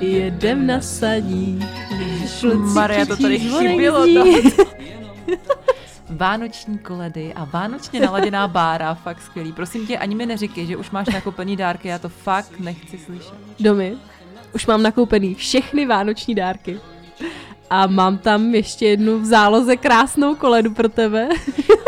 jedem 0.00 0.66
na 0.66 0.80
saní. 0.80 1.68
Maria, 2.74 3.06
to 3.06 3.16
tady 3.16 3.38
chybělo. 3.38 4.06
Vánoční 6.10 6.78
koledy 6.78 7.34
a 7.34 7.44
vánočně 7.44 8.00
naladěná 8.00 8.48
bára, 8.48 8.94
fakt 8.94 9.22
skvělý. 9.22 9.52
Prosím 9.52 9.86
tě, 9.86 9.98
ani 9.98 10.14
mi 10.14 10.26
neříkej, 10.26 10.66
že 10.66 10.76
už 10.76 10.90
máš 10.90 11.06
nakoupený 11.06 11.56
dárky, 11.56 11.88
já 11.88 11.98
to 11.98 12.08
fakt 12.08 12.60
nechci 12.60 12.98
slyšet. 12.98 13.34
Domy, 13.60 13.96
už 14.54 14.66
mám 14.66 14.82
nakoupený 14.82 15.34
všechny 15.34 15.86
vánoční 15.86 16.34
dárky. 16.34 16.80
A 17.70 17.86
mám 17.86 18.18
tam 18.18 18.54
ještě 18.54 18.86
jednu 18.86 19.18
v 19.18 19.24
záloze 19.24 19.76
krásnou 19.76 20.34
koledu 20.34 20.74
pro 20.74 20.88
tebe. 20.88 21.28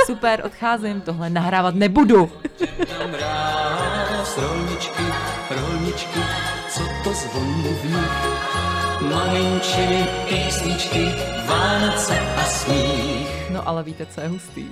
Super, 0.06 0.42
odcházím, 0.44 1.00
tohle 1.00 1.30
nahrávat 1.30 1.74
nebudu. 1.74 2.30
rolničky, 4.36 5.01
v 7.40 7.84
nich? 7.84 8.42
Maminčiny, 9.14 10.06
písničky, 10.28 11.04
Vánoce 11.46 12.18
a 12.18 12.44
sníh. 12.44 13.50
No 13.50 13.68
ale 13.68 13.82
víte, 13.82 14.06
co 14.06 14.20
je 14.20 14.28
hustý? 14.28 14.66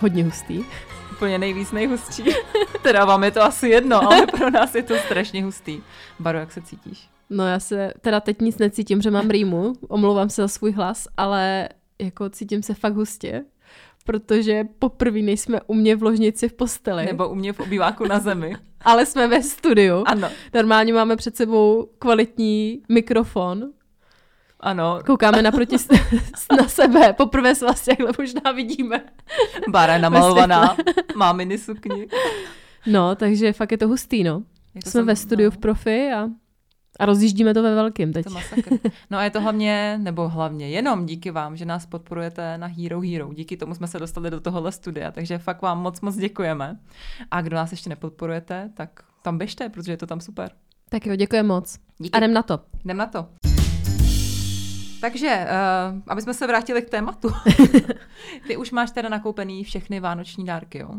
Hodně 0.00 0.24
hustý. 0.24 0.64
Úplně 1.12 1.38
nejvíc 1.38 1.72
nejhustší. 1.72 2.24
teda 2.82 3.04
vám 3.04 3.24
je 3.24 3.30
to 3.30 3.42
asi 3.42 3.68
jedno, 3.68 4.02
ale 4.02 4.26
pro 4.36 4.50
nás 4.50 4.74
je 4.74 4.82
to 4.82 4.98
strašně 4.98 5.44
hustý. 5.44 5.80
Baro, 6.18 6.38
jak 6.38 6.52
se 6.52 6.62
cítíš? 6.62 7.08
No 7.30 7.46
já 7.46 7.60
se 7.60 7.92
teda 8.00 8.20
teď 8.20 8.40
nic 8.40 8.58
necítím, 8.58 9.02
že 9.02 9.10
mám 9.10 9.30
rýmu, 9.30 9.72
omlouvám 9.88 10.30
se 10.30 10.42
za 10.42 10.48
svůj 10.48 10.72
hlas, 10.72 11.08
ale 11.16 11.68
jako 11.98 12.28
cítím 12.28 12.62
se 12.62 12.74
fakt 12.74 12.94
hustě, 12.94 13.44
protože 14.06 14.64
poprvé 14.78 15.18
nejsme 15.22 15.60
u 15.66 15.74
mě 15.74 15.96
v 15.96 16.02
ložnici 16.02 16.48
v 16.48 16.52
posteli. 16.52 17.06
Nebo 17.06 17.28
u 17.28 17.34
mě 17.34 17.52
v 17.52 17.60
obýváku 17.60 18.04
na 18.04 18.18
zemi. 18.18 18.56
ale 18.80 19.06
jsme 19.06 19.28
ve 19.28 19.42
studiu. 19.42 20.04
Ano. 20.06 20.28
Normálně 20.54 20.92
máme 20.92 21.16
před 21.16 21.36
sebou 21.36 21.88
kvalitní 21.98 22.82
mikrofon. 22.88 23.70
Ano. 24.60 25.00
Koukáme 25.06 25.42
naproti 25.42 25.76
na 26.58 26.68
sebe. 26.68 27.12
Poprvé 27.12 27.54
se 27.54 27.64
vlastně 27.64 27.96
takhle 27.96 28.12
možná 28.18 28.52
vidíme. 28.52 29.04
Bára 29.68 29.92
je 29.92 29.98
namalovaná, 29.98 30.76
má 31.16 31.32
mini 31.32 31.58
sukni. 31.58 32.08
No, 32.86 33.14
takže 33.14 33.52
fakt 33.52 33.72
je 33.72 33.78
to 33.78 33.88
hustý, 33.88 34.24
no. 34.24 34.42
Jako 34.74 34.90
jsme 34.90 35.00
jsem, 35.00 35.06
ve 35.06 35.16
studiu 35.16 35.46
no. 35.46 35.50
v 35.50 35.58
profi 35.58 36.10
a 36.12 36.28
a 36.98 37.06
rozjíždíme 37.06 37.54
to 37.54 37.62
ve 37.62 37.74
velkým 37.74 38.12
teď. 38.12 38.24
To 38.24 38.30
masakr. 38.30 38.70
No 39.10 39.18
a 39.18 39.24
je 39.24 39.30
to 39.30 39.40
hlavně, 39.40 39.98
nebo 40.02 40.28
hlavně 40.28 40.68
jenom 40.68 41.06
díky 41.06 41.30
vám, 41.30 41.56
že 41.56 41.64
nás 41.64 41.86
podporujete 41.86 42.58
na 42.58 42.66
Hero 42.66 43.00
Hero. 43.00 43.34
Díky 43.34 43.56
tomu 43.56 43.74
jsme 43.74 43.86
se 43.86 43.98
dostali 43.98 44.30
do 44.30 44.40
tohohle 44.40 44.72
studia, 44.72 45.10
takže 45.10 45.38
fakt 45.38 45.62
vám 45.62 45.82
moc 45.82 46.00
moc 46.00 46.16
děkujeme. 46.16 46.78
A 47.30 47.42
kdo 47.42 47.56
nás 47.56 47.70
ještě 47.70 47.90
nepodporujete, 47.90 48.70
tak 48.74 49.02
tam 49.22 49.38
běžte, 49.38 49.68
protože 49.68 49.92
je 49.92 49.96
to 49.96 50.06
tam 50.06 50.20
super. 50.20 50.50
Tak 50.88 51.06
jo, 51.06 51.16
děkuji 51.16 51.42
moc. 51.42 51.78
Díky. 51.98 52.12
A 52.12 52.18
jdem 52.18 52.32
na 52.32 52.42
to. 52.42 52.60
Jdem 52.84 52.96
na 52.96 53.06
to. 53.06 53.28
Takže, 55.00 55.46
uh, 55.46 56.02
aby 56.06 56.22
jsme 56.22 56.34
se 56.34 56.46
vrátili 56.46 56.82
k 56.82 56.90
tématu. 56.90 57.28
Ty 58.46 58.56
už 58.56 58.70
máš 58.70 58.90
teda 58.90 59.08
nakoupený 59.08 59.64
všechny 59.64 60.00
vánoční 60.00 60.44
dárky, 60.44 60.78
jo? 60.78 60.90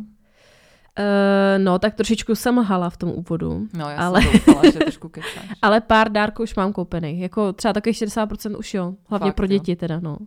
Uh, 1.00 1.64
no, 1.64 1.80
tak 1.80 1.96
trošičku 1.96 2.36
jsem 2.36 2.58
hala 2.58 2.90
v 2.90 2.98
tom 2.98 3.12
úvodu. 3.16 3.68
No, 3.74 3.90
já 3.90 3.98
ale... 3.98 4.22
jsem 4.22 4.32
doufala, 4.32 4.72
že 4.72 4.80
trošku 4.80 5.10
kecáš. 5.10 5.50
ale 5.62 5.82
pár 5.82 6.12
dárků 6.12 6.44
už 6.44 6.56
mám 6.56 6.74
koupený. 6.74 7.20
Jako 7.20 7.54
třeba 7.54 7.74
takových 7.74 7.98
60% 7.98 8.58
už 8.60 8.74
jo. 8.74 8.94
Hlavně 9.10 9.28
Fakt, 9.30 9.36
pro 9.36 9.48
děti 9.48 9.72
jo. 9.72 9.76
teda, 9.76 10.00
no. 10.00 10.18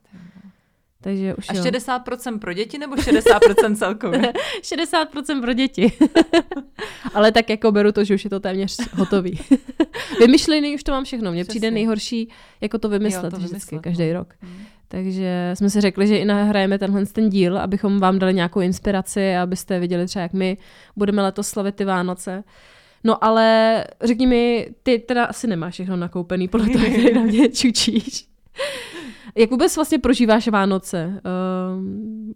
Takže 1.00 1.34
už 1.34 1.46
A 1.48 1.54
jo. 1.54 1.64
60% 1.64 2.38
pro 2.38 2.52
děti 2.52 2.78
nebo 2.78 2.94
60% 2.94 3.76
celkově? 3.76 4.32
60% 4.62 5.40
pro 5.40 5.52
děti. 5.52 5.92
ale 7.14 7.32
tak 7.32 7.50
jako 7.50 7.72
beru 7.72 7.92
to, 7.92 8.04
že 8.04 8.14
už 8.14 8.24
je 8.24 8.30
to 8.30 8.40
téměř 8.40 8.76
hotový. 8.92 9.40
Vymyšlený 10.20 10.74
už 10.74 10.82
to 10.82 10.92
mám 10.92 11.04
všechno. 11.04 11.32
Mně 11.32 11.44
přijde 11.44 11.70
nejhorší 11.70 12.28
jako 12.60 12.78
to 12.78 12.88
vymyslet, 12.88 13.24
jo, 13.24 13.30
to 13.30 13.36
vymyslet 13.36 13.56
vždycky, 13.56 13.74
no. 13.74 13.82
každý 13.82 14.12
rok. 14.12 14.34
Hmm. 14.40 14.64
Takže 14.92 15.50
jsme 15.54 15.70
si 15.70 15.80
řekli, 15.80 16.06
že 16.06 16.16
i 16.18 16.24
nahrajeme 16.24 16.78
tenhle 16.78 17.06
ten 17.06 17.28
díl, 17.28 17.58
abychom 17.58 17.98
vám 18.00 18.18
dali 18.18 18.34
nějakou 18.34 18.60
inspiraci, 18.60 19.36
abyste 19.36 19.80
viděli 19.80 20.06
třeba, 20.06 20.22
jak 20.22 20.32
my 20.32 20.56
budeme 20.96 21.22
letos 21.22 21.48
slavit 21.48 21.74
ty 21.74 21.84
Vánoce. 21.84 22.44
No 23.04 23.24
ale 23.24 23.84
řekni 24.02 24.26
mi, 24.26 24.70
ty 24.82 24.98
teda 24.98 25.24
asi 25.24 25.46
nemáš 25.46 25.74
všechno 25.74 25.96
nakoupený, 25.96 26.48
podle 26.48 26.68
toho, 26.68 26.84
jak 26.84 27.14
na 27.14 27.22
mě 27.22 27.48
čučíš. 27.52 28.28
jak 29.36 29.50
vůbec 29.50 29.76
vlastně 29.76 29.98
prožíváš 29.98 30.48
Vánoce? 30.48 31.20
Um, 31.76 32.34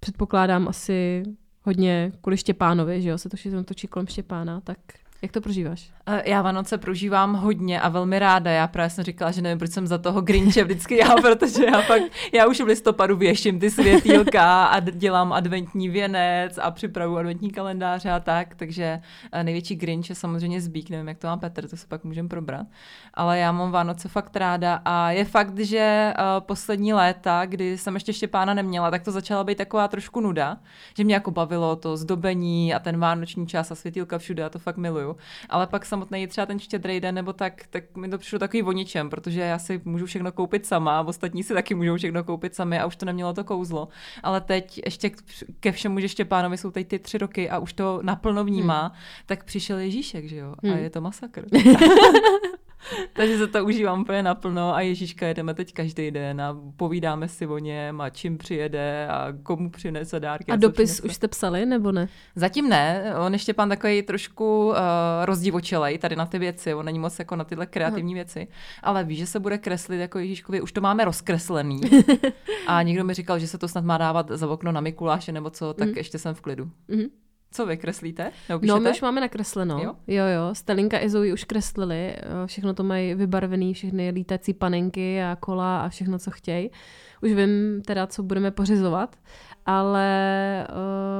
předpokládám 0.00 0.68
asi 0.68 1.22
hodně 1.62 2.12
kvůli 2.20 2.36
Štěpánovi, 2.36 3.02
že 3.02 3.08
jo, 3.08 3.18
se 3.18 3.28
to 3.28 3.36
všechno 3.36 3.64
točí 3.64 3.86
kolem 3.86 4.06
Štěpána, 4.06 4.60
tak 4.60 4.78
jak 5.22 5.32
to 5.32 5.40
prožíváš? 5.40 5.90
Já 6.24 6.42
Vánoce 6.42 6.78
prožívám 6.78 7.34
hodně 7.34 7.80
a 7.80 7.88
velmi 7.88 8.18
ráda. 8.18 8.50
Já 8.50 8.66
právě 8.66 8.90
jsem 8.90 9.04
říkala, 9.04 9.30
že 9.30 9.42
nevím, 9.42 9.58
proč 9.58 9.70
jsem 9.70 9.86
za 9.86 9.98
toho 9.98 10.20
Grinche 10.20 10.64
vždycky 10.64 10.96
já, 10.96 11.14
protože 11.22 11.64
já 11.64 11.82
pak, 11.82 12.02
já 12.32 12.46
už 12.46 12.60
v 12.60 12.64
listopadu 12.64 13.16
věším 13.16 13.60
ty 13.60 13.70
světýlka 13.70 14.64
a 14.64 14.80
dělám 14.80 15.32
adventní 15.32 15.88
věnec 15.88 16.58
a 16.62 16.70
připravu 16.70 17.16
adventní 17.16 17.50
kalendáře 17.50 18.10
a 18.10 18.20
tak, 18.20 18.54
takže 18.54 19.00
eh, 19.32 19.44
největší 19.44 19.76
Grinch 19.76 20.08
je 20.10 20.14
samozřejmě 20.14 20.60
Zbík, 20.60 20.90
nevím, 20.90 21.08
jak 21.08 21.18
to 21.18 21.26
má 21.26 21.36
Petr, 21.36 21.68
to 21.68 21.76
se 21.76 21.86
pak 21.86 22.04
můžeme 22.04 22.28
probrat. 22.28 22.66
Ale 23.14 23.38
já 23.38 23.52
mám 23.52 23.70
Vánoce 23.70 24.08
fakt 24.08 24.36
ráda 24.36 24.82
a 24.84 25.10
je 25.10 25.24
fakt, 25.24 25.58
že 25.58 25.78
eh, 25.78 26.14
poslední 26.38 26.92
léta, 26.92 27.46
kdy 27.46 27.78
jsem 27.78 27.94
ještě 27.94 28.12
Štěpána 28.12 28.54
neměla, 28.54 28.90
tak 28.90 29.02
to 29.02 29.12
začala 29.12 29.44
být 29.44 29.58
taková 29.58 29.88
trošku 29.88 30.20
nuda, 30.20 30.58
že 30.96 31.04
mě 31.04 31.14
jako 31.14 31.30
bavilo 31.30 31.76
to 31.76 31.96
zdobení 31.96 32.74
a 32.74 32.78
ten 32.78 32.98
vánoční 33.00 33.46
čas 33.46 33.70
a 33.70 33.74
světýlka 33.74 34.18
všude, 34.18 34.44
a 34.44 34.48
to 34.48 34.58
fakt 34.58 34.76
miluju. 34.76 35.07
Ale 35.48 35.66
pak 35.66 35.86
samotný 35.86 36.26
třeba 36.26 36.46
ten 36.46 36.58
štědrý 36.58 37.00
den 37.00 37.14
nebo 37.14 37.32
tak, 37.32 37.66
tak 37.70 37.96
mi 37.96 38.08
to 38.08 38.18
přišlo 38.18 38.38
takový 38.38 38.62
voničem, 38.62 39.10
protože 39.10 39.40
já 39.40 39.58
si 39.58 39.80
můžu 39.84 40.06
všechno 40.06 40.32
koupit 40.32 40.66
sama 40.66 40.98
a 40.98 41.02
ostatní 41.02 41.42
si 41.42 41.54
taky 41.54 41.74
můžou 41.74 41.96
všechno 41.96 42.24
koupit 42.24 42.54
sami 42.54 42.78
a 42.78 42.86
už 42.86 42.96
to 42.96 43.06
nemělo 43.06 43.32
to 43.32 43.44
kouzlo. 43.44 43.88
Ale 44.22 44.40
teď 44.40 44.80
ještě 44.84 45.10
ke 45.60 45.72
všemu, 45.72 46.00
že 46.00 46.08
Štěpánovi 46.08 46.58
jsou 46.58 46.70
teď 46.70 46.88
ty 46.88 46.98
tři 46.98 47.18
roky 47.18 47.50
a 47.50 47.58
už 47.58 47.72
to 47.72 48.00
naplno 48.02 48.44
vnímá, 48.44 48.80
hmm. 48.80 48.96
tak 49.26 49.44
přišel 49.44 49.78
Ježíšek, 49.78 50.28
že 50.28 50.36
jo? 50.36 50.54
Hmm. 50.62 50.74
A 50.74 50.76
je 50.76 50.90
to 50.90 51.00
masakr. 51.00 51.44
Takže 53.12 53.38
se 53.38 53.46
to 53.46 53.64
užívám 53.64 54.00
úplně 54.00 54.22
naplno 54.22 54.74
a 54.74 54.80
Ježíška 54.80 55.26
jedeme 55.26 55.54
teď 55.54 55.72
každý 55.72 56.10
den 56.10 56.40
a 56.40 56.56
povídáme 56.76 57.28
si 57.28 57.46
o 57.46 57.58
něm 57.58 58.00
a 58.00 58.10
čím 58.10 58.38
přijede 58.38 59.08
a 59.08 59.32
komu 59.42 59.70
přinese 59.70 60.20
dárky. 60.20 60.52
A, 60.52 60.54
a 60.54 60.56
dopis 60.56 60.92
přinese. 60.92 61.02
už 61.02 61.14
jste 61.14 61.28
psali 61.28 61.66
nebo 61.66 61.92
ne? 61.92 62.08
Zatím 62.34 62.68
ne. 62.68 63.14
On 63.26 63.32
ještě 63.32 63.54
pan 63.54 63.68
takový 63.68 64.02
trošku 64.02 64.68
uh, 64.68 64.74
rozdivočelej 65.24 65.98
tady 65.98 66.16
na 66.16 66.26
ty 66.26 66.38
věci. 66.38 66.74
On 66.74 66.86
není 66.86 66.98
moc 66.98 67.18
jako 67.18 67.36
na 67.36 67.44
tyhle 67.44 67.66
kreativní 67.66 68.12
Aha. 68.12 68.14
věci. 68.14 68.48
Ale 68.82 69.04
ví, 69.04 69.16
že 69.16 69.26
se 69.26 69.40
bude 69.40 69.58
kreslit 69.58 70.00
jako 70.00 70.18
Ježíškovi. 70.18 70.60
Už 70.60 70.72
to 70.72 70.80
máme 70.80 71.04
rozkreslený. 71.04 71.80
a 72.66 72.82
někdo 72.82 73.04
mi 73.04 73.14
říkal, 73.14 73.38
že 73.38 73.48
se 73.48 73.58
to 73.58 73.68
snad 73.68 73.84
má 73.84 73.98
dávat 73.98 74.30
za 74.30 74.48
okno 74.48 74.72
na 74.72 74.80
Mikuláše 74.80 75.32
nebo 75.32 75.50
co, 75.50 75.74
tak 75.74 75.88
mm. 75.88 75.94
ještě 75.96 76.18
jsem 76.18 76.34
v 76.34 76.40
klidu. 76.40 76.70
Mm. 76.88 77.27
Co 77.50 77.66
vy 77.66 77.76
kreslíte? 77.76 78.32
No, 78.62 78.80
my 78.80 78.90
už 78.90 79.00
máme 79.00 79.20
nakresleno. 79.20 79.78
Jo, 79.78 79.96
jo. 80.06 80.24
jo. 80.24 80.54
Stalinka 80.54 81.00
i 81.00 81.10
Zoe 81.10 81.32
už 81.32 81.44
kreslili. 81.44 82.16
Všechno 82.46 82.74
to 82.74 82.82
mají 82.82 83.14
vybarvený, 83.14 83.74
všechny 83.74 84.10
lítací 84.10 84.54
panenky 84.54 85.22
a 85.22 85.36
kola 85.40 85.80
a 85.80 85.88
všechno, 85.88 86.18
co 86.18 86.30
chtějí. 86.30 86.70
Už 87.22 87.32
vím 87.32 87.82
teda, 87.86 88.06
co 88.06 88.22
budeme 88.22 88.50
pořizovat 88.50 89.16
ale 89.68 90.66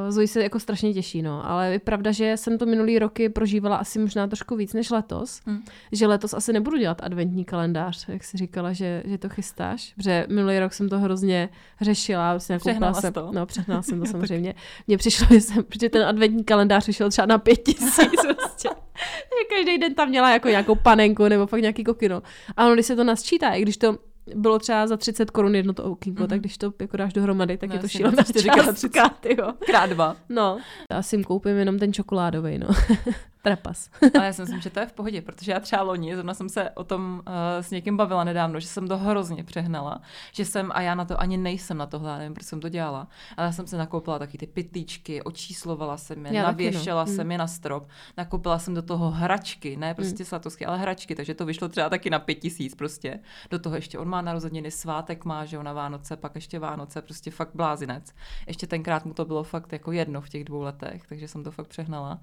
uh, 0.05 0.11
Zoe 0.11 0.29
se 0.29 0.43
jako 0.43 0.61
strašně 0.61 0.95
těší, 0.95 1.23
no. 1.23 1.50
Ale 1.50 1.73
je 1.73 1.79
pravda, 1.79 2.12
že 2.12 2.37
jsem 2.37 2.59
to 2.59 2.67
minulý 2.67 2.99
roky 2.99 3.29
prožívala 3.29 3.77
asi 3.77 3.99
možná 3.99 4.27
trošku 4.27 4.56
víc 4.56 4.73
než 4.73 4.91
letos. 4.91 5.41
Hmm. 5.47 5.62
Že 5.93 6.06
letos 6.06 6.35
asi 6.35 6.53
nebudu 6.53 6.77
dělat 6.77 7.03
adventní 7.03 7.45
kalendář, 7.45 8.09
jak 8.09 8.25
jsi 8.25 8.37
říkala, 8.37 8.73
že, 8.73 9.03
že 9.06 9.19
to 9.19 9.29
chystáš. 9.29 9.93
Protože 9.97 10.27
minulý 10.29 10.59
rok 10.59 10.73
jsem 10.73 10.89
to 10.89 10.99
hrozně 10.99 11.49
řešila. 11.81 12.33
Vlastně 12.33 12.59
přehnala 12.59 12.95
jsem, 12.95 13.12
to. 13.12 13.31
No, 13.33 13.47
přehnala 13.47 13.83
jsem 13.83 14.00
to 14.00 14.06
samozřejmě. 14.11 14.55
Mně 14.87 14.99
přišlo, 14.99 15.27
že, 15.31 15.41
jsem, 15.41 15.65
že 15.81 15.89
ten 15.89 16.03
adventní 16.03 16.44
kalendář 16.44 16.87
vyšel 16.87 17.11
třeba 17.11 17.27
na 17.27 17.39
pět 17.39 17.56
tisíc. 17.56 18.21
prostě. 18.37 18.69
že 19.09 19.56
každý 19.56 19.79
den 19.79 19.94
tam 19.94 20.09
měla 20.09 20.33
jako 20.33 20.49
nějakou 20.49 20.75
panenku 20.75 21.29
nebo 21.29 21.47
fakt 21.47 21.61
nějaký 21.61 21.85
kokino. 21.85 22.23
A 22.56 22.67
ono, 22.67 22.75
když 22.75 22.87
se 22.87 22.97
to 22.97 23.05
nasčítá, 23.05 23.51
i 23.51 23.62
když 23.62 23.77
to 23.77 23.99
bylo 24.35 24.59
třeba 24.59 24.87
za 24.87 24.97
30 24.97 25.31
korun 25.31 25.55
jedno 25.55 25.73
to 25.73 25.85
okýnko, 25.85 26.23
mm-hmm. 26.23 26.29
tak 26.29 26.41
když 26.41 26.59
to 26.59 26.73
jako 26.81 26.97
dáš 26.97 27.13
dohromady, 27.13 27.57
tak 27.57 27.69
no, 27.69 27.75
je 27.77 27.81
to 27.81 27.89
šílená 27.89 28.23
částka, 28.23 28.89
krát 28.91 29.27
jo. 29.39 29.53
Krát 29.67 29.91
dva. 29.91 30.17
No, 30.29 30.59
já 30.91 31.03
si 31.03 31.17
jim 31.17 31.25
koupím 31.25 31.57
jenom 31.57 31.79
ten 31.79 31.93
čokoládový, 31.93 32.59
no. 32.59 32.69
Trapas. 33.43 33.90
Ale 34.14 34.26
já 34.26 34.32
si 34.32 34.43
myslím, 34.43 34.61
že 34.61 34.70
to 34.70 34.81
je 34.81 34.87
v 34.87 34.93
pohodě, 34.93 35.23
protože 35.23 35.52
já 35.52 35.61
třeba 35.61 35.82
loni, 35.82 36.14
zrovna 36.14 36.35
jsem 36.35 36.49
se 36.49 36.70
o 36.70 36.85
tom 36.85 37.23
uh, 37.26 37.32
s 37.61 37.70
někým 37.70 37.96
bavila 37.96 38.25
nedávno, 38.25 38.61
že 38.61 38.67
jsem 38.67 38.88
to 38.88 38.99
hrozně 38.99 39.44
přehnala, 39.44 40.00
že 40.32 40.44
jsem, 40.44 40.70
a 40.75 40.81
já 40.81 40.94
na 40.94 41.05
to 41.05 41.20
ani 41.20 41.37
nejsem 41.37 41.76
na 41.76 41.87
tohle, 41.87 42.19
nevím, 42.19 42.35
proč 42.35 42.46
jsem 42.46 42.61
to 42.61 42.69
dělala, 42.69 43.08
ale 43.37 43.46
já 43.46 43.52
jsem 43.52 43.67
se 43.67 43.76
nakoupila 43.76 44.19
taky 44.19 44.38
ty 44.38 44.46
pitlíčky, 44.46 45.23
očíslovala 45.23 45.96
jsem 45.96 46.26
je, 46.26 46.35
Já 46.35 46.44
taky, 46.44 46.64
navěšela 46.64 47.05
no. 47.05 47.06
jsem 47.06 47.29
Hmm. 47.29 47.32
je 47.32 47.38
na 47.38 47.46
strop, 47.46 47.88
nakoupila 48.17 48.58
jsem 48.58 48.75
do 48.75 48.82
toho 48.82 49.11
hračky, 49.11 49.76
ne 49.76 49.94
prostě 49.94 50.25
svatosky, 50.25 50.67
ale 50.67 50.79
hračky, 50.79 51.14
takže 51.14 51.34
to 51.34 51.46
vyšlo 51.46 51.69
třeba 51.69 51.88
taky 51.88 52.11
na 52.11 52.19
pět 52.19 52.34
tisíc 52.34 52.75
prostě. 52.75 53.20
Do 53.50 53.58
toho 53.58 53.76
ještě 53.76 53.99
on 53.99 54.08
má 54.08 54.23
narozeniny, 54.23 54.70
svátek 54.70 55.25
má, 55.25 55.44
že 55.44 55.56
jo, 55.56 55.62
na 55.62 55.73
Vánoce, 55.73 56.17
pak 56.17 56.34
ještě 56.34 56.58
Vánoce, 56.58 57.02
prostě 57.02 57.31
fakt 57.31 57.50
blázinec. 57.55 58.14
Ještě 58.46 58.67
tenkrát 58.67 59.05
mu 59.05 59.14
to 59.14 59.25
bylo 59.25 59.43
fakt 59.43 59.73
jako 59.73 59.93
jedno 59.93 60.20
v 60.20 60.29
těch 60.29 60.44
dvou 60.44 60.62
letech, 60.62 61.06
takže 61.08 61.29
jsem 61.29 61.44
to 61.44 61.50
fakt 61.50 61.67
přehnala. 61.67 62.20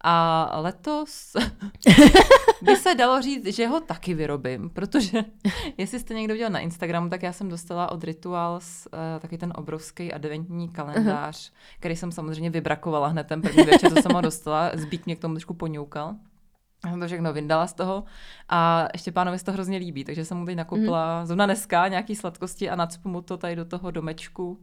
A 0.00 0.53
letos 0.60 1.32
by 2.62 2.76
se 2.76 2.94
dalo 2.94 3.22
říct, 3.22 3.46
že 3.46 3.66
ho 3.66 3.80
taky 3.80 4.14
vyrobím, 4.14 4.70
protože 4.70 5.24
jestli 5.78 6.00
jste 6.00 6.14
někdo 6.14 6.34
viděl 6.34 6.50
na 6.50 6.58
Instagramu, 6.58 7.08
tak 7.08 7.22
já 7.22 7.32
jsem 7.32 7.48
dostala 7.48 7.92
od 7.92 8.04
Rituals 8.04 8.86
uh, 8.86 9.20
taky 9.20 9.38
ten 9.38 9.52
obrovský 9.56 10.12
adventní 10.12 10.68
kalendář, 10.68 11.36
uh-huh. 11.36 11.54
který 11.78 11.96
jsem 11.96 12.12
samozřejmě 12.12 12.50
vybrakovala 12.50 13.08
hned 13.08 13.26
ten 13.26 13.42
první 13.42 13.62
večer, 13.62 13.94
co 13.94 14.02
jsem 14.02 14.12
ho 14.12 14.20
dostala. 14.20 14.70
Zbík 14.74 15.06
mě 15.06 15.16
k 15.16 15.20
tomu 15.20 15.34
trošku 15.34 15.54
poňoukal. 15.54 16.14
Já 16.84 16.90
jsem 16.90 17.00
to 17.00 17.06
všechno 17.06 17.32
vyndala 17.32 17.66
z 17.66 17.72
toho 17.72 18.04
a 18.48 18.88
ještě 18.92 19.12
pánovi 19.12 19.38
se 19.38 19.44
to 19.44 19.52
hrozně 19.52 19.78
líbí, 19.78 20.04
takže 20.04 20.24
jsem 20.24 20.36
mu 20.36 20.46
teď 20.46 20.56
nakoupila 20.56 21.20
mm. 21.20 21.26
zrovna 21.26 21.46
dneska 21.46 21.88
nějaký 21.88 22.16
sladkosti 22.16 22.70
a 22.70 22.76
nacpu 22.76 23.08
mu 23.08 23.22
to 23.22 23.36
tady 23.36 23.56
do 23.56 23.64
toho 23.64 23.90
domečku. 23.90 24.58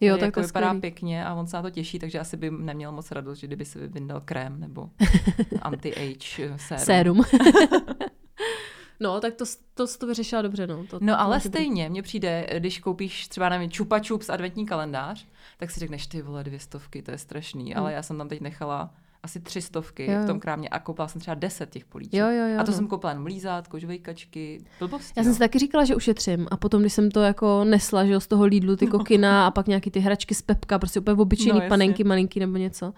Jo, 0.00 0.14
tak 0.14 0.22
jako 0.22 0.34
to 0.34 0.40
je 0.40 0.46
vypadá 0.46 0.66
skvělý. 0.66 0.80
pěkně 0.80 1.24
a 1.26 1.34
on 1.34 1.46
se 1.46 1.56
na 1.56 1.62
to 1.62 1.70
těší, 1.70 1.98
takže 1.98 2.20
asi 2.20 2.36
by 2.36 2.50
neměl 2.50 2.92
moc 2.92 3.10
radost, 3.10 3.38
že 3.38 3.46
kdyby 3.46 3.64
si 3.64 3.88
vyndal 3.88 4.20
krém 4.24 4.60
nebo 4.60 4.90
anti-age 5.62 6.42
eh, 6.54 6.58
sérum. 6.58 6.84
Sérum. 6.84 7.22
no, 9.00 9.20
tak 9.20 9.34
to, 9.34 9.44
to, 9.74 9.86
to 9.98 10.06
vyřešila 10.06 10.42
dobře, 10.42 10.66
no. 10.66 10.84
To, 10.86 10.98
No 11.00 11.14
to 11.14 11.20
ale 11.20 11.40
stejně, 11.40 11.88
mně 11.88 12.02
přijde, 12.02 12.46
když 12.58 12.78
koupíš 12.78 13.28
třeba, 13.28 13.48
nevím, 13.48 13.70
čupa 13.70 13.98
čups 13.98 14.30
adventní 14.30 14.66
kalendář, 14.66 15.26
tak 15.58 15.70
si 15.70 15.80
řekneš, 15.80 16.06
ty 16.06 16.22
vole, 16.22 16.44
dvě 16.44 16.60
stovky, 16.60 17.02
to 17.02 17.10
je 17.10 17.18
strašný, 17.18 17.74
ale 17.74 17.92
já 17.92 18.02
jsem 18.02 18.18
tam 18.18 18.28
teď 18.28 18.40
nechala 18.40 18.94
asi 19.26 19.40
tři 19.40 19.62
stovky. 19.62 20.10
Jo, 20.12 20.22
v 20.22 20.26
tom 20.26 20.40
krámě 20.40 20.68
a 20.68 20.78
koupila 20.78 21.08
jsem 21.08 21.20
třeba 21.20 21.34
deset 21.34 21.70
těch 21.70 21.84
políček. 21.84 22.14
Jo, 22.20 22.26
jo, 22.28 22.46
jo, 22.46 22.60
a 22.60 22.64
to 22.64 22.70
no. 22.70 22.76
jsem 22.76 22.86
koupila 22.86 23.12
jen 23.12 23.22
mlízátko, 23.22 23.78
žvejkačky, 23.78 24.64
blbosti. 24.78 25.12
Já 25.16 25.22
jsem 25.22 25.30
no. 25.30 25.34
si 25.34 25.38
taky 25.38 25.58
říkala, 25.58 25.84
že 25.84 25.96
ušetřím 25.96 26.46
a 26.50 26.56
potom, 26.56 26.80
když 26.80 26.92
jsem 26.92 27.10
to 27.10 27.20
jako 27.20 27.64
nesla, 27.64 28.04
že 28.06 28.12
jo, 28.12 28.20
z 28.20 28.26
toho 28.26 28.44
Lidlu 28.44 28.76
ty 28.76 28.86
kokina 28.86 29.46
a 29.46 29.50
pak 29.50 29.66
nějaký 29.66 29.90
ty 29.90 30.00
hračky 30.00 30.34
z 30.34 30.42
Pepka, 30.42 30.78
prostě 30.78 31.00
úplně 31.00 31.14
obyčejný 31.22 31.60
No, 31.60 31.68
panenky 31.68 32.04
malinký 32.04 32.40
nebo 32.40 32.56
něco, 32.56 32.92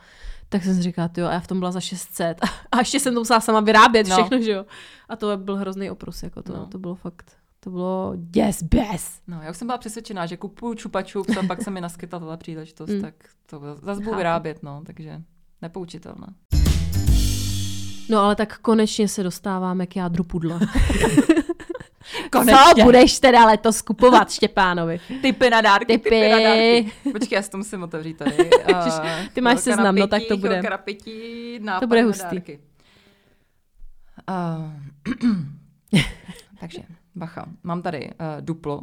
tak 0.48 0.62
jsem 0.64 0.74
si 0.74 0.82
říkala, 0.82 1.10
jo, 1.16 1.26
a 1.26 1.32
já 1.32 1.40
v 1.40 1.46
tom 1.46 1.58
byla 1.58 1.70
za 1.70 1.80
600 1.80 2.36
a 2.72 2.78
ještě 2.78 3.00
jsem 3.00 3.14
to 3.14 3.20
musela 3.20 3.40
sama 3.40 3.60
vyrábět 3.60 4.08
No. 4.08 4.16
všechno, 4.16 4.40
že 4.42 4.50
jo. 4.52 4.66
A 5.08 5.16
to 5.16 5.36
byl 5.36 5.56
hrozný 5.56 5.90
oprus, 5.90 6.22
jako 6.22 6.42
to, 6.42 6.52
No. 6.52 6.66
to 6.66 6.78
bylo 6.78 6.94
fakt, 6.94 7.32
to 7.60 7.70
bylo 7.70 8.14
yes, 8.36 8.62
best. 8.62 9.22
No, 9.26 9.40
já 9.42 9.50
už 9.50 9.56
jsem 9.56 9.66
byla 9.68 9.78
přesvědčená, 9.78 10.26
že 10.26 10.36
kupuju 10.36 10.74
čupa 10.74 11.02
čups 11.02 11.36
a 11.36 11.42
pak 11.46 11.62
se 11.62 11.70
mi 11.70 11.80
naskytla 11.80 12.18
tahle 12.18 12.36
příležitost, 12.36 12.90
Mm. 12.90 13.00
tak 13.00 13.14
to 13.46 13.60
zase 13.82 14.00
budu 14.00 14.16
vyrábět, 14.16 14.62
no, 14.62 14.82
takže 14.86 15.22
nepoučitelná. 15.62 16.26
No 18.10 18.18
ale 18.18 18.36
tak 18.36 18.58
konečně 18.58 19.08
se 19.08 19.22
dostáváme 19.22 19.86
k 19.86 19.96
jádru 19.96 20.24
pudla. 20.24 20.60
Konečně. 22.32 22.54
Co 22.76 22.82
budeš 22.84 23.20
teda 23.20 23.46
letos 23.46 23.82
kupovat 23.82 24.30
Štěpánovi? 24.32 25.00
Typy 25.22 25.50
na 25.50 25.60
dárky, 25.60 25.86
typy, 25.86 26.02
Typy. 26.10 26.28
na 26.30 26.38
dárky. 26.38 26.92
Počkej, 27.12 27.36
já 27.36 27.42
si 27.42 27.50
to 27.50 27.56
musím 27.58 27.82
otevřít 27.82 28.16
tady. 28.16 28.50
Uh, 28.68 29.26
ty 29.32 29.40
máš 29.40 29.60
chvilka 29.60 29.76
seznam, 29.76 29.94
no, 29.96 30.06
tak 30.06 30.10
napětí, 30.22 30.28
to 30.28 30.36
bude. 30.36 30.62
napětí, 30.62 31.58
nápady 31.62 31.86
bude 31.86 32.00
na 32.00 32.06
hustý. 32.06 32.36
Uh, 34.28 35.34
takže, 36.60 36.78
bacha, 37.14 37.46
mám 37.62 37.82
tady 37.82 38.10
uh, 38.10 38.14
duplo, 38.40 38.82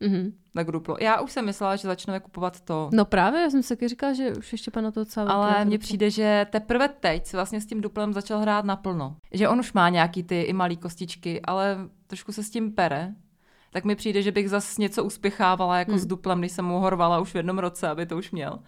Mhm. 0.00 0.32
Tak 0.54 0.70
duplo. 0.70 0.96
Já 1.00 1.20
už 1.20 1.32
jsem 1.32 1.44
myslela, 1.44 1.76
že 1.76 1.88
začneme 1.88 2.20
kupovat 2.20 2.60
to, 2.60 2.88
No 2.92 3.04
právě, 3.04 3.40
já 3.40 3.50
jsem 3.50 3.62
si 3.62 3.68
taky 3.68 3.88
říkala, 3.88 4.12
že 4.12 4.32
už 4.38 4.52
ještě 4.52 4.70
pana 4.70 4.90
to 4.90 5.04
velké 5.16 5.32
ale 5.32 5.64
mně 5.64 5.78
přijde, 5.78 6.10
že 6.10 6.46
teprve 6.50 6.88
teď 6.88 7.26
si 7.26 7.36
vlastně 7.36 7.60
s 7.60 7.66
tím 7.66 7.80
duplem 7.80 8.12
začal 8.12 8.40
hrát 8.40 8.64
naplno. 8.64 9.16
Že 9.32 9.48
on 9.48 9.60
už 9.60 9.72
má 9.72 9.88
nějaký 9.88 10.22
ty 10.22 10.42
i 10.42 10.52
malý 10.52 10.76
kostičky, 10.76 11.40
ale 11.42 11.78
trošku 12.06 12.32
se 12.32 12.42
s 12.42 12.50
tím 12.50 12.72
pere. 12.72 13.14
Tak 13.72 13.84
mi 13.84 13.96
přijde, 13.96 14.22
že 14.22 14.32
bych 14.32 14.50
zas 14.50 14.78
něco 14.78 15.04
uspěchávala 15.04 15.78
jako 15.78 15.90
Hmm. 15.90 16.00
s 16.00 16.06
duplem, 16.06 16.38
když 16.38 16.52
jsem 16.52 16.64
mu 16.64 16.80
horvala 16.80 17.20
už 17.20 17.32
v 17.32 17.36
jednom 17.36 17.58
roce, 17.58 17.88
aby 17.88 18.06
to 18.06 18.16
už 18.16 18.30
měl. 18.30 18.58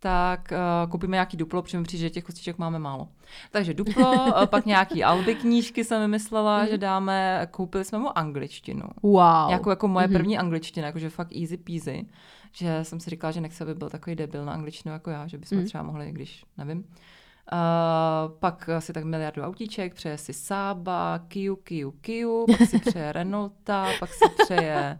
Tak 0.00 0.52
uh, 0.84 0.90
koupíme 0.90 1.14
nějaký 1.16 1.36
duplo, 1.36 1.62
protože 1.62 1.78
mi 1.78 1.84
přijde, 1.84 2.00
že 2.00 2.10
těch 2.10 2.24
kostiček 2.24 2.58
máme 2.58 2.78
málo. 2.78 3.08
Takže 3.50 3.74
duplo, 3.74 4.12
uh, 4.12 4.46
pak 4.46 4.66
nějaký 4.66 5.04
alby 5.04 5.34
knížky 5.34 5.84
jsem 5.84 6.00
vymyslela, 6.00 6.66
že 6.66 6.78
dáme, 6.78 7.48
koupili 7.50 7.84
jsme 7.84 7.98
mu 7.98 8.18
angličtinu. 8.18 8.82
Wow. 9.02 9.50
Jako, 9.50 9.70
jako 9.70 9.88
moje 9.88 10.06
Mhm. 10.06 10.16
první 10.16 10.38
angličtina, 10.38 10.86
jakože 10.86 11.10
fakt 11.10 11.32
easy 11.36 11.56
peasy. 11.56 12.06
Že 12.52 12.78
jsem 12.84 13.00
si 13.00 13.10
říkala, 13.10 13.30
že 13.30 13.40
nechce, 13.40 13.64
aby 13.64 13.74
byl 13.74 13.90
takový 13.90 14.16
debil 14.16 14.44
na 14.44 14.52
angličtinu 14.52 14.92
jako 14.92 15.10
já, 15.10 15.26
že 15.26 15.38
bychom 15.38 15.58
Mhm. 15.58 15.66
třeba 15.66 15.82
mohli, 15.82 16.12
když, 16.12 16.44
nevím. 16.58 16.84
Uh, 17.52 18.38
pak 18.38 18.68
asi 18.68 18.92
tak 18.92 19.04
miliardu 19.04 19.42
autíček, 19.42 19.94
přeje 19.94 20.18
si 20.18 20.32
Sába, 20.32 21.20
Kiu, 21.28 21.56
Kiu, 21.56 21.90
Kiu, 21.90 22.46
pak 22.46 22.68
si 22.68 22.78
přeje 22.78 23.12
Renaulta, 23.12 23.88
pak 24.00 24.10
si 24.10 24.24
přeje 24.42 24.98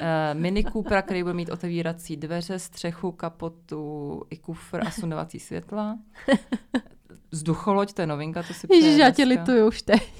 uh, 0.00 0.40
Mini 0.40 0.64
Coopera, 0.64 1.02
který 1.02 1.22
bude 1.22 1.34
mít 1.34 1.50
otevírací 1.50 2.16
dveře, 2.16 2.58
střechu, 2.58 3.12
kapotu 3.12 4.22
i 4.30 4.36
kufr 4.36 4.86
a 4.86 4.90
sundovací 4.90 5.40
světla. 5.40 5.98
Vzducholoď, 7.30 7.92
to 7.92 8.02
je 8.02 8.06
novinka, 8.06 8.42
to 8.42 8.54
si 8.54 8.66
přeje 8.66 8.84
Ježiš, 8.84 9.00
já 9.00 9.10
tě 9.10 9.24
lituju 9.24 9.68
už 9.68 9.82
teď. 9.82 10.12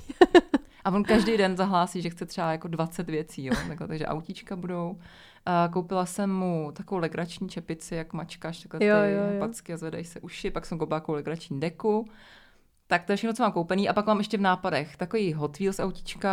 A 0.85 0.91
on 0.91 1.05
každý 1.05 1.37
den 1.37 1.57
zahlásí, 1.57 2.03
že 2.03 2.11
chce 2.11 2.27
třeba 2.27 2.53
jako 2.53 2.69
20 2.69 3.11
věcí, 3.11 3.45
jo? 3.45 3.55
Takhle, 3.69 3.89
takže 3.89 4.07
autíčka 4.07 4.57
budou. 4.57 4.99
A 5.47 5.69
koupila 5.73 6.07
jsem 6.07 6.33
mu 6.35 6.73
takovou 6.73 7.01
legrační 7.01 7.49
čepici, 7.49 7.95
jak 7.95 8.13
mačkáš 8.13 8.61
takhle 8.61 8.89
Jo, 8.89 8.97
ty 9.03 9.13
jo, 9.13 9.23
jo. 9.35 9.39
packy 9.41 9.73
a 9.73 9.77
zvedají 9.77 10.05
se 10.05 10.21
uši, 10.21 10.51
pak 10.51 10.67
jsem 10.67 10.79
koupila 10.79 11.01
takovou 11.01 11.17
legrační 11.17 11.61
deku. 11.61 12.05
Tak 12.87 13.05
to 13.05 13.13
je 13.13 13.17
všechno, 13.17 13.35
co 13.35 13.43
mám 13.43 13.53
koupený. 13.53 13.89
A 13.89 13.93
pak 13.93 14.07
mám 14.07 14.19
ještě 14.19 14.39
v 14.39 14.41
nápadech 14.41 14.97
takový 14.97 15.33
Hot 15.33 15.59
Wheels 15.59 15.79
autíčka, 15.81 16.29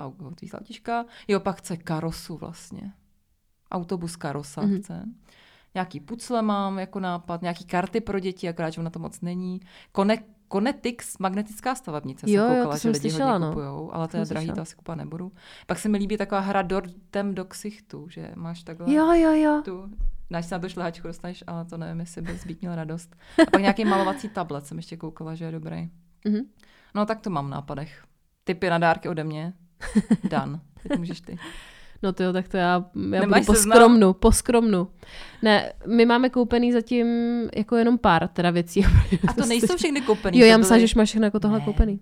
au- 0.00 0.22
Hot 0.24 0.40
Wheels 0.40 0.54
autíčka. 0.54 1.04
Jo, 1.28 1.40
pak 1.40 1.56
chce 1.56 1.76
karosu 1.76 2.36
vlastně. 2.36 2.92
Autobus 3.70 4.16
karosa 4.16 4.60
Mhm. 4.62 4.78
chce. 4.78 5.04
Nějaký 5.74 6.00
pucle 6.00 6.42
mám 6.42 6.78
jako 6.78 7.00
nápad, 7.00 7.42
nějaký 7.42 7.64
karty 7.64 8.00
pro 8.00 8.18
děti, 8.20 8.48
akorát, 8.48 8.70
že 8.70 8.82
na 8.82 8.90
to 8.90 8.98
moc 8.98 9.20
není. 9.20 9.60
Kone, 9.92 10.18
Konetix, 10.48 11.18
magnetická 11.18 11.74
stavebnice, 11.74 12.30
Jo, 12.30 12.42
jo, 12.42 12.48
jsem 12.48 12.54
to 12.56 12.56
koukala, 12.62 12.76
že 12.76 12.80
jsem 12.80 12.92
lidi 12.92 13.00
slyšela, 13.10 13.32
hodně 13.32 13.46
no. 13.46 13.52
kupujou, 13.52 13.94
ale 13.94 14.08
to 14.08 14.10
Jsem 14.10 14.20
je 14.20 14.26
drahý, 14.26 14.44
slyšela. 14.46 14.54
to 14.56 14.62
asi 14.62 14.76
kupovat 14.76 14.98
nebudu. 14.98 15.32
Pak 15.66 15.78
se 15.78 15.88
mi 15.88 15.98
líbí 15.98 16.16
taková 16.16 16.40
hra 16.40 16.62
Dortem 16.62 17.34
do 17.34 17.44
ksichtu, 17.44 18.08
že 18.08 18.30
máš 18.36 18.62
takhle 18.62 18.94
Jo, 18.94 19.12
jo, 19.12 19.32
jo. 19.32 19.62
tu, 19.64 19.90
dáš 20.30 20.46
si 20.46 20.54
na 20.54 20.58
to 20.58 20.68
šlehačku, 20.68 21.06
dostaneš, 21.06 21.44
ale 21.46 21.64
to 21.64 21.76
nevím, 21.76 22.00
jestli 22.00 22.22
by 22.22 22.36
zbyt 22.36 22.60
měl 22.60 22.74
radost. 22.74 23.16
A 23.46 23.50
pak 23.50 23.60
nějaký 23.60 23.84
malovací 23.84 24.28
tablet 24.28 24.66
jsem 24.66 24.76
ještě 24.76 24.96
koukala, 24.96 25.34
že 25.34 25.44
je 25.44 25.52
dobrý. 25.52 25.90
Mhm. 26.24 26.40
No 26.94 27.06
tak 27.06 27.20
to 27.20 27.30
mám 27.30 27.46
v 27.46 27.50
nápadech. 27.50 28.04
Typy 28.44 28.70
na 28.70 28.78
dárky 28.78 29.08
ode 29.08 29.24
mě. 29.24 29.52
Dan. 30.30 30.60
Teď 30.82 30.98
můžeš 30.98 31.20
ty. 31.20 31.38
No 32.02 32.12
to 32.12 32.22
jo, 32.22 32.32
tak 32.32 32.48
to 32.48 32.56
já, 32.56 32.64
já 32.64 32.84
budu 32.94 33.10
Nemáš 33.20 33.46
poskromnu, 33.46 34.12
poskromnu. 34.12 34.88
Ne, 35.42 35.72
my 35.86 36.06
máme 36.06 36.30
koupený 36.30 36.72
zatím 36.72 37.06
jako 37.56 37.76
jenom 37.76 37.98
pár 37.98 38.28
teda 38.28 38.50
věcí. 38.50 38.84
A 39.28 39.32
to 39.32 39.46
nejsou 39.46 39.76
všechny 39.76 40.00
koupený. 40.00 40.38
Jo, 40.38 40.46
já 40.46 40.52
byly- 40.52 40.58
myslím, 40.58 40.78
že 40.78 40.84
už 40.84 40.94
máš 40.94 41.08
všechno 41.08 41.24
jako 41.26 41.40
tohle 41.40 41.58
Ne, 41.58 41.64
koupený. 41.64 42.00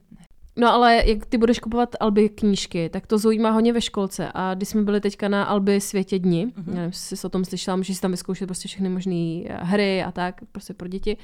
No 0.57 0.73
ale 0.73 1.03
jak 1.07 1.27
ty 1.27 1.39
budeš 1.39 1.59
kupovat 1.59 1.97
Alby 2.01 2.29
knížky, 2.29 2.89
tak 2.89 3.07
to 3.07 3.19
Zoe 3.19 3.39
má 3.39 3.51
hodně 3.51 3.73
ve 3.73 3.81
školce 3.81 4.29
a 4.35 4.55
když 4.55 4.69
jsme 4.69 4.83
byli 4.83 5.01
teďka 5.01 5.29
na 5.29 5.45
Alby 5.45 5.81
Světě 5.81 6.19
dní, 6.19 6.45
Mhm. 6.47 6.53
mm-hmm. 6.67 6.75
nevím, 6.75 6.93
jsi 6.93 7.15
o 7.27 7.29
tom 7.29 7.45
slyšela, 7.45 7.77
můžeš 7.77 7.97
si 7.97 8.03
tam 8.03 8.11
vyzkoušet 8.11 8.47
prostě 8.47 8.69
všechny 8.69 8.89
možné 8.89 9.43
hry 9.61 10.03
a 10.05 10.13
tak, 10.13 10.41
prostě 10.53 10.75
pro 10.75 10.89
děti, 10.89 11.17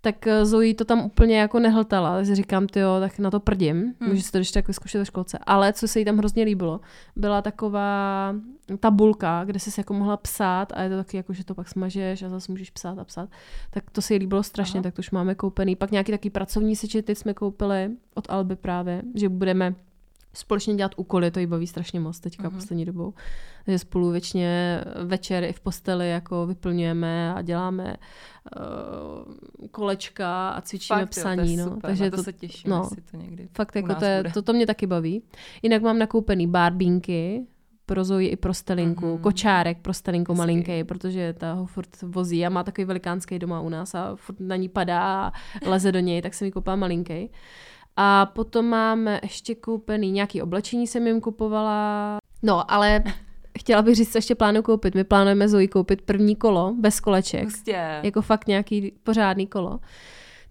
tak 0.00 0.26
eh, 0.26 0.46
Zoe 0.46 0.74
to 0.74 0.84
tam 0.84 1.04
úplně 1.04 1.38
jako 1.38 1.58
nehltala, 1.58 2.16
takže 2.16 2.34
říkám, 2.34 2.66
ty 2.66 2.80
jo, 2.80 2.96
tak 3.00 3.18
na 3.18 3.30
to 3.30 3.40
prdím, 3.40 3.76
Hmm. 3.76 3.94
můžeš 4.10 4.24
si 4.24 4.32
to 4.32 4.38
když 4.38 4.50
tak 4.52 4.68
vyzkoušet 4.68 4.98
ve 4.98 5.04
školce. 5.04 5.38
Ale 5.46 5.72
co 5.72 5.88
se 5.88 5.98
jí 5.98 6.04
tam 6.04 6.18
hrozně 6.18 6.44
líbilo, 6.44 6.80
byla 7.16 7.42
taková 7.42 8.34
tabulka, 8.80 9.44
kde 9.44 9.58
jsi 9.58 9.80
jako 9.80 9.94
mohla 9.94 10.16
psát 10.16 10.72
a 10.72 10.82
je 10.82 10.90
to 10.90 10.96
taky 10.96 11.16
jako, 11.16 11.32
že 11.32 11.44
to 11.44 11.54
pak 11.54 11.68
smažeš 11.68 12.22
a 12.22 12.28
zase 12.28 12.52
můžeš 12.52 12.70
psát 12.70 12.98
a 12.98 13.04
psát. 13.04 13.28
Tak 13.70 13.90
to 13.90 14.02
se 14.02 14.14
jí 14.14 14.20
líbilo 14.20 14.42
strašně, 14.42 14.78
Aha. 14.78 14.82
Tak 14.82 14.94
to 14.94 15.00
už 15.00 15.10
máme 15.10 15.34
koupený. 15.34 15.76
Pak 15.76 15.90
nějaký 15.90 16.12
taky 16.12 16.30
pracovní 16.30 16.76
sečety 16.76 17.14
jsme 17.14 17.34
koupili 17.34 17.90
od 18.14 18.30
Alby 18.30 18.56
právě, 18.56 19.02
že 19.14 19.28
budeme 19.28 19.74
společně 20.34 20.74
dělat 20.74 20.92
úkoly, 20.96 21.30
to 21.30 21.40
jí 21.40 21.46
baví 21.46 21.66
strašně 21.66 22.00
moc 22.00 22.20
teďka 22.20 22.42
Mhm. 22.42 22.52
uh-huh. 22.52 22.56
poslední 22.60 22.84
dobou. 22.84 23.14
Takže 23.64 23.78
spolu 23.78 24.10
většině 24.10 24.84
večer 25.04 25.44
i 25.44 25.52
v 25.52 25.60
posteli 25.60 26.10
jako 26.10 26.46
vyplňujeme 26.46 27.34
a 27.34 27.42
děláme 27.42 27.96
uh, 28.56 29.66
kolečka 29.70 30.48
a 30.50 30.60
cvičíme 30.60 30.98
Fakt, 31.00 31.16
jo, 31.16 31.20
psaní. 31.20 31.44
to 31.44 31.50
je 31.50 31.56
no. 31.56 31.64
super, 31.64 31.80
Takže 31.90 32.10
to, 32.10 32.16
to, 32.16 32.22
se 32.22 32.32
těším, 32.32 32.70
no. 32.70 32.80
jestli 32.82 33.02
to 33.10 33.16
někdy 33.16 33.48
fakt 33.56 33.76
jako 33.76 33.94
to, 33.94 34.04
je, 34.04 34.24
to, 34.34 34.42
to 34.42 34.52
mě 34.52 34.66
taky 34.66 34.86
baví. 34.86 35.22
Jinak 35.62 35.82
mám 35.82 35.98
nakoupený 35.98 36.46
barbínky, 36.46 37.46
pro 37.86 38.04
Zoji 38.04 38.28
i 38.28 38.36
pro 38.36 38.54
Stelinku, 38.54 39.06
Mhm. 39.06 39.14
mm-hmm. 39.16 39.20
kočárek 39.20 39.78
pro 39.82 39.94
Stelinku 39.94 40.32
Hezký. 40.32 40.38
malinký, 40.38 40.84
protože 40.84 41.32
ta 41.38 41.52
ho 41.52 41.66
furt 41.66 41.88
vozí 42.02 42.46
a 42.46 42.48
má 42.48 42.62
takový 42.64 42.84
velikánský 42.84 43.38
doma 43.38 43.60
u 43.60 43.68
nás 43.68 43.94
a 43.94 44.16
furt 44.16 44.40
na 44.40 44.56
ní 44.56 44.68
padá 44.68 45.26
a 45.26 45.32
leze 45.66 45.92
do 45.92 45.98
něj, 46.00 46.22
tak 46.22 46.34
jsem 46.34 46.46
ji 46.46 46.52
koupila 46.52 46.76
malinký. 46.76 47.30
A 48.00 48.26
potom 48.26 48.66
máme 48.66 49.20
ještě 49.22 49.54
koupený 49.54 50.10
nějaký 50.10 50.42
oblečení 50.42 50.86
jsem 50.86 51.06
jim 51.06 51.20
kupovala. 51.20 52.18
No, 52.42 52.72
ale 52.72 53.02
chtěla 53.58 53.82
bych 53.82 53.94
říct, 53.94 54.12
co 54.12 54.18
ještě 54.18 54.34
plánuju 54.34 54.62
koupit. 54.62 54.94
My 54.94 55.04
plánujeme 55.04 55.48
Zoji 55.48 55.68
koupit 55.68 56.02
první 56.02 56.36
kolo, 56.36 56.74
bez 56.78 57.00
koleček. 57.00 57.44
Hustě. 57.44 58.00
Jako 58.02 58.22
fakt 58.22 58.48
nějaký 58.48 58.92
pořádný 59.02 59.46
kolo. 59.46 59.80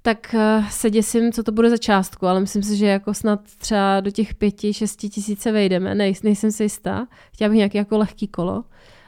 Tak 0.02 0.34
eh, 0.34 0.64
se 0.70 0.90
děsím, 0.90 1.32
co 1.32 1.44
to 1.44 1.52
bude 1.52 1.70
za 1.70 1.78
částku, 1.78 2.28
ale 2.28 2.40
myslím 2.40 2.64
si, 2.64 2.78
že 2.78 2.86
jako 2.86 3.14
snad 3.14 3.40
třeba 3.58 4.00
do 4.00 4.12
těch 4.12 4.36
pěti, 4.36 4.74
šesti 4.74 5.10
tisíce 5.10 5.52
vejdeme. 5.52 5.96
Nej, 5.96 6.14
nejsem 6.24 6.52
si 6.52 6.64
jistá. 6.64 7.08
Chtěla 7.34 7.50
bych 7.50 7.58
nějaký 7.58 7.78
jako 7.78 7.98
lehký 7.98 8.28
kolo, 8.28 8.64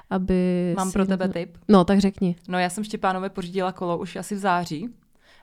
aby... 0.10 0.74
Mám 0.78 0.92
pro 0.92 1.06
tebe 1.06 1.30
tip. 1.30 1.58
No, 1.68 1.84
tak 1.84 2.00
řekni. 2.00 2.36
No 2.48 2.60
já 2.60 2.70
jsem 2.70 2.84
Štěpánovi 2.84 3.30
pořídila 3.30 3.72
kolo 3.72 3.98
už 3.98 4.16
asi 4.16 4.36
v 4.36 4.38
září. 4.38 4.90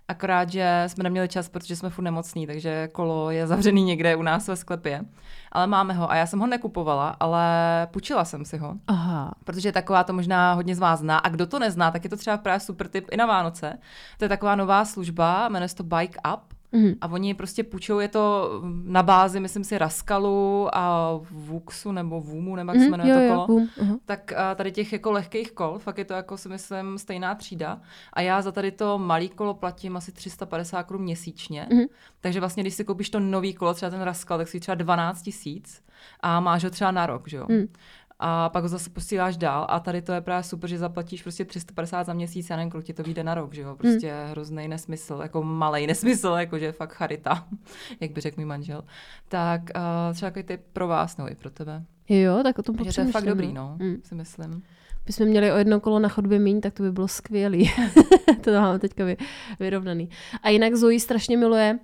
Akorát, 0.09 0.51
že 0.51 0.85
jsme 0.87 1.05
neměli 1.05 1.29
čas, 1.29 1.49
protože 1.49 1.77
jsme 1.77 1.91
furt 1.91 2.05
nemocní, 2.05 2.47
takže 2.47 2.89
kolo 2.89 3.31
je 3.31 3.47
zavřený 3.47 3.83
někde 3.83 4.17
u 4.17 4.23
nás 4.23 4.49
ve 4.49 4.57
sklepě. 4.57 5.05
Ale 5.53 5.67
máme 5.67 5.95
ho 5.95 6.11
a 6.11 6.17
já 6.17 6.27
jsem 6.27 6.39
ho 6.39 6.47
nekupovala, 6.47 7.17
ale 7.21 7.43
půjčila 7.91 8.25
jsem 8.25 8.45
si 8.45 8.59
ho. 8.59 8.75
Aha. 8.87 9.35
Protože 9.45 9.73
taková 9.73 10.05
to 10.05 10.13
možná 10.13 10.53
hodně 10.53 10.75
z 10.75 10.79
vás 10.79 11.01
zná. 11.01 11.19
A 11.19 11.29
kdo 11.29 11.47
to 11.47 11.59
nezná, 11.59 11.91
tak 11.91 12.05
je 12.05 12.11
to 12.11 12.17
třeba 12.17 12.37
právě 12.37 12.61
super 12.61 12.89
tip 12.89 13.09
i 13.11 13.17
na 13.17 13.27
Vánoce. 13.27 13.79
To 14.19 14.25
je 14.25 14.29
taková 14.29 14.57
nová 14.57 14.85
služba, 14.85 15.49
jmenuje 15.49 15.69
se 15.69 15.77
to 15.77 15.83
Bike 15.83 16.21
Up. 16.35 16.56
Mhm. 16.73 16.95
A 17.01 17.09
oni 17.09 17.35
prostě 17.35 17.63
půjčují, 17.65 18.05
je 18.05 18.09
to 18.09 18.51
na 18.85 19.03
bázi, 19.03 19.41
myslím 19.41 19.65
si, 19.65 19.79
Raskalu 19.79 20.69
a 20.73 21.11
Vuxu 21.31 21.93
nebo 21.93 22.21
Vumu, 22.21 22.57
nebo 22.57 22.71
jak 22.73 22.81
se 22.81 22.89
Mhm, 22.89 22.91
jmenuje 22.91 23.29
jo, 23.29 23.37
to 23.37 23.47
kolo. 23.47 23.61
aha. 23.83 23.97
Tak 24.05 24.33
a 24.33 24.55
tady 24.55 24.73
těch 24.73 24.93
jako 24.93 25.13
lehkých 25.13 25.53
kol, 25.53 25.79
fakt 25.79 25.99
je 25.99 26.05
to 26.05 26.15
jako 26.15 26.37
si 26.37 26.49
myslím 26.49 26.99
stejná 26.99 27.35
třída. 27.35 27.81
A 28.13 28.21
já 28.21 28.43
za 28.43 28.53
tady 28.53 28.71
to 28.71 28.99
malý 28.99 29.29
kolo 29.29 29.55
platím 29.55 29.97
asi 29.97 30.13
350 30.13 30.83
korun 30.83 31.03
měsíčně. 31.03 31.67
Mhm. 31.73 31.85
Takže 32.21 32.41
vlastně, 32.41 32.63
když 32.63 32.75
si 32.75 32.85
koupíš 32.85 33.11
to 33.11 33.21
nový 33.21 33.55
kolo, 33.55 33.75
třeba 33.75 33.91
ten 33.91 34.01
Raskal, 34.03 34.39
tak 34.39 34.49
si 34.49 34.61
třeba 34.61 34.75
12 34.75 35.23
tisíc 35.23 35.83
a 36.21 36.41
máš 36.41 36.65
ho 36.65 36.71
třeba 36.71 36.91
na 36.91 37.07
rok, 37.07 37.29
že 37.29 37.37
jo? 37.37 37.47
Mhm. 37.49 37.67
A 38.19 38.49
pak 38.49 38.63
ho 38.63 38.69
zase 38.69 38.91
posíláš 38.91 39.37
dál 39.37 39.67
a 39.69 39.81
tady 39.81 40.03
to 40.03 40.13
je 40.13 40.21
právě 40.21 40.43
super, 40.43 40.71
že 40.71 40.79
zaplatíš 40.79 41.23
prostě 41.23 41.45
350 41.45 42.05
za 42.07 42.13
měsíc, 42.13 42.51
já 42.51 42.57
nevím, 42.57 42.71
kolik 42.71 42.87
ti 42.87 42.93
to 42.95 43.03
vyjde 43.03 43.25
na 43.25 43.35
rok, 43.35 43.55
že 43.55 43.63
jo? 43.63 43.77
Prostě 43.77 44.15
hrozný 44.31 44.69
nesmysl, 44.69 45.19
jako 45.23 45.43
malý 45.43 45.87
nesmysl, 45.87 46.29
jako 46.29 46.59
že 46.59 46.73
fakt 46.73 46.93
charita, 46.93 47.47
jak 48.01 48.11
by 48.11 48.21
řekl 48.21 48.35
můj 48.41 48.45
manžel. 48.45 48.85
Tak 49.29 49.61
uh, 49.77 50.15
třeba 50.15 50.31
takový 50.31 50.43
tip 50.45 50.61
pro 50.73 50.89
vás, 50.89 51.17
no 51.17 51.31
i 51.31 51.35
pro 51.35 51.51
tebe. 51.51 51.85
Jo, 52.09 52.41
tak 52.43 52.59
o 52.59 52.63
tom 52.63 52.77
Takže 52.77 52.93
to 52.93 53.01
je 53.01 53.13
fakt 53.13 53.25
dobrý, 53.25 53.53
no, 53.53 53.77
Mm. 53.81 53.97
si 54.05 54.15
myslím. 54.15 54.63
Bychom 55.07 55.27
měli 55.27 55.53
o 55.53 55.57
jedno 55.57 55.81
kolo 55.81 55.99
na 55.99 56.09
chodbě 56.09 56.39
míň, 56.39 56.61
tak 56.61 56.75
to 56.75 56.83
by 56.83 56.93
bylo 56.93 57.09
skvělý. 57.09 57.71
to 58.41 58.53
máme 58.53 58.79
teďka 58.79 59.05
vy, 59.05 59.17
vyrovnaný. 59.61 60.09
A 60.43 60.49
jinak 60.49 60.75
Zoe 60.75 61.01
strašně 61.01 61.37
miluje 61.37 61.79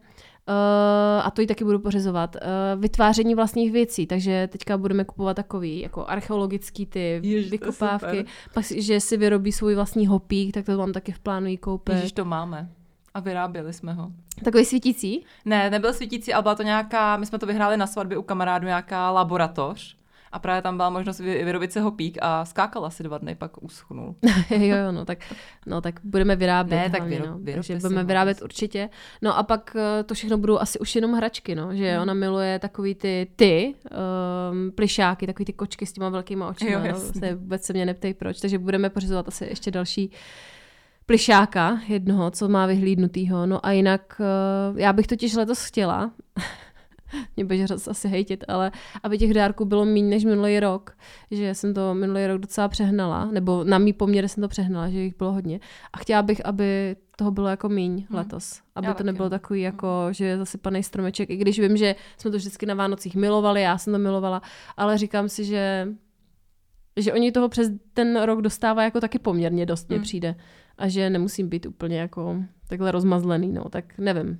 a 1.22 1.30
to 1.30 1.40
ji 1.40 1.46
taky 1.46 1.64
budu 1.64 1.78
pořizovat. 1.78 2.36
Uh, 2.36 2.80
vytváření 2.80 3.34
vlastních 3.34 3.72
věcí, 3.72 4.06
takže 4.06 4.48
teďka 4.52 4.78
budeme 4.78 5.04
kupovat 5.04 5.36
takový 5.36 5.80
jako 5.80 6.06
archeologický 6.06 6.86
ty 6.86 7.00
Ježiš, 7.22 7.48
to 7.48 7.54
je 7.54 7.58
vykopávky. 7.58 8.24
Pak, 8.54 8.64
že 8.64 9.00
si 9.00 9.16
vyrobí 9.16 9.52
svůj 9.52 9.74
vlastní 9.74 10.06
hopík, 10.06 10.54
tak 10.54 10.66
to 10.66 10.78
mám 10.78 10.92
taky 10.92 11.12
v 11.12 11.18
plánu 11.18 11.46
jí 11.46 11.56
koupit. 11.56 11.94
Ježíš, 11.94 12.12
to 12.12 12.24
máme. 12.24 12.68
A 13.14 13.20
vyráběli 13.20 13.72
jsme 13.72 13.92
ho. 13.92 14.10
Takový 14.44 14.64
svítící? 14.64 15.24
Ne, 15.44 15.70
nebyl 15.70 15.92
svítící, 15.92 16.32
ale 16.32 16.42
byla 16.42 16.54
to 16.54 16.62
nějaká, 16.62 17.16
my 17.16 17.26
jsme 17.26 17.38
to 17.38 17.46
vyhráli 17.46 17.76
na 17.76 17.86
svatbě 17.86 18.18
u 18.18 18.22
kamarádu, 18.22 18.66
nějaká 18.66 19.10
laboratoř. 19.10 19.96
A 20.32 20.38
právě 20.38 20.62
tam 20.62 20.76
byla 20.76 20.90
možnost 20.90 21.20
vy- 21.20 21.44
vyrobit 21.44 21.72
se 21.72 21.80
ho 21.80 21.90
pík 21.90 22.18
a 22.22 22.44
skákal 22.44 22.84
asi 22.86 23.02
dva 23.02 23.18
dny, 23.18 23.34
pak 23.34 23.62
uschnul. 23.62 24.14
jo, 24.50 24.76
jo, 24.76 24.92
no 24.92 25.04
tak, 25.04 25.18
no 25.66 25.80
tak 25.80 26.00
budeme 26.04 26.36
vyrábět. 26.36 26.76
Ne, 26.76 26.90
tak 26.90 27.02
vyrob- 27.02 27.26
no. 27.26 27.40
Takže 27.54 27.80
si 27.80 27.86
budeme 27.86 28.04
vyrábět 28.04 28.34
prostě. 28.38 28.44
určitě. 28.44 28.88
No 29.22 29.38
a 29.38 29.42
pak 29.42 29.76
eh, 29.76 30.02
to 30.02 30.14
všechno 30.14 30.38
budou 30.38 30.58
asi 30.58 30.78
už 30.78 30.94
jenom 30.94 31.12
hračky, 31.12 31.54
no, 31.54 31.74
že 31.74 31.92
Hmm. 31.92 32.02
ona 32.02 32.14
miluje 32.14 32.58
takový 32.58 32.94
ty, 32.94 33.26
ty 33.36 33.74
um, 34.52 34.70
plišáky, 34.72 35.26
takový 35.26 35.44
ty 35.44 35.52
kočky 35.52 35.86
s 35.86 35.92
těma 35.92 36.08
velkýma 36.08 36.48
očima. 36.48 36.70
Jo, 36.70 36.78
no, 36.78 36.84
vlastně 37.00 37.34
vůbec 37.34 37.64
se 37.64 37.72
mě 37.72 37.86
neptej 37.86 38.14
proč, 38.14 38.40
takže 38.40 38.58
budeme 38.58 38.90
pořizovat 38.90 39.28
asi 39.28 39.44
ještě 39.44 39.70
další 39.70 40.10
plišáka 41.06 41.78
jednoho, 41.88 42.30
co 42.30 42.48
má 42.48 42.66
vyhlídnutýho. 42.66 43.46
No 43.46 43.66
a 43.66 43.70
jinak 43.72 44.20
eh, 44.20 44.80
já 44.82 44.92
bych 44.92 45.06
totiž 45.06 45.34
letos 45.34 45.64
chtěla, 45.64 46.10
mě 47.36 47.44
bude 47.44 47.66
zase 47.66 47.90
asi 47.90 48.08
hejtit, 48.08 48.44
ale 48.48 48.72
aby 49.02 49.18
těch 49.18 49.34
dárků 49.34 49.64
bylo 49.64 49.84
méně 49.84 50.02
než 50.10 50.24
minulý 50.24 50.60
rok, 50.60 50.96
že 51.30 51.54
jsem 51.54 51.74
to 51.74 51.94
minulý 51.94 52.26
rok 52.26 52.40
docela 52.40 52.68
přehnala, 52.68 53.24
nebo 53.24 53.64
na 53.64 53.78
mý 53.78 53.92
poměr 53.92 54.28
jsem 54.28 54.42
to 54.42 54.48
přehnala, 54.48 54.88
že 54.90 54.98
jich 55.00 55.16
bylo 55.18 55.32
hodně. 55.32 55.60
A 55.92 55.98
chtěla 55.98 56.22
bych, 56.22 56.46
aby 56.46 56.96
toho 57.16 57.30
bylo 57.30 57.48
jako 57.48 57.68
míň 57.68 57.92
Hmm. 58.08 58.18
letos. 58.18 58.60
Aby 58.74 58.86
Já 58.86 58.92
to 58.92 58.98
taky. 58.98 59.06
nebylo 59.06 59.30
takový 59.30 59.60
jako, 59.60 59.88
že 60.10 60.24
je 60.24 60.38
zasypaný 60.38 60.82
stromeček, 60.82 61.30
i 61.30 61.36
když 61.36 61.60
vím, 61.60 61.76
že 61.76 61.94
jsme 62.18 62.30
to 62.30 62.36
vždycky 62.36 62.66
na 62.66 62.74
Vánocích 62.74 63.16
milovali, 63.16 63.62
já 63.62 63.78
jsem 63.78 63.92
to 63.92 63.98
milovala, 63.98 64.42
ale 64.76 64.98
říkám 64.98 65.28
si, 65.28 65.44
že 65.44 65.88
že 66.96 67.12
oni 67.12 67.32
toho 67.32 67.48
přes 67.48 67.68
ten 67.94 68.22
rok 68.22 68.40
dostává 68.42 68.82
jako 68.82 69.00
taky 69.00 69.18
poměrně 69.18 69.66
dost, 69.66 69.88
mně 69.88 69.96
Hmm. 69.96 70.02
přijde. 70.04 70.34
A 70.78 70.88
že 70.88 71.10
nemusím 71.10 71.48
být 71.48 71.66
úplně 71.66 71.98
jako 72.00 72.36
takhle 72.68 72.90
rozmazlený, 72.92 73.52
no, 73.52 73.64
tak 73.70 73.98
nevím. 73.98 74.38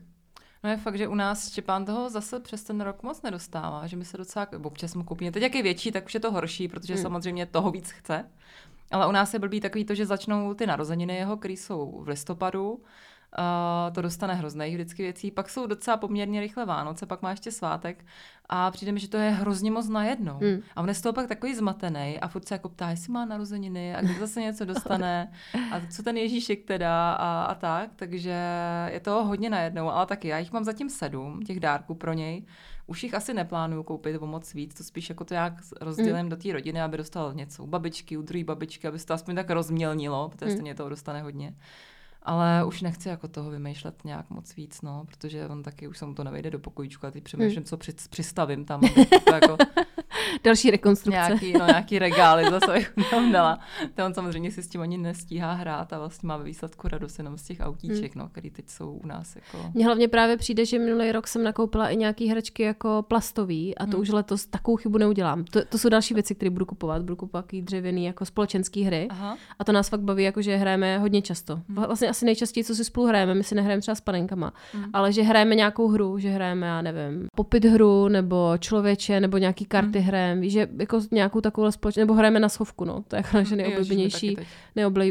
No 0.64 0.70
je 0.70 0.76
fakt, 0.76 0.98
že 0.98 1.08
u 1.08 1.14
nás 1.14 1.50
Štěpán 1.52 1.84
toho 1.84 2.10
zase 2.10 2.40
přes 2.40 2.62
ten 2.62 2.80
rok 2.80 3.02
moc 3.02 3.22
nedostává, 3.22 3.86
že 3.86 3.96
my 3.96 4.04
se 4.04 4.16
docela, 4.16 4.48
občas 4.64 4.94
mu 4.94 5.04
koupíme. 5.04 5.32
Teď 5.32 5.42
jak 5.42 5.54
je 5.54 5.62
větší, 5.62 5.92
tak 5.92 6.06
už 6.06 6.14
je 6.14 6.20
to 6.20 6.32
horší, 6.32 6.68
protože 6.68 6.94
Hmm. 6.94 7.02
samozřejmě 7.02 7.46
toho 7.46 7.70
víc 7.70 7.90
chce. 7.90 8.30
Ale 8.90 9.06
u 9.08 9.12
nás 9.12 9.32
je 9.34 9.38
blbý 9.38 9.60
takový 9.60 9.84
to, 9.84 9.94
že 9.94 10.06
začnou 10.06 10.54
ty 10.54 10.66
narozeniny 10.66 11.16
jeho, 11.16 11.36
které 11.36 11.54
jsou 11.54 12.00
v 12.04 12.08
listopadu, 12.08 12.82
Uh, 13.38 13.94
to 13.94 14.02
dostane 14.02 14.34
hrozných 14.34 14.74
vždycky 14.74 15.02
věcí. 15.02 15.30
Pak 15.30 15.50
jsou 15.50 15.66
docela 15.66 15.96
poměrně 15.96 16.40
rychle 16.40 16.66
Vánoce, 16.66 17.06
pak 17.06 17.22
má 17.22 17.30
ještě 17.30 17.50
svátek 17.50 18.04
a 18.48 18.70
přijde 18.70 18.92
mi, 18.92 19.00
že 19.00 19.08
to 19.08 19.16
je 19.16 19.30
hrozně 19.30 19.70
moc 19.70 19.88
najednou. 19.88 20.38
Hmm. 20.38 20.60
A 20.76 20.82
on 20.82 20.88
je 20.88 20.94
z 20.94 21.00
toho 21.00 21.12
pak 21.12 21.28
takový 21.28 21.54
zmatený 21.54 22.20
a 22.20 22.28
furt 22.28 22.48
se 22.48 22.54
jako 22.54 22.68
ptá, 22.68 22.90
jestli 22.90 23.12
má 23.12 23.24
narozeniny 23.24 23.94
a 23.94 24.00
kdy 24.00 24.14
zase 24.20 24.40
něco 24.40 24.64
dostane 24.64 25.32
a 25.72 25.80
co 25.90 26.02
ten 26.02 26.16
Ježíšek 26.16 26.64
teda 26.64 27.12
a, 27.12 27.44
a 27.44 27.54
tak. 27.54 27.90
Takže 27.96 28.36
je 28.86 29.00
to 29.00 29.24
hodně 29.24 29.50
najednou, 29.50 29.90
ale 29.90 30.06
taky 30.06 30.28
já 30.28 30.38
jich 30.38 30.52
mám 30.52 30.64
zatím 30.64 30.90
sedm, 30.90 31.42
těch 31.42 31.60
dárků 31.60 31.94
pro 31.94 32.12
něj. 32.12 32.44
Už 32.86 33.02
jich 33.02 33.14
asi 33.14 33.34
neplánuju 33.34 33.82
koupit 33.82 34.22
o 34.22 34.26
moc 34.26 34.54
víc, 34.54 34.74
to 34.74 34.84
spíš 34.84 35.08
jako 35.08 35.24
to 35.24 35.34
nějak 35.34 35.54
rozdělím 35.80 36.28
do 36.28 36.36
té 36.36 36.52
rodiny, 36.52 36.82
aby 36.82 36.96
dostal 36.96 37.34
něco 37.34 37.62
u 37.62 37.66
babičky, 37.66 38.16
u 38.16 38.22
druhé 38.22 38.44
babičky, 38.44 38.88
aby 38.88 38.98
se 38.98 39.06
to 39.06 39.14
aspoň 39.14 39.34
tak 39.34 39.50
rozmělnilo, 39.50 40.28
protože 40.28 40.46
Hmm. 40.46 40.54
stejně 40.54 40.74
toho 40.74 40.88
dostane 40.88 41.22
hodně. 41.22 41.54
Ale 42.22 42.64
už 42.64 42.82
nechci 42.82 43.08
jako 43.08 43.28
toho 43.28 43.50
vymýšlet 43.50 44.04
nějak 44.04 44.30
moc 44.30 44.56
víc, 44.56 44.82
no, 44.82 45.04
protože 45.06 45.48
on 45.48 45.62
taky 45.62 45.88
už 45.88 45.98
se 45.98 46.06
mu 46.06 46.14
to 46.14 46.24
nevejde 46.24 46.50
do 46.50 46.58
pokojíčku 46.58 47.06
a 47.06 47.10
teď 47.10 47.24
přemýšlím, 47.24 47.64
co 47.64 47.76
při, 47.76 47.92
přistavím 48.10 48.64
tam, 48.64 48.80
aby 48.84 49.06
to 49.06 49.34
jako 49.34 49.56
Další 50.44 50.70
rekonstrukce. 50.70 51.10
nějaký, 51.28 51.52
no, 51.52 51.66
nějaký 51.66 51.98
regály 51.98 52.44
zase 52.50 52.72
bych 52.72 52.92
tam 53.10 53.32
dala. 53.32 53.58
To 53.94 54.04
on 54.06 54.14
samozřejmě 54.14 54.50
si 54.50 54.62
s 54.62 54.68
tím 54.68 54.80
ani 54.80 54.98
nestíhá 54.98 55.52
hrát 55.52 55.92
a 55.92 55.98
vlastně 55.98 56.26
má 56.26 56.36
ve 56.36 56.44
výsledku 56.44 56.88
radost 56.88 57.18
jenom 57.18 57.38
z 57.38 57.42
těch 57.42 57.60
autíček, 57.60 58.14
no, 58.14 58.28
který 58.28 58.50
teď 58.50 58.68
jsou 58.68 58.92
u 59.04 59.06
nás 59.06 59.36
jako... 59.36 59.70
Mně 59.74 59.84
hlavně 59.84 60.08
právě 60.08 60.36
přijde, 60.36 60.66
že 60.66 60.78
minulý 60.78 61.12
rok 61.12 61.26
jsem 61.28 61.42
nakoupila 61.44 61.88
i 61.88 61.96
nějaký 61.96 62.28
hračky 62.28 62.62
jako 62.62 63.04
plastový 63.08 63.78
a 63.78 63.86
to 63.86 63.90
Hmm. 63.92 64.00
už 64.00 64.08
letos 64.10 64.46
takovou 64.46 64.76
chybu 64.76 64.98
neudělám. 64.98 65.44
To, 65.44 65.64
to 65.64 65.78
jsou 65.78 65.88
další 65.88 66.14
věci, 66.14 66.34
které 66.34 66.50
budu 66.50 66.66
kupovat. 66.66 67.02
Budu 67.02 67.16
kupovat 67.16 67.44
takový 67.44 67.62
dřevěný 67.62 68.04
jako 68.04 68.24
společenský 68.24 68.82
hry 68.82 69.06
Aha. 69.10 69.36
a 69.58 69.64
to 69.64 69.72
nás 69.72 69.88
fakt 69.88 70.00
baví, 70.00 70.24
jako 70.24 70.42
že 70.42 70.56
hrajeme 70.56 70.98
hodně 70.98 71.22
často. 71.22 71.60
Vlastně 71.68 72.08
asi 72.08 72.24
nejčastěji, 72.24 72.64
co 72.64 72.74
si 72.74 72.84
spolu 72.84 73.06
hrajeme, 73.06 73.34
my 73.34 73.44
si 73.44 73.54
nehrajeme 73.54 73.80
třeba 73.80 73.94
s 73.94 74.00
panenkama, 74.00 74.52
Hmm. 74.72 74.84
ale 74.92 75.12
že 75.12 75.22
hrajeme 75.22 75.54
nějakou 75.54 75.88
hru, 75.88 76.18
že 76.18 76.28
hrajeme, 76.30 76.66
já 76.66 76.82
nevím, 76.82 77.26
popit 77.36 77.64
hru 77.64 78.08
nebo 78.08 78.52
člověče 78.58 79.20
nebo 79.20 79.38
nějaký 79.38 79.64
karty 79.64 79.98
Hmm. 79.98 80.08
hrajeme, 80.08 80.31
víš, 80.40 80.52
že 80.52 80.68
jako 80.78 81.00
nějakou 81.10 81.40
takovou 81.40 81.70
společnou, 81.70 82.00
nebo 82.00 82.14
hrajeme 82.14 82.40
na 82.40 82.48
schovku, 82.48 82.84
no, 82.84 83.04
to 83.08 83.16
je 83.16 83.22
jako 83.24 83.36
naše 83.36 83.56
my 83.56 83.62
nejoblíbenější 83.62 84.36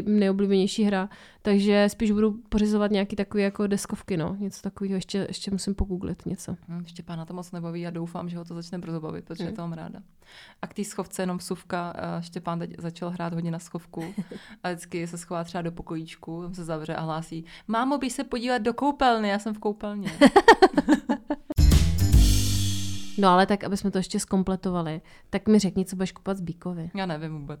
nejoblíbenější 0.06 0.84
hra, 0.84 1.08
takže 1.42 1.88
spíš 1.88 2.10
budu 2.10 2.32
pořizovat 2.48 2.90
nějaký 2.90 3.16
takový 3.16 3.42
jako 3.42 3.66
deskovky, 3.66 4.16
no, 4.16 4.36
něco 4.38 4.62
takového, 4.62 4.94
ještě, 4.94 5.24
ještě 5.28 5.50
musím 5.50 5.74
pogooglit 5.74 6.26
něco. 6.26 6.56
Hm, 6.68 6.84
Štěpána 6.86 7.24
to 7.24 7.34
moc 7.34 7.52
nebaví 7.52 7.86
a 7.86 7.90
doufám, 7.90 8.28
že 8.28 8.38
ho 8.38 8.44
to 8.44 8.54
začne 8.54 8.78
brzo 8.78 9.00
bavit, 9.00 9.24
protože 9.24 9.50
Hm. 9.50 9.54
to 9.54 9.62
mám 9.62 9.72
ráda. 9.72 9.98
A 10.62 10.66
k 10.66 10.74
té 10.74 10.84
schovce 10.84 11.22
jenom 11.22 11.38
vsuvka, 11.38 11.92
eh, 11.96 12.22
Štěpán 12.22 12.58
teď 12.58 12.74
začal 12.78 13.10
hrát 13.10 13.34
hodně 13.34 13.50
na 13.50 13.58
schovku 13.58 14.04
a 14.62 14.68
vždycky 14.68 15.06
se 15.06 15.18
schová 15.18 15.44
třeba 15.44 15.62
do 15.62 15.72
pokojíčku, 15.72 16.42
tam 16.42 16.54
se 16.54 16.64
zavře 16.64 16.94
a 16.96 17.00
hlásí, 17.00 17.44
mámo, 17.68 17.98
běž 17.98 18.12
se 18.12 18.24
podívat 18.24 18.58
do 18.58 18.74
koupelny, 18.74 19.28
já 19.28 19.38
jsem 19.38 19.54
v 19.54 19.58
koupelně. 19.58 20.10
No 23.18 23.28
ale 23.28 23.46
tak, 23.46 23.64
aby 23.64 23.76
jsme 23.76 23.90
to 23.90 23.98
ještě 23.98 24.20
zkompletovali, 24.20 25.00
tak 25.30 25.48
mi 25.48 25.58
řekni, 25.58 25.84
co 25.84 25.96
budeš 25.96 26.12
kupovat 26.12 26.36
z 26.36 26.40
Bíkovi. 26.40 26.90
Já 26.94 27.06
nevím 27.06 27.38
vůbec. 27.38 27.60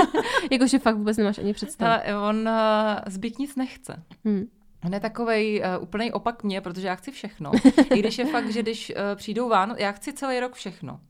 Jakože 0.50 0.78
fakt 0.78 0.96
vůbec 0.96 1.16
nemáš 1.16 1.38
ani 1.38 1.52
představu. 1.52 1.90
Hele, 1.90 2.28
on 2.28 2.48
uh, 2.48 2.54
zbyt 3.06 3.38
nic 3.38 3.56
nechce. 3.56 4.02
Hm. 4.24 4.46
On 4.84 4.94
je 4.94 5.00
takovej 5.00 5.62
uh, 5.76 5.82
úplný 5.82 6.12
opak 6.12 6.44
mě, 6.44 6.60
protože 6.60 6.86
já 6.86 6.94
chci 6.94 7.10
všechno. 7.10 7.50
I 7.94 7.98
když 7.98 8.18
je 8.18 8.26
fakt, 8.26 8.52
že 8.52 8.62
když 8.62 8.90
uh, 8.90 8.96
přijdou 9.14 9.48
Vánoce, 9.48 9.82
já 9.82 9.92
chci 9.92 10.12
celý 10.12 10.40
rok 10.40 10.54
všechno. 10.54 11.00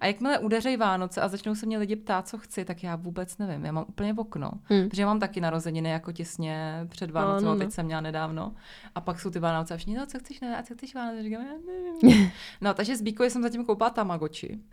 A 0.00 0.06
jakmile 0.06 0.38
udeřejí 0.38 0.76
Vánoce 0.76 1.20
a 1.20 1.28
začnou 1.28 1.54
se 1.54 1.66
mě 1.66 1.78
lidi 1.78 1.96
ptát, 1.96 2.28
co 2.28 2.38
chci, 2.38 2.64
tak 2.64 2.82
já 2.82 2.96
vůbec 2.96 3.38
nevím. 3.38 3.64
Já 3.64 3.72
mám 3.72 3.84
úplně 3.88 4.12
v 4.12 4.20
okno. 4.20 4.50
Hmm. 4.64 4.88
Protože 4.88 5.02
já 5.02 5.08
mám 5.08 5.20
taky 5.20 5.40
narozeniny 5.40 5.90
jako 5.90 6.12
těsně 6.12 6.86
před 6.88 7.10
Vánocem, 7.10 7.44
No, 7.44 7.50
no, 7.50 7.54
no, 7.54 7.58
teď 7.58 7.66
no. 7.66 7.70
jsem 7.70 7.86
měla 7.86 8.00
nedávno. 8.00 8.54
A 8.94 9.00
pak 9.00 9.20
jsou 9.20 9.30
ty 9.30 9.38
Vánoce 9.38 9.74
a 9.74 9.76
všichni, 9.76 9.96
no 9.96 10.06
co 10.06 10.18
chceš, 10.18 10.40
ne, 10.40 10.56
a 10.58 10.62
co 10.62 10.74
chceš 10.74 10.94
Vánoce? 10.94 11.22
Říkám, 11.22 11.42
já 11.46 11.52
nevím. 11.66 12.30
No, 12.60 12.74
takže 12.74 12.96
s 12.96 13.02
Bíkou 13.02 13.24
jsem 13.24 13.42
zatím 13.42 13.64
koupila 13.64 13.90
Tamagotchi. 13.90 14.58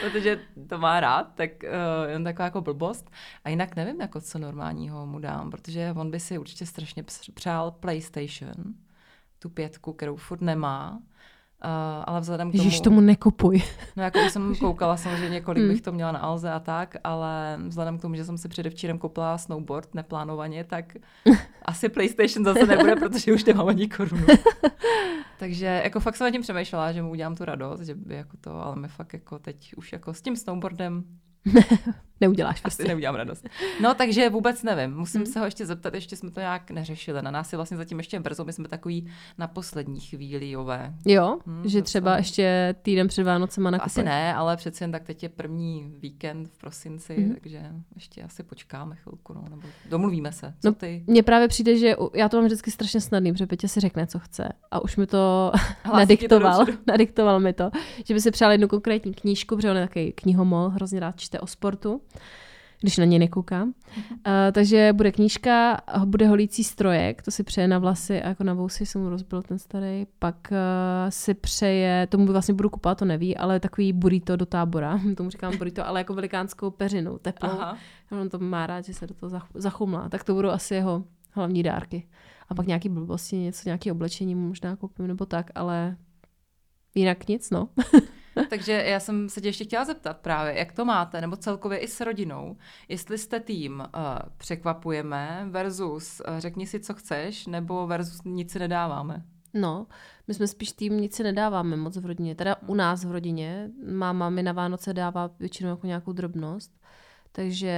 Protože 0.00 0.40
to 0.68 0.78
má 0.78 1.00
rád, 1.00 1.34
tak 1.34 1.50
uh, 1.62 2.10
jen 2.10 2.24
taková 2.24 2.44
jako 2.44 2.60
blbost. 2.60 3.10
A 3.44 3.48
jinak 3.48 3.76
nevím, 3.76 4.00
jako 4.00 4.20
co 4.20 4.38
normálního 4.38 5.06
mu 5.06 5.18
dám, 5.18 5.50
protože 5.50 5.94
on 5.96 6.10
by 6.10 6.20
si 6.20 6.38
určitě 6.38 6.66
strašně 6.66 7.04
přál 7.34 7.70
PlayStation, 7.70 8.54
tu 9.38 9.48
pětku, 9.48 9.92
kterou 9.92 10.16
furt 10.16 10.40
nemá. 10.40 11.00
Uh, 11.64 11.70
ale 12.06 12.20
vzhledem 12.20 12.48
k 12.48 12.52
tomu... 12.52 12.64
Ježíš, 12.64 12.80
tomu 12.80 13.00
nekupuj. 13.00 13.62
No 13.96 14.02
jako 14.02 14.18
už 14.26 14.32
jsem 14.32 14.56
koukala 14.60 14.96
samozřejmě, 14.96 15.40
kolik 15.40 15.62
Hmm. 15.62 15.72
bych 15.72 15.82
to 15.82 15.92
měla 15.92 16.12
na 16.12 16.18
Alze 16.18 16.50
a 16.50 16.60
tak, 16.60 16.96
ale 17.04 17.58
vzhledem 17.66 17.98
k 17.98 18.02
tomu, 18.02 18.14
že 18.14 18.24
jsem 18.24 18.38
si 18.38 18.48
předevčírem 18.48 18.98
koupila 18.98 19.38
snowboard 19.38 19.94
neplánovaně, 19.94 20.64
tak 20.64 20.96
asi 21.64 21.88
PlayStation 21.88 22.44
zase 22.44 22.66
nebude, 22.66 22.96
protože 22.96 23.32
už 23.32 23.44
nemám 23.44 23.68
ani 23.68 23.88
korunu. 23.88 24.26
Takže 25.38 25.66
jako 25.84 26.00
fakt 26.00 26.16
jsem 26.16 26.24
nad 26.24 26.30
tím 26.30 26.42
přemýšlela, 26.42 26.92
že 26.92 27.02
mu 27.02 27.10
udělám 27.10 27.36
tu 27.36 27.44
radost, 27.44 27.80
že 27.80 27.94
by 27.94 28.14
jako 28.14 28.36
to, 28.40 28.64
ale 28.64 28.76
mi 28.76 28.88
fakt 28.88 29.12
jako 29.12 29.38
teď 29.38 29.74
už 29.76 29.92
jako 29.92 30.14
s 30.14 30.22
tím 30.22 30.36
snowboardem 30.36 31.04
Neuděláš 32.20 32.56
asi 32.56 32.62
prostě. 32.62 32.84
neudělám 32.84 33.14
radost. 33.14 33.48
No 33.82 33.94
takže 33.94 34.30
vůbec 34.30 34.62
nevím, 34.62 34.96
musím 34.96 35.20
Hmm. 35.20 35.32
se 35.32 35.38
ho 35.38 35.44
ještě 35.44 35.66
zeptat, 35.66 35.94
ještě 35.94 36.16
jsme 36.16 36.30
to 36.30 36.40
nějak 36.40 36.70
neřešili. 36.70 37.22
Na 37.22 37.30
nás 37.30 37.52
je 37.52 37.56
vlastně 37.56 37.76
zatím 37.76 37.98
ještě 37.98 38.20
brzo, 38.20 38.44
my 38.44 38.52
jsme 38.52 38.68
takový 38.68 39.06
na 39.38 39.48
poslední 39.48 40.00
chvíli, 40.00 40.50
jové. 40.50 40.94
Jo, 41.06 41.38
Hmm, 41.46 41.68
že 41.68 41.78
to 41.78 41.84
třeba 41.84 42.10
jsem- 42.12 42.18
ještě 42.18 42.74
týden 42.82 43.08
před 43.08 43.22
Vánocema 43.24 43.70
nakupuješ. 43.70 43.92
Asi 43.92 44.02
ne, 44.04 44.34
ale 44.34 44.56
přeci 44.56 44.84
jen 44.84 44.92
tak 44.92 45.04
teď 45.04 45.22
je 45.22 45.28
první 45.28 45.94
víkend 45.98 46.48
v 46.48 46.58
prosinci, 46.58 47.12
mm-hmm. 47.16 47.34
takže 47.40 47.62
ještě 47.94 48.22
asi 48.22 48.42
počkáme 48.42 48.96
chvilku, 48.96 49.32
no, 49.34 49.44
nebo 49.50 49.62
domluvíme 49.90 50.32
se. 50.32 50.54
Co 50.62 50.68
No, 50.68 50.74
ty? 50.74 51.04
Mně 51.06 51.22
právě 51.22 51.48
přijde, 51.48 51.78
že 51.78 51.94
já 52.14 52.28
to 52.28 52.36
mám 52.36 52.46
vždycky 52.46 52.70
strašně 52.70 53.00
snadný, 53.00 53.32
protože 53.32 53.46
Petě 53.46 53.68
si 53.68 53.80
řekne, 53.80 54.06
co 54.06 54.18
chce. 54.18 54.48
A 54.70 54.80
už 54.82 54.96
mi 54.96 55.06
to 55.06 55.52
to 55.84 55.96
nadiktoval, 55.96 56.58
dopředu. 56.58 56.78
nadiktoval 56.86 57.40
mi 57.40 57.52
to, 57.52 57.70
že 58.04 58.14
by 58.14 58.20
si 58.20 58.30
přál 58.30 58.52
jednu 58.52 58.68
konkrétní 58.68 59.14
knížku, 59.14 59.56
protože 59.56 59.70
on 59.70 59.76
je 59.76 59.86
takový 59.86 60.12
knihomol, 60.12 60.68
hrozně 60.68 61.00
rád 61.00 61.20
čte 61.20 61.31
o 61.40 61.46
sportu, 61.46 62.00
když 62.80 62.98
na 62.98 63.04
něj 63.04 63.18
nekoukám. 63.18 63.68
Uh, 63.68 63.72
takže 64.52 64.92
bude 64.92 65.12
knížka, 65.12 65.80
bude 66.04 66.28
holící 66.28 66.64
strojek, 66.64 67.22
to 67.22 67.30
si 67.30 67.42
přeje 67.42 67.68
na 67.68 67.78
vlasy 67.78 68.22
a 68.22 68.28
jako 68.28 68.44
na 68.44 68.54
vousy 68.54 68.86
jsem 68.86 69.02
mu 69.02 69.08
rozbil 69.08 69.42
ten 69.42 69.58
starý. 69.58 70.06
Pak 70.18 70.36
uh, 70.50 70.56
si 71.08 71.34
přeje, 71.34 72.06
tomu 72.06 72.26
vlastně 72.26 72.54
budu 72.54 72.70
kupovat, 72.70 72.98
to 72.98 73.04
neví, 73.04 73.36
ale 73.36 73.60
takový 73.60 73.92
burrito 73.92 74.36
do 74.36 74.46
tábora, 74.46 75.00
tomu 75.16 75.30
říkám 75.30 75.58
burrito, 75.58 75.86
ale 75.86 76.00
jako 76.00 76.14
velikánskou 76.14 76.70
peřinu, 76.70 77.18
teplou. 77.18 77.50
Aha. 77.50 77.76
On 78.20 78.28
to 78.28 78.38
má 78.38 78.66
rád, 78.66 78.84
že 78.84 78.94
se 78.94 79.06
do 79.06 79.14
toho 79.14 79.30
zach- 79.30 79.48
zachumlá. 79.54 80.08
Tak 80.08 80.24
to 80.24 80.34
budou 80.34 80.48
asi 80.48 80.74
jeho 80.74 81.04
hlavní 81.30 81.62
dárky. 81.62 82.08
A 82.48 82.54
pak 82.54 82.66
nějaký 82.66 82.88
blbosti, 82.88 83.36
něco, 83.36 83.62
nějaké 83.64 83.92
oblečení 83.92 84.34
mu 84.34 84.48
možná 84.48 84.76
koupím 84.76 85.06
nebo 85.06 85.26
tak, 85.26 85.50
ale 85.54 85.96
jinak 86.94 87.28
nic, 87.28 87.50
no. 87.50 87.68
Takže 88.50 88.72
já 88.72 89.00
jsem 89.00 89.28
se 89.28 89.40
tě 89.40 89.48
ještě 89.48 89.64
chtěla 89.64 89.84
zeptat 89.84 90.16
právě, 90.16 90.58
jak 90.58 90.72
to 90.72 90.84
máte, 90.84 91.20
nebo 91.20 91.36
celkově 91.36 91.78
i 91.78 91.88
s 91.88 92.00
rodinou, 92.00 92.56
jestli 92.88 93.18
jste 93.18 93.40
tým 93.40 93.80
uh, 93.80 93.86
překvapujeme 94.36 95.46
versus 95.50 96.22
uh, 96.28 96.38
řekni 96.38 96.66
si, 96.66 96.80
co 96.80 96.94
chceš, 96.94 97.46
nebo 97.46 97.86
versus 97.86 98.20
nic 98.24 98.52
si 98.52 98.58
nedáváme. 98.58 99.22
No, 99.54 99.86
my 100.28 100.34
jsme 100.34 100.46
spíš 100.46 100.72
tým, 100.72 101.00
nic 101.00 101.16
si 101.16 101.22
nedáváme 101.22 101.76
moc 101.76 101.96
v 101.96 102.06
rodině. 102.06 102.34
Teda 102.34 102.56
u 102.66 102.74
nás 102.74 103.04
v 103.04 103.12
rodině. 103.12 103.70
Máma 103.92 104.30
mi 104.30 104.42
na 104.42 104.52
Vánoce 104.52 104.94
dává 104.94 105.30
většinou 105.38 105.70
jako 105.70 105.86
nějakou 105.86 106.12
drobnost. 106.12 106.80
Takže 107.34 107.74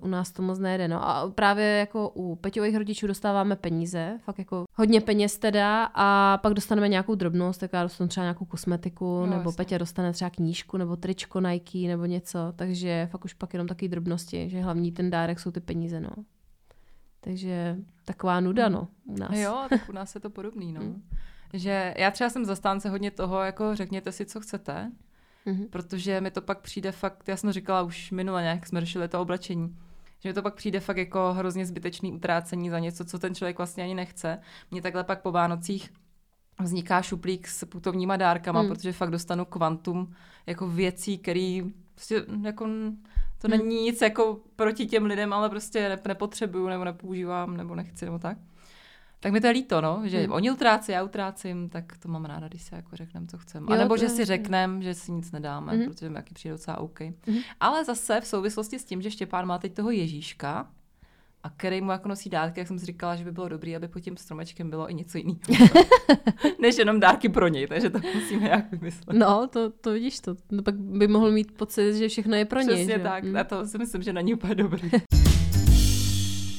u 0.00 0.08
nás 0.08 0.32
to 0.32 0.42
moc 0.42 0.58
nejde. 0.58 0.88
No 0.88 1.08
a 1.08 1.30
právě 1.30 1.66
jako 1.66 2.08
u 2.08 2.36
Peťových 2.36 2.76
rodičů 2.76 3.06
dostáváme 3.06 3.56
peníze, 3.56 4.18
fakt 4.24 4.38
jako 4.38 4.64
hodně 4.74 5.00
peněz 5.00 5.38
teda 5.38 5.90
a 5.94 6.38
pak 6.38 6.54
dostaneme 6.54 6.88
nějakou 6.88 7.14
drobnost, 7.14 7.60
tak 7.60 7.72
já 7.72 7.82
dostanu 7.82 8.08
třeba 8.08 8.24
nějakou 8.24 8.44
kosmetiku, 8.44 9.04
Jo, 9.04 9.26
nebo. 9.26 9.52
Petě 9.52 9.78
dostane 9.78 10.12
třeba 10.12 10.30
knížku, 10.30 10.76
nebo 10.76 10.96
tričko 10.96 11.40
Nike, 11.40 11.88
nebo 11.88 12.04
něco, 12.04 12.38
takže 12.56 13.08
fakt 13.10 13.24
už 13.24 13.34
pak 13.34 13.54
jenom 13.54 13.68
taky 13.68 13.88
drobnosti, 13.88 14.50
že 14.50 14.60
hlavní 14.60 14.92
ten 14.92 15.10
dárek 15.10 15.40
jsou 15.40 15.50
ty 15.50 15.60
peníze, 15.60 16.00
no. 16.00 16.10
Takže 17.20 17.76
taková 18.04 18.40
nuda, 18.40 18.68
no, 18.68 18.88
u 19.04 19.16
nás. 19.18 19.30
Jo, 19.34 19.66
tak 19.68 19.88
u 19.88 19.92
nás 19.92 20.14
je 20.14 20.20
to 20.20 20.30
podobný, 20.30 20.72
no. 20.72 20.80
Mm. 20.90 21.02
Že 21.52 21.94
já 21.96 22.10
třeba 22.10 22.30
jsem 22.30 22.44
zastánce 22.44 22.90
hodně 22.90 23.10
toho, 23.10 23.40
jako 23.40 23.76
řekněte 23.76 24.12
si, 24.12 24.26
co 24.26 24.40
chcete, 24.40 24.92
Mhm. 25.50 25.64
protože 25.70 26.20
mi 26.20 26.30
to 26.30 26.42
pak 26.42 26.60
přijde 26.60 26.92
fakt, 26.92 27.28
já 27.28 27.36
jsem 27.36 27.52
říkala 27.52 27.82
už 27.82 28.10
minule 28.10 28.42
nějak, 28.42 28.66
jsme 28.66 28.80
řešili 28.80 29.08
to 29.08 29.20
oblečení, 29.20 29.76
že 30.20 30.28
mi 30.28 30.32
to 30.32 30.42
pak 30.42 30.54
přijde 30.54 30.80
fakt 30.80 30.96
jako 30.96 31.32
hrozně 31.32 31.66
zbytečný 31.66 32.12
utrácení 32.12 32.70
za 32.70 32.78
něco, 32.78 33.04
co 33.04 33.18
ten 33.18 33.34
člověk 33.34 33.58
vlastně 33.58 33.84
ani 33.84 33.94
nechce. 33.94 34.38
Mně 34.70 34.82
takhle 34.82 35.04
pak 35.04 35.22
po 35.22 35.32
Vánocích 35.32 35.92
vzniká 36.60 37.02
šuplík 37.02 37.48
s 37.48 37.66
putovníma 37.66 38.16
dárkama, 38.16 38.60
hmm. 38.60 38.68
protože 38.68 38.92
fakt 38.92 39.10
dostanu 39.10 39.44
kvantum 39.44 40.14
jako 40.46 40.68
věcí, 40.68 41.18
který 41.18 41.72
prostě 41.94 42.24
jako 42.42 42.64
to 43.38 43.48
Hmm. 43.48 43.58
není 43.58 43.82
nic 43.82 44.00
jako 44.00 44.40
proti 44.56 44.86
těm 44.86 45.04
lidem, 45.04 45.32
ale 45.32 45.50
prostě 45.50 45.88
ne, 45.88 45.98
nepotřebuju 46.08 46.68
nebo 46.68 46.84
nepoužívám 46.84 47.56
nebo 47.56 47.74
nechci 47.74 48.04
nebo 48.04 48.18
tak. 48.18 48.38
Tak 49.20 49.32
mi 49.32 49.40
to 49.40 49.46
je 49.46 49.52
líto, 49.52 49.80
no, 49.80 50.02
že 50.04 50.16
Hmm. 50.16 50.26
hmm. 50.26 50.34
oni 50.34 50.50
utrácí, 50.50 50.92
já 50.92 51.02
utrácím, 51.02 51.68
tak 51.68 51.98
to 51.98 52.08
mám 52.08 52.24
ráda, 52.24 52.48
když 52.48 52.62
si 52.62 52.74
jako 52.74 52.96
řekneme, 52.96 53.26
co 53.26 53.38
chceme. 53.38 53.66
A 53.68 53.76
nebo 53.76 53.96
že 53.96 54.08
si 54.08 54.24
řekneme, 54.24 54.82
že 54.82 54.94
si 54.94 55.12
nic 55.12 55.32
nedáme, 55.32 55.72
hmm. 55.72 55.84
protože 55.84 56.08
mi 56.08 56.14
taky 56.14 56.34
přijde 56.34 56.54
docela 56.54 56.78
OK. 56.78 57.00
Mhm. 57.00 57.38
Ale 57.60 57.84
zase 57.84 58.20
v 58.20 58.26
souvislosti 58.26 58.78
s 58.78 58.84
tím, 58.84 59.02
že 59.02 59.10
Štěpán 59.10 59.46
má 59.46 59.58
teď 59.58 59.74
toho 59.74 59.90
Ježíška, 59.90 60.68
a 61.42 61.50
který 61.50 61.80
mu 61.80 61.90
jako 61.90 62.08
nosí 62.08 62.30
dárky, 62.30 62.60
jak 62.60 62.68
jsem 62.68 62.78
si 62.78 62.86
říkala, 62.86 63.16
že 63.16 63.24
by 63.24 63.32
bylo 63.32 63.48
dobré, 63.48 63.76
aby 63.76 63.88
pod 63.88 64.00
tím 64.00 64.16
stromečkem 64.16 64.70
bylo 64.70 64.90
i 64.90 64.94
něco 64.94 65.18
jiného. 65.18 65.38
Než 66.60 66.78
jenom 66.78 67.00
dárky 67.00 67.28
pro 67.28 67.48
něj, 67.48 67.66
takže 67.66 67.90
to 67.90 67.98
musíme 68.14 68.42
nějak 68.42 68.72
vymyslet. 68.72 69.16
No, 69.16 69.46
to, 69.46 69.70
to 69.70 69.92
vidíš 69.92 70.20
to. 70.20 70.36
No, 70.50 70.62
pak 70.62 70.74
by 70.74 71.08
mohl 71.08 71.30
mít 71.30 71.52
pocit, 71.52 71.94
že 71.94 72.08
všechno 72.08 72.36
je 72.36 72.44
pro 72.44 72.60
něj. 72.60 72.74
Přesně 72.74 72.98
tak. 72.98 73.24
Mm. 73.24 73.36
A 73.36 73.44
to 73.44 73.66
si 73.66 73.78
myslím, 73.78 74.02
že 74.02 74.12
není 74.12 74.34
úplně 74.34 74.54
dobrý. 74.54 74.90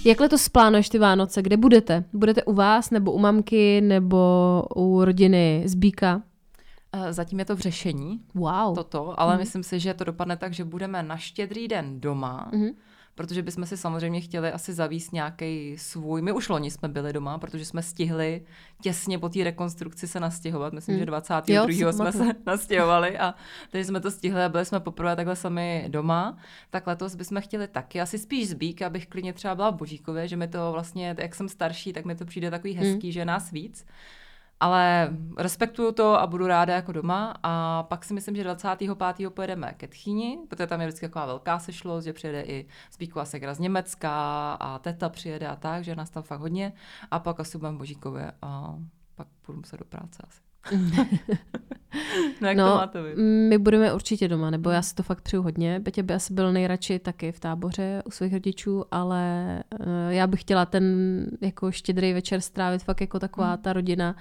Jak 0.05 0.19
letos 0.19 0.49
plánuješ 0.49 0.89
ty 0.89 0.99
Vánoce? 0.99 1.41
Kde 1.41 1.57
budete? 1.57 2.03
Budete 2.13 2.43
u 2.43 2.53
vás, 2.53 2.89
nebo 2.91 3.11
u 3.11 3.19
mamky, 3.19 3.81
nebo 3.81 4.63
u 4.75 5.05
rodiny 5.05 5.63
z 5.65 5.75
Bíka? 5.75 6.21
Eh, 6.93 7.13
Zatím 7.13 7.39
je 7.39 7.45
to 7.45 7.55
v 7.55 7.59
řešení, 7.59 8.19
Wow. 8.33 8.75
toto, 8.75 9.19
ale 9.19 9.33
Mhm. 9.33 9.39
myslím 9.41 9.63
si, 9.63 9.79
že 9.79 9.93
to 9.93 10.03
dopadne 10.03 10.37
tak, 10.37 10.53
že 10.53 10.63
budeme 10.63 11.03
na 11.03 11.17
štědrý 11.17 11.67
den 11.67 11.99
doma, 12.01 12.49
Mhm. 12.53 12.69
Protože 13.15 13.41
bychom 13.43 13.65
si 13.65 13.78
samozřejmě 13.78 14.21
chtěli 14.21 14.52
asi 14.52 14.74
zavíst 14.74 15.13
nějaký 15.13 15.78
svůj. 15.78 16.21
My 16.21 16.32
už 16.32 16.50
loni 16.50 16.71
jsme 16.71 16.89
byli 16.89 17.13
doma, 17.13 17.38
protože 17.38 17.65
jsme 17.65 17.84
stihli 17.84 18.43
těsně 18.82 19.19
po 19.19 19.30
té 19.30 19.43
rekonstrukci 19.43 20.08
se 20.08 20.19
nastěhovat. 20.19 20.74
Myslím, 20.74 20.95
Hmm. 20.95 21.00
že 21.02 21.06
22. 21.06 21.65
Jo, 21.69 21.93
jsme 21.93 22.12
se 22.12 22.24
nastěhovali 22.45 23.17
a 23.17 23.36
takže 23.69 23.86
jsme 23.86 24.00
to 24.00 24.12
stihli 24.12 24.43
a 24.43 24.50
byli 24.50 24.65
jsme 24.65 24.80
poprvé 24.80 25.15
takhle 25.15 25.36
sami 25.36 25.86
doma. 25.88 26.38
Tak 26.69 26.88
letos 26.88 27.15
bychom 27.15 27.41
chtěli 27.41 27.67
taky 27.67 28.02
asi 28.02 28.17
spíš 28.19 28.50
zbík, 28.50 28.82
abych 28.82 29.08
klidně 29.08 29.34
třeba 29.34 29.56
byla 29.56 29.69
v 29.69 29.76
Božíkově, 29.76 30.28
že 30.28 30.38
mi 30.38 30.47
to 30.47 30.71
vlastně, 30.71 31.15
jak 31.19 31.36
jsem 31.36 31.50
starší, 31.50 31.93
tak 31.93 32.06
mi 32.06 32.15
to 32.15 32.26
přijde 32.26 32.52
takový 32.52 32.74
hezký, 32.74 33.12
že 33.12 33.19
je 33.19 33.26
nás 33.26 33.52
víc. 33.52 33.86
Ale 34.62 35.10
respektuju 35.38 35.91
to 35.91 36.19
a 36.19 36.28
budu 36.28 36.47
ráda 36.47 36.76
jako 36.76 36.91
doma. 36.91 37.34
A 37.43 37.84
pak 37.84 38.06
si 38.06 38.13
myslím, 38.13 38.36
že 38.36 38.43
25. 38.43 39.30
pojedeme 39.30 39.74
ke 39.78 39.88
Tchýni, 39.88 40.38
protože 40.50 40.67
tam 40.67 40.82
je 40.82 40.88
vždycky 40.88 41.06
taková 41.06 41.26
velká 41.26 41.60
sešlost, 41.60 42.06
že 42.06 42.13
přijede 42.13 42.41
i 42.41 42.67
Zbíková 42.93 43.26
segra 43.26 43.54
z 43.54 43.60
Německa 43.60 44.12
a 44.54 44.80
teta 44.80 45.10
přijede 45.10 45.47
a 45.47 45.56
tak, 45.56 45.84
že 45.84 45.95
nás 45.95 46.10
tam 46.10 46.24
fakt 46.24 46.39
hodně. 46.39 46.74
A 47.12 47.19
pak 47.19 47.39
asi 47.39 47.58
budeme 47.58 47.76
v 47.76 47.80
Božíkově 47.80 48.32
a 48.41 48.76
pak 49.15 49.28
půjdu 49.45 49.63
se 49.63 49.78
do 49.78 49.86
práce 49.86 50.24
asi. 50.28 50.41
no 52.41 52.47
jak 52.47 52.58
to 52.58 52.63
máte 52.63 53.02
vy? 53.02 53.15
my 53.50 53.58
budeme 53.58 53.93
určitě 53.93 54.28
doma, 54.28 54.50
nebo 54.50 54.69
já 54.69 54.82
si 54.82 54.95
to 54.95 55.04
fakt 55.04 55.21
přeju 55.21 55.43
hodně. 55.43 55.80
Petě 55.80 56.04
by 56.04 56.13
asi 56.13 56.34
byl 56.34 56.54
nejradši 56.54 57.00
taky 57.00 57.32
v 57.32 57.39
táboře 57.39 58.02
u 58.06 58.12
svých 58.12 58.34
rodičů, 58.34 58.86
ale 58.91 59.63
uh, 59.80 59.88
já 60.10 60.28
bych 60.28 60.41
chtěla 60.41 60.65
ten 60.65 60.86
jako 61.41 61.71
štědrý 61.71 62.13
večer 62.13 62.41
strávit 62.41 62.84
fakt 62.84 63.02
jako 63.02 63.19
taková 63.19 63.54
Hmm. 63.54 63.62
ta 63.62 63.74
rodina, 63.74 64.15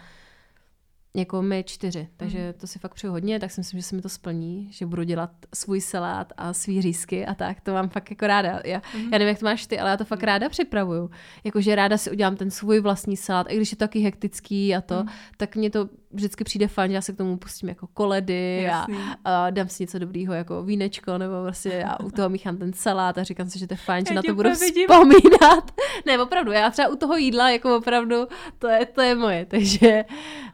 jako 1.16 1.42
my 1.42 1.64
čtyři. 1.66 2.08
Takže 2.16 2.52
to 2.52 2.66
si 2.66 2.78
fakt 2.78 2.94
přeju 2.94 3.12
hodně, 3.12 3.40
tak 3.40 3.50
si 3.50 3.60
myslím, 3.60 3.80
že 3.80 3.86
se 3.86 3.96
mi 3.96 4.02
to 4.02 4.08
splní, 4.08 4.68
že 4.72 4.86
budu 4.86 5.02
dělat 5.02 5.30
svůj 5.54 5.80
salát 5.80 6.32
a 6.36 6.52
svý 6.52 6.82
řízky 6.82 7.26
a 7.26 7.34
tak. 7.34 7.60
To 7.60 7.72
mám 7.72 7.88
fakt 7.88 8.10
jako 8.10 8.26
ráda. 8.26 8.60
Já, 8.64 8.82
Mhm. 8.94 9.02
já 9.04 9.10
nevím, 9.10 9.28
jak 9.28 9.38
to 9.38 9.44
máš 9.44 9.66
ty, 9.66 9.78
ale 9.78 9.90
já 9.90 9.96
to 9.96 10.04
fakt 10.04 10.22
ráda 10.22 10.48
připravuju. 10.48 11.10
Jakože 11.44 11.74
ráda 11.74 11.98
si 11.98 12.10
udělám 12.10 12.36
ten 12.36 12.50
svůj 12.50 12.80
vlastní 12.80 13.16
salát, 13.16 13.46
i 13.50 13.56
když 13.56 13.70
je 13.70 13.76
to 13.76 13.84
taky 13.84 14.00
hektický 14.00 14.74
a 14.76 14.80
to, 14.80 14.94
Mhm. 14.94 15.08
tak 15.36 15.56
mě 15.56 15.70
to 15.70 15.88
vždycky 16.12 16.44
přijde 16.44 16.68
fajn, 16.68 16.90
že 16.90 16.94
já 16.94 17.00
se 17.00 17.12
k 17.12 17.16
tomu 17.16 17.36
pustím 17.36 17.68
jako 17.68 17.86
koledy 17.86 18.68
a, 18.70 18.86
a, 19.24 19.50
dám 19.50 19.68
si 19.68 19.82
něco 19.82 19.98
dobrýho 19.98 20.34
jako 20.34 20.62
vínečko, 20.62 21.18
nebo 21.18 21.34
prostě 21.42 21.68
já 21.68 21.96
u 22.04 22.10
toho 22.10 22.28
míchám 22.28 22.56
ten 22.56 22.72
salát 22.72 23.18
a 23.18 23.22
říkám 23.22 23.50
si, 23.50 23.58
že 23.58 23.66
to 23.66 23.74
je 23.74 23.78
fajn, 23.78 24.06
že 24.06 24.12
Já 24.14 24.16
na 24.16 24.22
to 24.22 24.34
budu 24.34 24.50
vidím. 24.50 24.86
vzpomínat. 24.88 25.70
ne, 26.06 26.18
opravdu, 26.22 26.52
já 26.52 26.70
třeba 26.70 26.88
u 26.88 26.96
toho 26.96 27.16
jídla 27.16 27.50
jako 27.50 27.76
opravdu, 27.76 28.16
to 28.58 28.68
je, 28.68 28.86
to 28.86 29.00
je 29.02 29.14
moje, 29.14 29.46
takže 29.46 30.04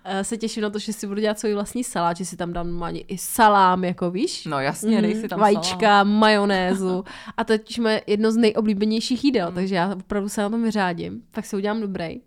uh, 0.07 0.21
se 0.23 0.37
těším 0.37 0.46
na 0.61 0.71
to, 0.71 0.79
že 0.79 0.93
si 0.93 1.07
budu 1.07 1.21
dělat 1.21 1.39
svůj 1.39 1.55
vlastní 1.55 1.85
salát, 1.85 2.17
že 2.17 2.25
si 2.25 2.37
tam 2.37 2.53
dám 2.53 2.67
normálně 2.67 3.01
i 3.01 3.19
salám, 3.19 3.85
jako 3.85 4.11
víš. 4.11 4.45
No 4.47 4.61
jasně, 4.61 5.03
dej 5.03 5.15
si 5.15 5.29
tam 5.29 5.41
Vajíčka, 5.41 5.79
salám. 5.81 6.09
majonézu. 6.09 7.05
A 7.37 7.45
to 7.45 7.53
je 7.53 7.59
jedno 8.07 8.33
z 8.33 8.37
nejoblíbenějších 8.37 9.25
jídel, 9.25 9.53
takže 9.53 9.75
já 9.75 9.95
opravdu 9.95 10.29
se 10.29 10.43
na 10.43 10.51
tom 10.51 10.63
vyřádím. 10.63 11.23
Tak 11.31 11.47
si 11.47 11.57
udělám 11.57 11.81
dobrý. 11.81 12.21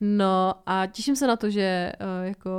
No 0.00 0.54
a 0.66 0.86
těším 0.86 1.16
se 1.16 1.26
na 1.26 1.36
to, 1.36 1.50
že 1.50 1.92
uh, 2.00 2.26
jako 2.28 2.50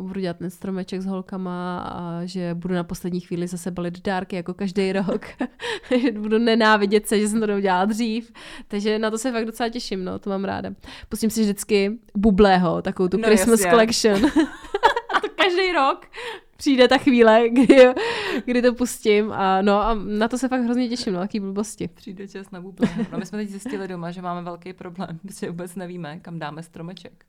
budu 0.00 0.20
dělat 0.20 0.36
ten 0.36 0.50
stromeček 0.50 1.00
s 1.00 1.06
holkama 1.06 1.78
a 1.78 2.24
že 2.24 2.54
budu 2.54 2.74
na 2.74 2.84
poslední 2.84 3.20
chvíli 3.20 3.46
zase 3.46 3.70
balit 3.70 4.04
dárky 4.04 4.36
jako 4.36 4.54
každý 4.54 4.92
rok. 4.92 5.26
budu 6.18 6.38
nenávidět 6.38 7.06
se, 7.08 7.20
že 7.20 7.28
jsem 7.28 7.40
to 7.40 7.46
neudělala 7.46 7.84
dřív. 7.84 8.32
Takže 8.68 8.98
na 8.98 9.10
to 9.10 9.18
se 9.18 9.32
fakt 9.32 9.44
docela 9.46 9.68
těším, 9.68 10.04
no, 10.04 10.18
to 10.18 10.30
mám 10.30 10.44
ráda. 10.44 10.70
Pustím 11.08 11.30
si 11.30 11.40
vždycky 11.40 11.98
bublého, 12.16 12.82
takovou 12.82 13.08
tu 13.08 13.16
No, 13.16 13.22
Christmas 13.28 13.60
jasně. 13.60 13.70
collection. 13.70 14.26
a 15.16 15.20
to 15.20 15.28
každý 15.36 15.72
rok 15.72 16.06
přijde 16.56 16.88
ta 16.88 16.98
chvíle, 16.98 17.48
kdy, 17.52 17.86
kdy 18.44 18.62
to 18.62 18.74
pustím 18.74 19.32
a 19.32 19.62
no 19.62 19.80
a 19.80 19.94
na 19.94 20.28
to 20.28 20.38
se 20.38 20.48
fakt 20.48 20.62
hrozně 20.62 20.88
těším, 20.88 21.12
no, 21.12 21.20
jaký 21.20 21.40
blbosti. 21.40 21.88
Přijde 21.88 22.28
čas 22.28 22.50
na 22.50 22.60
buble. 22.60 22.88
No 23.12 23.18
my 23.18 23.26
jsme 23.26 23.38
teď 23.38 23.48
zjistili 23.48 23.88
doma, 23.88 24.10
že 24.10 24.22
máme 24.22 24.42
velký 24.42 24.72
problém, 24.72 25.18
protože 25.26 25.50
vůbec 25.50 25.74
nevíme, 25.74 26.20
kam 26.20 26.38
dáme 26.38 26.62
stromeček. 26.62 27.24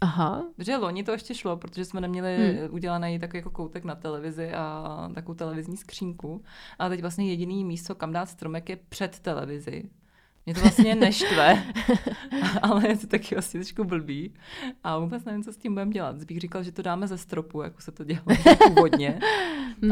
Aha, 0.00 0.44
Protože 0.56 0.76
loni 0.76 1.04
to 1.04 1.12
ještě 1.12 1.34
šlo, 1.34 1.56
protože 1.56 1.84
jsme 1.84 2.00
neměli 2.00 2.36
hmm. 2.36 2.74
udělaný 2.74 3.18
takový 3.18 3.38
jako 3.38 3.50
koutek 3.50 3.84
na 3.84 3.94
televizi 3.94 4.52
a 4.52 5.10
takovou 5.14 5.34
televizní 5.34 5.76
skřínku. 5.76 6.44
A 6.78 6.88
teď 6.88 7.00
vlastně 7.00 7.28
jediný 7.28 7.64
místo, 7.64 7.94
kam 7.94 8.12
dát 8.12 8.26
stromek, 8.26 8.68
je 8.68 8.76
před 8.88 9.18
televizi. 9.18 9.90
Mě 10.46 10.54
to 10.54 10.60
vlastně 10.60 10.94
neštve, 11.06 11.62
ale 12.62 12.88
je 12.88 12.96
to 12.96 13.06
taky 13.06 13.34
vlastně 13.34 13.60
trošku 13.60 13.84
blbý. 13.84 14.34
A 14.84 14.98
vůbec 14.98 15.24
nevím, 15.24 15.42
co 15.44 15.52
s 15.52 15.56
tím 15.56 15.72
budeme 15.74 15.90
dělat. 15.92 16.20
Zbych 16.20 16.40
říkal, 16.40 16.62
že 16.62 16.72
to 16.72 16.82
dáme 16.82 17.06
ze 17.06 17.18
stropu, 17.18 17.62
jako 17.62 17.80
se 17.80 17.92
to 17.92 18.04
dělalo 18.04 18.26
původně. 18.68 19.20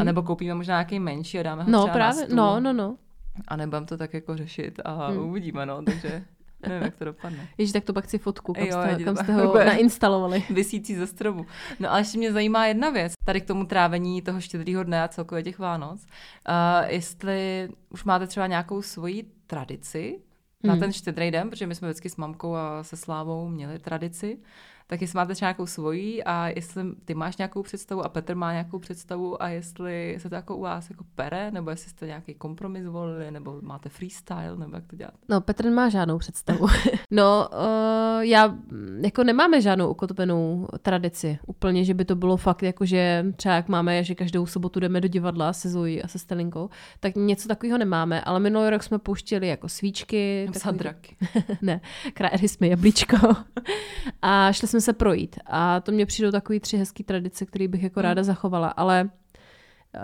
A 0.01 0.05
nebo 0.05 0.23
koupíme 0.23 0.55
možná 0.55 0.75
nějaký 0.75 1.01
menší 1.01 1.39
a 1.39 1.43
dáme 1.43 1.63
ho 1.63 1.71
no 1.71 1.79
třeba 1.83 1.95
právě, 1.95 2.21
na 2.21 2.27
stůl. 2.27 2.37
no, 2.37 2.61
no, 2.61 2.73
no. 2.73 2.97
A 3.49 3.57
nebudeme 3.57 3.87
to 3.87 3.97
tak 3.97 4.15
jako 4.15 4.37
řešit 4.37 4.81
a 4.85 5.07
Hmm. 5.07 5.19
uvidíme, 5.19 5.67
no. 5.67 5.83
Takže 5.83 6.25
nevím, 6.69 6.83
jak 6.83 6.97
to 6.97 7.05
dopadne. 7.05 7.49
Ježiš, 7.59 7.73
tak 7.73 7.85
to 7.85 7.93
pak 7.93 8.05
chci 8.05 8.19
fotku, 8.19 8.53
kam, 8.53 8.65
Jo, 8.67 8.73
jste, 8.83 9.05
kam 9.05 9.17
jste 9.17 9.33
ho 9.33 9.55
nainstalovali. 9.65 10.45
Vysící 10.51 10.95
ze 10.95 11.07
stromu. 11.07 11.47
No 11.81 11.91
ale 11.91 12.01
ještě 12.01 12.19
mě 12.19 12.33
zajímá 12.33 12.67
jedna 12.67 12.91
věc, 12.91 13.13
tady 13.25 13.41
k 13.41 13.47
tomu 13.47 13.65
trávení 13.67 14.23
toho 14.23 14.41
štědrýho 14.41 14.85
dne 14.85 15.03
a 15.03 15.09
celkově 15.09 15.43
těch 15.45 15.59
Vánoc. 15.59 16.01
Uh, 16.03 16.89
jestli 16.91 17.69
už 17.91 18.05
máte 18.05 18.27
třeba 18.27 18.47
nějakou 18.47 18.83
svoji 18.83 19.25
tradici 19.47 20.21
na 20.65 20.73
Hmm. 20.73 20.81
ten 20.81 20.93
štědrý 20.93 21.31
den, 21.31 21.51
protože 21.51 21.67
my 21.67 21.75
jsme 21.75 21.89
vždycky 21.89 22.11
s 22.11 22.17
mamkou 22.17 22.55
a 22.55 22.85
se 22.85 22.97
Slávou 22.97 23.49
měli 23.49 23.79
tradici, 23.79 24.39
tak 24.93 25.01
jestli 25.01 25.17
máte 25.17 25.35
třeba 25.35 25.49
nějakou 25.49 25.67
svoji 25.67 26.25
a 26.25 26.49
jestli 26.49 26.83
ty 27.05 27.15
máš 27.15 27.37
nějakou 27.37 27.63
představu 27.63 28.05
a 28.05 28.09
Petr 28.09 28.35
má 28.35 28.53
nějakou 28.53 28.79
představu 28.79 29.43
a 29.43 29.49
jestli 29.49 30.17
se 30.19 30.29
to 30.29 30.35
jako 30.35 30.57
u 30.57 30.61
vás 30.61 30.91
jako 30.91 31.05
pere, 31.15 31.51
nebo 31.51 31.71
jestli 31.71 31.91
jste 31.91 32.07
nějaký 32.07 32.35
kompromis 32.35 32.87
volili, 32.87 33.31
nebo 33.31 33.59
máte 33.63 33.89
freestyle, 33.89 34.57
nebo 34.57 34.77
jak 34.77 34.87
to 34.87 34.97
děláte. 34.97 35.17
No, 35.29 35.41
Petr 35.41 35.65
nemá 35.65 35.89
žádnou 35.89 36.19
představu. 36.19 36.67
no, 37.11 37.49
uh, 37.53 38.21
já 38.21 38.47
mm, 38.47 39.01
jako 39.05 39.25
nemáme 39.25 39.61
žádnou 39.61 39.91
ukotvenou 39.91 40.69
tradici. 40.83 41.39
Úplně, 41.47 41.85
že 41.85 41.95
by 41.95 42.05
to 42.05 42.17
bylo 42.17 42.37
fakt 42.37 42.63
jako, 42.63 42.85
že 42.87 43.27
třeba 43.37 43.55
jak 43.55 43.69
máme, 43.69 44.05
že 44.05 44.15
každou 44.15 44.47
sobotu 44.47 44.81
jdeme 44.81 45.01
do 45.01 45.09
divadla 45.09 45.53
se 45.53 45.69
Zoe 45.71 46.03
a 46.03 46.09
se 46.09 46.19
Stelinkou, 46.19 46.71
tak 47.01 47.17
něco 47.17 47.49
takového 47.49 47.79
nemáme, 47.79 48.21
ale 48.21 48.41
minulý 48.41 48.71
rok 48.71 48.83
jsme 48.83 48.99
pouštěli 48.99 49.49
jako 49.49 49.69
svíčky. 49.69 50.43
takový- 50.47 50.61
Sadraky. 50.61 51.17
ne, 51.63 51.81
krájeli 52.15 52.49
jsme 52.49 52.69
jablíčko 52.69 53.17
a 54.23 54.53
šli 54.53 54.69
jsme 54.69 54.81
se 54.83 54.93
projít. 54.93 55.37
A 55.47 55.81
to 55.81 55.93
mě 55.93 56.07
přijdou 56.07 56.31
takový 56.31 56.61
tři 56.61 56.77
hezký 56.77 57.05
tradice, 57.05 57.47
které 57.47 57.69
bych 57.69 57.83
jako 57.83 58.03
ráda 58.03 58.23
zachovala, 58.23 58.69
ale 58.69 59.11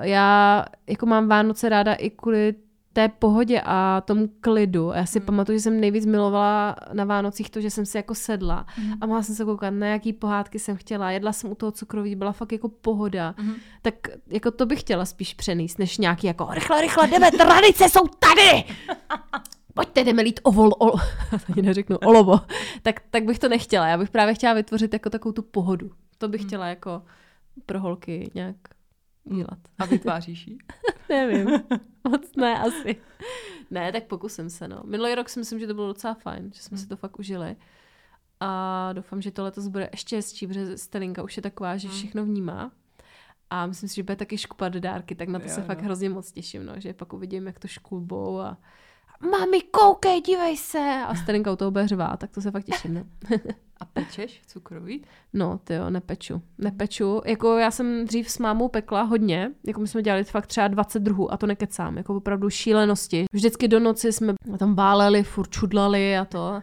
já 0.00 0.64
jako 0.86 1.06
mám 1.06 1.28
Vánoce 1.28 1.68
ráda 1.68 1.94
i 1.94 2.10
kvůli 2.10 2.54
té 2.92 3.08
pohodě 3.08 3.62
a 3.64 4.00
tomu 4.00 4.28
klidu. 4.40 4.92
Já 4.94 5.06
si 5.06 5.20
pamatuju, 5.20 5.58
že 5.58 5.62
jsem 5.62 5.80
nejvíc 5.80 6.06
milovala 6.06 6.76
na 6.92 7.04
Vánocích 7.04 7.50
to, 7.50 7.60
že 7.60 7.70
jsem 7.70 7.86
si 7.86 7.96
jako 7.96 8.14
sedla 8.14 8.66
a 9.00 9.06
mohla 9.06 9.22
jsem 9.22 9.34
se 9.34 9.44
koukat, 9.44 9.74
na 9.74 9.86
jaký 9.86 10.12
pohádky 10.12 10.58
jsem 10.58 10.76
chtěla. 10.76 11.10
Jedla 11.10 11.32
jsem 11.32 11.50
u 11.50 11.54
toho 11.54 11.72
cukroví, 11.72 12.16
byla 12.16 12.32
fakt 12.32 12.52
jako 12.52 12.68
pohoda. 12.68 13.34
Tak 13.82 13.94
jako 14.26 14.50
to 14.50 14.66
bych 14.66 14.80
chtěla 14.80 15.04
spíš 15.04 15.34
přenést, 15.34 15.78
než 15.78 15.98
nějaký 15.98 16.26
jako 16.26 16.48
rychle, 16.50 16.80
rychle, 16.80 17.08
jdeme, 17.08 17.30
tradice 17.38 17.88
jsou 17.88 18.06
tady! 18.06 18.64
Pojďte, 19.74 20.04
jdeme 20.04 20.22
lít 20.22 20.40
ovol, 20.42 20.70
ol, 20.78 20.92
ani 21.52 21.62
neřeknu 21.62 21.96
olovo, 21.98 22.40
tak, 22.82 23.00
tak 23.10 23.24
bych 23.24 23.38
to 23.38 23.48
nechtěla. 23.48 23.88
Já 23.88 23.98
bych 23.98 24.10
právě 24.10 24.34
chtěla 24.34 24.54
vytvořit 24.54 24.92
jako 24.92 25.10
takovou 25.10 25.32
tu 25.32 25.42
pohodu. 25.42 25.90
To 26.18 26.28
bych 26.28 26.42
chtěla 26.42 26.66
jako 26.66 27.02
pro 27.66 27.80
holky 27.80 28.30
nějak 28.34 28.56
dělat. 29.24 29.58
A 29.78 29.84
vytváříš 29.84 30.46
ji. 30.46 30.58
Nevím, 31.08 31.50
moc 32.08 32.36
ne 32.36 32.58
asi. 32.58 32.96
Ne, 33.70 33.92
tak 33.92 34.04
pokusím 34.04 34.50
se, 34.50 34.68
no. 34.68 34.82
Minulý 34.84 35.14
rok 35.14 35.28
si 35.28 35.38
myslím, 35.38 35.58
že 35.58 35.66
to 35.66 35.74
bylo 35.74 35.86
docela 35.86 36.14
fajn, 36.14 36.50
že 36.54 36.62
jsme 36.62 36.78
si 36.78 36.86
to 36.86 36.96
fakt 36.96 37.18
užili. 37.18 37.56
A 38.40 38.92
doufám, 38.92 39.22
že 39.22 39.30
to 39.30 39.44
letos 39.44 39.68
bude 39.68 39.88
ještě 39.92 40.16
hezčí, 40.16 40.46
protože 40.46 40.78
Stelinka 40.78 41.22
už 41.22 41.36
je 41.36 41.42
taková, 41.42 41.76
že 41.76 41.88
všechno 41.88 42.24
vnímá. 42.24 42.72
A 43.50 43.66
myslím 43.66 43.88
si, 43.88 43.96
že 43.96 44.02
bude 44.02 44.16
taky 44.16 44.38
škupat 44.38 44.72
dárky, 44.72 45.14
tak 45.14 45.28
na 45.28 45.38
to 45.38 45.48
Jo, 45.48 45.54
se 45.54 45.62
fakt 45.62 45.78
jo. 45.78 45.84
hrozně 45.84 46.10
moc 46.10 46.32
těším, 46.32 46.66
no, 46.66 46.72
že 46.76 46.92
pak 46.92 47.12
uvidím, 47.12 47.46
jak 47.46 47.58
to 47.58 47.68
škulbou 47.68 48.40
a 48.40 48.58
mami, 49.20 49.60
koukej, 49.60 50.20
dívej 50.20 50.56
se. 50.56 51.02
A 51.06 51.14
Stelinka 51.14 51.52
u 51.52 51.56
toho 51.56 51.70
bude 51.70 51.88
řvát, 51.88 52.20
tak 52.20 52.30
to 52.30 52.40
se 52.40 52.50
fakt 52.50 52.64
těším, 52.64 52.94
no. 52.94 53.04
A 53.80 53.84
pečeš 53.84 54.42
cukroví? 54.46 55.04
No, 55.32 55.60
ty 55.64 55.74
jo, 55.74 55.90
nepeču. 55.90 56.42
Nepeču. 56.58 57.20
Jako 57.24 57.58
já 57.58 57.70
jsem 57.70 58.04
dřív 58.04 58.30
s 58.30 58.38
mámou 58.38 58.68
pekla 58.68 59.02
hodně, 59.02 59.50
jako 59.66 59.80
my 59.80 59.88
jsme 59.88 60.02
dělali 60.02 60.24
fakt 60.24 60.46
třeba 60.46 60.68
20 60.68 60.98
druhů 61.02 61.32
a 61.32 61.36
to 61.36 61.46
nekecám, 61.46 61.96
jako 61.96 62.16
opravdu 62.16 62.50
šílenosti. 62.50 63.24
Vždycky 63.32 63.68
do 63.68 63.80
noci 63.80 64.12
jsme 64.12 64.34
tam 64.58 64.74
váleli, 64.74 65.22
furt 65.22 65.50
čudlali 65.50 66.18
a 66.18 66.24
to. 66.24 66.38
A 66.38 66.62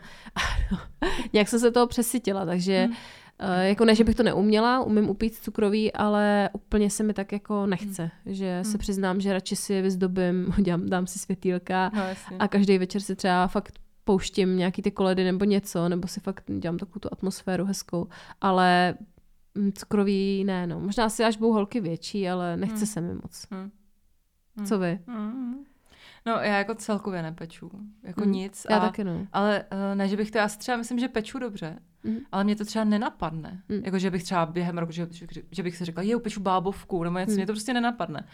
nějak 1.33 1.47
jsem 1.47 1.59
se 1.59 1.71
toho 1.71 1.87
přesytila, 1.87 2.45
takže 2.45 2.83
Hmm. 2.83 2.95
Eh, 3.39 3.67
jako 3.67 3.85
ne, 3.85 3.95
že 3.95 4.03
bych 4.03 4.15
to 4.15 4.23
neuměla, 4.23 4.83
umím 4.83 5.09
upít 5.09 5.35
cukroví, 5.35 5.93
ale 5.93 6.49
úplně 6.53 6.89
se 6.89 7.03
mi 7.03 7.13
tak 7.13 7.31
jako 7.31 7.65
nechce, 7.65 8.11
že 8.25 8.59
se 8.63 8.77
přiznám, 8.77 9.21
že 9.21 9.33
radši 9.33 9.55
si 9.55 9.81
vyzdobím, 9.81 10.53
dělám, 10.61 10.89
dám 10.89 11.07
si 11.07 11.19
světýlka 11.19 11.91
No 11.95 12.01
jasně. 12.07 12.37
a 12.37 12.47
každý 12.47 12.77
večer 12.77 13.01
si 13.01 13.15
třeba 13.15 13.47
fakt 13.47 13.79
pouštím 14.03 14.57
nějaký 14.57 14.81
ty 14.81 14.91
koledy 14.91 15.23
nebo 15.23 15.45
něco, 15.45 15.89
nebo 15.89 16.07
si 16.07 16.19
fakt 16.19 16.43
dělám 16.59 16.77
takovou 16.77 16.99
tu 16.99 17.09
atmosféru 17.11 17.65
hezkou, 17.65 18.07
ale 18.41 18.95
mm, 19.55 19.71
cukroví 19.71 20.43
ne, 20.43 20.67
no. 20.67 20.79
Možná 20.79 21.09
si 21.09 21.23
až 21.23 21.37
budou 21.37 21.53
holky 21.53 21.81
větší, 21.81 22.29
ale 22.29 22.57
nechce 22.57 22.75
Hmm. 22.77 22.85
se 22.85 23.01
mi 23.01 23.13
moc. 23.13 23.47
Hmm. 23.51 23.71
Co 24.67 24.79
vy? 24.79 24.99
Mm. 25.07 25.55
No 26.27 26.33
já 26.33 26.57
jako 26.57 26.75
celkově 26.75 27.21
nepeču. 27.21 27.71
Jako 28.03 28.21
Mm. 28.25 28.31
nic. 28.31 28.65
Já 28.69 28.77
a, 28.77 28.79
taky 28.79 29.03
no. 29.03 29.27
Ale 29.33 29.63
uh, 29.73 29.95
ne, 29.95 30.07
že 30.07 30.17
bych 30.17 30.31
to, 30.31 30.37
já 30.37 30.47
si 30.47 30.57
třeba 30.57 30.77
myslím, 30.77 30.99
že 30.99 31.07
peču 31.07 31.39
dobře, 31.39 31.79
Mhm. 32.03 32.17
ale 32.31 32.43
mě 32.43 32.55
to 32.55 32.65
třeba 32.65 32.85
nenapadne. 32.85 33.61
Mm. 33.69 33.81
Jako, 33.85 33.99
že 33.99 34.11
bych 34.11 34.23
třeba 34.23 34.45
během 34.45 34.77
roku, 34.77 34.91
že, 34.91 35.07
že, 35.11 35.25
že 35.51 35.63
bych 35.63 35.77
si 35.77 35.85
řekla, 35.85 36.03
je, 36.03 36.15
upeču 36.15 36.39
bábovku, 36.39 37.03
nebo 37.03 37.17
něco, 37.19 37.31
Mm. 37.31 37.35
mě 37.37 37.45
to 37.45 37.53
prostě 37.53 37.73
nenapadne. 37.73 38.27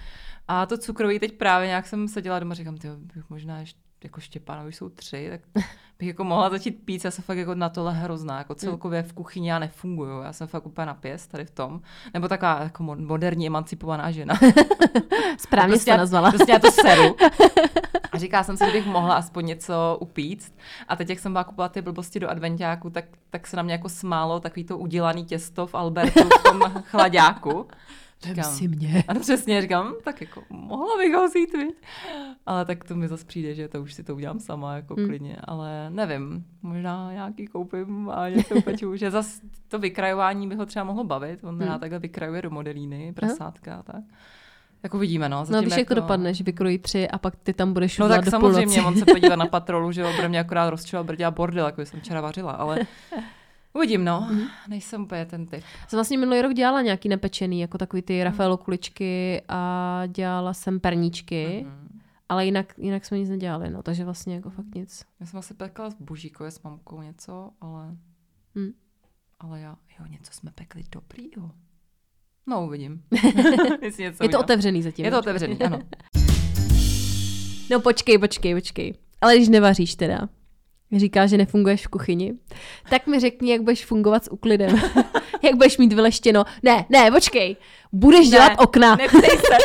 A 0.47 0.65
to 0.65 0.77
cukroví 0.77 1.19
teď 1.19 1.38
právě 1.38 1.67
nějak 1.67 1.88
jsem 1.88 2.08
seděla 2.08 2.39
doma, 2.39 2.56
říkám, 2.56 2.77
ty 2.77 2.88
bych 3.15 3.30
možná 3.30 3.60
ještě 3.60 3.80
jako 4.03 4.19
Štěpánovi 4.19 4.73
jsou 4.73 4.89
tři, 4.89 5.27
tak 5.31 5.63
bych 5.99 6.07
jako 6.07 6.23
mohla 6.23 6.49
začít 6.49 6.71
pít, 6.71 7.05
já 7.05 7.11
jsem 7.11 7.23
fakt 7.23 7.37
jako 7.37 7.55
na 7.55 7.69
tohle 7.69 7.93
hrozná, 7.93 8.37
jako 8.37 8.55
celkově 8.55 9.03
v 9.03 9.13
kuchyni 9.13 9.49
já 9.49 9.59
nefunguju, 9.59 10.21
já 10.21 10.33
jsem 10.33 10.47
fakt 10.47 10.65
úplně 10.65 10.85
na 10.85 10.93
pěst 10.93 11.31
tady 11.31 11.45
v 11.45 11.51
tom, 11.51 11.81
nebo 12.13 12.27
taková 12.27 12.59
jako 12.63 12.83
mo- 12.83 13.07
moderní 13.07 13.47
emancipovaná 13.47 14.11
žena. 14.11 14.35
Správně 15.37 15.71
prostě 15.73 15.91
já- 15.91 15.97
nazvala. 15.97 16.31
Prostě 16.31 16.51
já 16.51 16.59
to 16.59 16.71
seru. 16.71 17.15
A 18.12 18.17
říká 18.17 18.43
jsem 18.43 18.58
si, 18.58 18.65
že 18.65 18.71
bych 18.71 18.86
mohla 18.86 19.15
aspoň 19.15 19.45
něco 19.45 19.97
upít. 20.02 20.54
A 20.88 20.95
teď, 20.95 21.10
jak 21.10 21.19
jsem 21.19 21.32
byla 21.32 21.43
kupovat 21.43 21.71
ty 21.71 21.82
blbosti 21.82 22.19
do 22.19 22.30
adventiáku, 22.30 22.89
tak, 22.89 23.06
tak 23.30 23.47
se 23.47 23.58
na 23.58 23.63
mě 23.63 23.74
jako 23.74 23.89
smálo 23.89 24.39
takový 24.39 24.63
to 24.63 24.78
udělaný 24.78 25.26
těsto 25.26 25.67
v 25.67 25.76
Albertu 25.76 26.24
v 26.39 26.43
tom 26.43 26.60
chladáku. 26.86 27.67
Vem 28.26 28.36
si 28.43 28.67
mě. 28.67 29.04
Ano, 29.08 29.19
přesně, 29.19 29.62
říkám, 29.62 29.88
"Hm, 29.88 29.93
tak 30.04 30.21
jako 30.21 30.43
mohla 30.50 30.97
bych 30.97 31.13
ho 31.13 31.28
vzít, 31.28 31.54
viď? 31.54 31.76
Ale 32.45 32.65
tak 32.65 32.84
to 32.84 32.95
mi 32.95 33.08
zase 33.08 33.26
přijde, 33.26 33.56
že 33.56 33.67
to 33.67 33.82
už 33.82 33.93
si 33.93 34.04
to 34.04 34.15
udělám 34.15 34.39
sama, 34.39 34.76
jako 34.76 34.95
Hmm. 34.95 35.08
klidně. 35.08 35.38
Ale 35.43 35.89
nevím, 35.89 36.45
možná 36.62 37.13
nějaký 37.13 37.47
koupím 37.47 38.10
a 38.10 38.30
něco 38.30 38.56
upeču, 38.56 38.95
že 38.95 39.12
zase 39.12 39.41
to 39.67 39.80
vykrajování 39.80 40.47
by 40.47 40.56
ho 40.56 40.65
třeba 40.65 40.86
mohlo 40.86 41.04
bavit. 41.04 41.43
On 41.43 41.58
Hmm. 41.60 41.67
rád 41.67 41.78
takhle 41.80 42.00
vykrajuje 42.00 42.41
do 42.41 42.50
modelíny, 42.50 43.13
prasátka 43.13 43.76
a 43.76 43.84
tak. 43.84 44.04
Tak 44.81 44.93
uvidíme, 44.93 45.29
no. 45.29 45.39
No 45.39 45.45
Zatím 45.45 45.69
víš, 45.69 45.77
jak 45.77 45.87
to 45.87 45.93
dopadne, 45.93 46.33
že 46.33 46.43
vykrojí 46.43 46.77
tři 46.77 47.09
a 47.09 47.17
pak 47.17 47.35
ty 47.35 47.53
tam 47.53 47.73
budeš 47.73 47.97
No 47.97 48.07
tak 48.07 48.25
do 48.25 48.31
samozřejmě, 48.31 48.81
on 48.81 48.95
se 48.95 49.05
podívá 49.05 49.35
na 49.35 49.45
patrolu, 49.47 49.91
že 49.91 50.01
jo, 50.01 50.13
bude 50.15 50.29
mě 50.29 50.39
akorát 50.39 50.69
rozčilovat, 50.69 51.05
bude 51.05 51.17
dělat 51.17 51.31
bordel, 51.31 51.65
jako 51.65 51.81
jsem 51.81 51.99
včera 51.99 52.21
vařila, 52.21 52.51
ale 52.51 52.79
Uvidím, 53.73 54.05
no. 54.05 54.27
Mm-hmm. 54.31 54.47
Nejsem 54.67 55.03
úplně 55.03 55.25
ten 55.25 55.45
typ. 55.45 55.63
Jsem 55.87 55.97
vlastně 55.97 56.17
minulý 56.17 56.41
rok 56.41 56.53
dělala 56.53 56.81
nějaký 56.81 57.09
nepečený, 57.09 57.59
jako 57.59 57.77
takový 57.77 58.01
ty 58.01 58.23
Rafaelo 58.23 58.57
kuličky 58.57 59.41
a 59.47 60.03
dělala 60.07 60.53
jsem 60.53 60.79
perníčky. 60.79 61.65
Mm-hmm. 61.65 62.01
Ale 62.29 62.45
jinak, 62.45 62.73
jinak 62.77 63.05
jsme 63.05 63.19
nic 63.19 63.29
nedělali, 63.29 63.69
no, 63.69 63.83
takže 63.83 64.05
vlastně 64.05 64.35
jako 64.35 64.49
fakt 64.49 64.75
nic. 64.75 65.05
Já 65.19 65.25
jsem 65.25 65.39
asi 65.39 65.53
pekla 65.53 65.89
s 65.89 65.95
bužíkou, 65.95 66.45
s 66.45 66.61
mamkou 66.61 67.01
něco, 67.01 67.51
ale... 67.61 67.95
Hmm. 68.55 68.71
Ale 69.39 69.59
já, 69.59 69.77
jo, 69.99 70.05
něco 70.09 70.33
jsme 70.33 70.51
pekli 70.51 70.83
dobrýho. 70.91 71.51
No, 72.47 72.65
uvidím. 72.65 73.01
něco 73.82 74.04
je 74.04 74.12
to 74.12 74.23
udělám. 74.23 74.43
otevřený 74.43 74.84
zatím. 74.84 75.06
Je 75.06 75.12
to 75.12 75.19
otevřený, 75.19 75.58
ano. 75.62 75.80
no 77.71 77.80
počkej, 77.80 78.17
počkej, 78.17 78.56
počkej. 78.56 78.93
Ale 79.21 79.36
když 79.36 79.49
nevaříš 79.49 79.95
teda, 79.95 80.30
říká, 80.97 81.27
že 81.27 81.38
nefunguješ 81.38 81.88
v 81.88 81.89
kuchyni, 81.89 82.34
tak 82.89 83.08
mi 83.08 83.19
řekni, 83.19 83.51
jak 83.51 83.62
budeš 83.62 83.86
fungovat 83.86 84.23
s 84.23 84.32
uklidem. 84.32 84.82
jak 85.41 85.56
budeš 85.56 85.77
mít 85.77 85.93
vyleštěno. 85.93 86.43
Ne, 86.63 86.86
ne, 86.89 87.12
počkej. 87.12 87.58
Budeš 87.91 88.25
ne, 88.25 88.32
dělat 88.32 88.51
okna. 88.58 88.95
Neptej 88.95 89.30
se. 89.30 89.58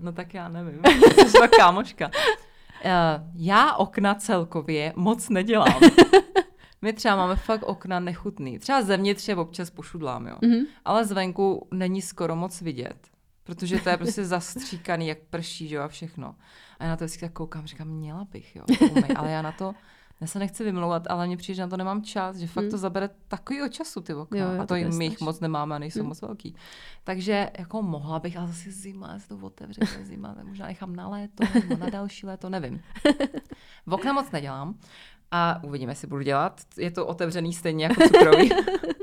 no 0.00 0.12
tak 0.12 0.34
já 0.34 0.48
nevím. 0.48 0.80
Jsi 1.26 1.48
kámoška. 1.56 2.10
Uh, 2.84 2.90
já 3.34 3.74
okna 3.74 4.14
celkově 4.14 4.92
moc 4.96 5.28
nedělám. 5.28 5.80
My 6.84 6.92
třeba 6.92 7.16
máme 7.16 7.36
fakt 7.36 7.62
okna 7.62 8.00
nechutný. 8.00 8.58
Třeba 8.58 8.82
zevnitř 8.82 9.28
je 9.28 9.36
občas 9.36 9.70
pošudlám, 9.70 10.26
jo. 10.26 10.36
Mm-hmm. 10.42 10.66
Ale 10.84 11.04
zvenku 11.04 11.68
není 11.72 12.02
skoro 12.02 12.36
moc 12.36 12.60
vidět. 12.60 13.08
Protože 13.44 13.80
to 13.80 13.88
je 13.88 13.96
prostě 13.96 14.24
zastříkaný, 14.24 15.06
jak 15.06 15.18
prší, 15.30 15.68
že 15.68 15.76
jo, 15.76 15.82
a 15.82 15.88
všechno. 15.88 16.34
A 16.78 16.84
já 16.84 16.90
na 16.90 16.96
to 16.96 17.04
vždycky 17.04 17.20
tak 17.20 17.32
koukám, 17.32 17.66
říkám, 17.66 17.88
měla 17.88 18.24
bych, 18.24 18.56
jo, 18.56 18.64
umej. 18.90 19.10
ale 19.16 19.30
já 19.30 19.42
na 19.42 19.52
to, 19.52 19.74
já 20.20 20.26
se 20.26 20.38
nechci 20.38 20.64
vymlouvat, 20.64 21.06
ale 21.10 21.26
mně 21.26 21.36
přijde, 21.36 21.56
že 21.56 21.62
na 21.62 21.68
to 21.68 21.76
nemám 21.76 22.02
čas, 22.02 22.36
že 22.36 22.46
fakt 22.46 22.62
hmm. 22.62 22.70
to 22.70 22.78
zabere 22.78 23.10
takový 23.28 23.70
času 23.70 24.00
ty 24.00 24.14
okna. 24.14 24.38
Jo, 24.38 24.52
jo, 24.52 24.62
a 24.62 24.66
to 24.66 24.74
jim 24.74 25.02
jich 25.02 25.20
moc 25.20 25.40
nemáme 25.40 25.76
a 25.76 25.78
nejsou 25.78 26.00
hmm. 26.00 26.08
moc 26.08 26.22
velký. 26.22 26.56
Takže 27.04 27.50
jako 27.58 27.82
mohla 27.82 28.18
bych, 28.18 28.36
ale 28.36 28.46
zase 28.46 28.70
zima, 28.70 29.18
se 29.18 29.28
to 29.28 29.36
otevře, 29.36 29.80
zima, 30.02 30.34
tak 30.34 30.44
možná 30.44 30.66
nechám 30.66 30.96
na 30.96 31.08
léto 31.08 31.44
nebo 31.54 31.76
na 31.76 31.90
další 31.90 32.26
léto, 32.26 32.50
nevím. 32.50 32.82
V 33.86 33.94
okna 33.94 34.12
moc 34.12 34.30
nedělám 34.30 34.74
a 35.36 35.60
uvidíme, 35.62 35.92
jestli 35.92 36.08
budu 36.08 36.22
dělat. 36.22 36.60
Je 36.76 36.90
to 36.90 37.06
otevřený 37.06 37.52
stejně 37.52 37.84
jako 37.84 38.02
cukroví. 38.02 38.50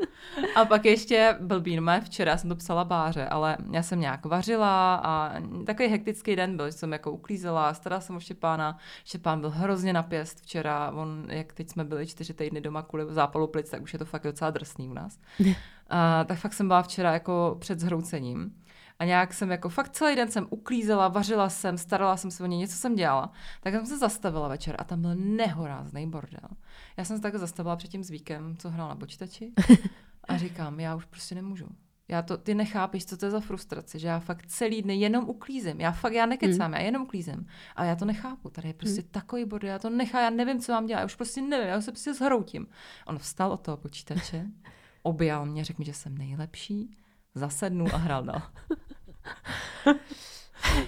a 0.55 0.65
pak 0.65 0.85
ještě 0.85 1.35
blbý, 1.41 1.75
no 1.75 2.01
včera 2.01 2.37
jsem 2.37 2.49
to 2.49 2.55
psala 2.55 2.83
báře, 2.83 3.27
ale 3.27 3.57
já 3.71 3.83
jsem 3.83 3.99
nějak 3.99 4.25
vařila 4.25 4.95
a 4.95 5.33
takový 5.65 5.89
hektický 5.89 6.35
den 6.35 6.57
byl, 6.57 6.65
že 6.65 6.71
jsem 6.71 6.91
jako 6.91 7.11
uklízela, 7.11 7.73
starala 7.73 8.01
jsem 8.01 8.15
o 8.15 8.19
Štěpána. 8.19 8.77
Štěpán 9.05 9.39
byl 9.39 9.49
hrozně 9.49 9.93
napěst 9.93 10.41
včera, 10.41 10.91
on, 10.91 11.25
jak 11.29 11.53
teď 11.53 11.69
jsme 11.69 11.83
byli 11.83 12.07
čtyři 12.07 12.33
týdny 12.33 12.61
doma 12.61 12.81
kvůli 12.81 13.05
zápalu 13.09 13.47
plic, 13.47 13.69
tak 13.69 13.81
už 13.81 13.93
je 13.93 13.99
to 13.99 14.05
fakt 14.05 14.23
docela 14.23 14.51
drsný 14.51 14.89
u 14.89 14.93
nás. 14.93 15.19
a, 15.89 16.23
tak 16.23 16.39
fakt 16.39 16.53
jsem 16.53 16.67
byla 16.67 16.81
včera 16.81 17.13
jako 17.13 17.57
před 17.59 17.79
zhroucením. 17.79 18.55
A 19.01 19.05
nějak 19.05 19.33
jsem 19.33 19.51
jako 19.51 19.69
fakt 19.69 19.89
celý 19.89 20.15
den 20.15 20.31
jsem 20.31 20.47
uklízela, 20.49 21.07
vařila 21.07 21.49
jsem, 21.49 21.77
starala 21.77 22.17
jsem 22.17 22.31
se 22.31 22.43
o 22.43 22.45
ně, 22.45 22.57
něco 22.57 22.75
jsem 22.75 22.95
dělala. 22.95 23.31
Tak 23.61 23.73
jsem 23.73 23.85
se 23.85 23.97
zastavila 23.97 24.47
večer 24.47 24.75
a 24.79 24.83
tam 24.83 25.01
byl 25.01 25.15
nehorázný 25.15 26.09
bordel. 26.09 26.49
Já 26.97 27.05
jsem 27.05 27.17
se 27.17 27.21
tak 27.21 27.35
zastavila 27.35 27.75
před 27.75 27.87
tím 27.87 28.03
zvíkem, 28.03 28.57
co 28.57 28.69
hrál 28.69 28.89
na 28.89 28.95
počítači 28.95 29.51
a 30.27 30.37
říkám, 30.37 30.79
já 30.79 30.95
už 30.95 31.05
prostě 31.05 31.35
nemůžu. 31.35 31.67
Já 32.07 32.21
to, 32.21 32.37
ty 32.37 32.55
nechápeš, 32.55 33.05
co 33.05 33.17
to 33.17 33.25
je 33.25 33.31
za 33.31 33.39
frustrace, 33.39 33.99
že 33.99 34.07
já 34.07 34.19
fakt 34.19 34.45
celý 34.45 34.81
den 34.81 34.91
jenom 34.91 35.29
uklízím. 35.29 35.81
Já 35.81 35.91
fakt, 35.91 36.13
já 36.13 36.25
nekecám, 36.25 36.65
hmm. 36.65 36.73
já 36.73 36.79
jenom 36.79 37.01
uklízím. 37.01 37.47
A 37.75 37.85
já 37.85 37.95
to 37.95 38.05
nechápu. 38.05 38.49
Tady 38.49 38.67
je 38.67 38.73
prostě 38.73 39.01
hmm. 39.01 39.09
takový 39.11 39.45
bordel, 39.45 39.69
já 39.69 39.79
to 39.79 39.89
nechám, 39.89 40.23
já 40.23 40.29
nevím, 40.29 40.59
co 40.59 40.71
mám 40.71 40.85
dělat, 40.85 40.99
já 40.99 41.05
už 41.05 41.15
prostě 41.15 41.41
nevím, 41.41 41.67
já 41.67 41.77
už 41.77 41.85
se 41.85 41.91
prostě 41.91 42.13
zhroutím. 42.13 42.67
On 43.05 43.17
vstal 43.17 43.51
od 43.51 43.61
toho 43.61 43.77
počítače, 43.77 44.45
objal 45.03 45.45
mě, 45.45 45.63
řekl 45.63 45.81
mi, 45.81 45.85
že 45.85 45.93
jsem 45.93 46.17
nejlepší, 46.17 46.97
zasednul 47.35 47.89
a 47.93 47.97
hrál 47.97 48.23
dál. 48.23 48.41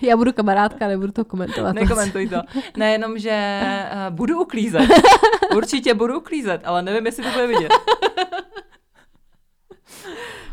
Já 0.02 0.18
budu 0.18 0.34
kamarádka, 0.34 0.88
nebudu 0.88 1.12
to 1.12 1.26
komentovat. 1.26 1.74
Nekomentuj 1.74 2.30
to. 2.30 2.42
Nejenom, 2.78 3.18
že 3.18 3.62
uh, 3.94 4.16
budu 4.16 4.42
uklízet. 4.42 4.90
Určitě 5.56 5.94
budu 5.94 6.18
uklízet, 6.18 6.62
ale 6.66 6.82
nevím, 6.82 7.06
jestli 7.06 7.24
to 7.24 7.30
bude 7.30 7.48
vidět. 7.48 7.72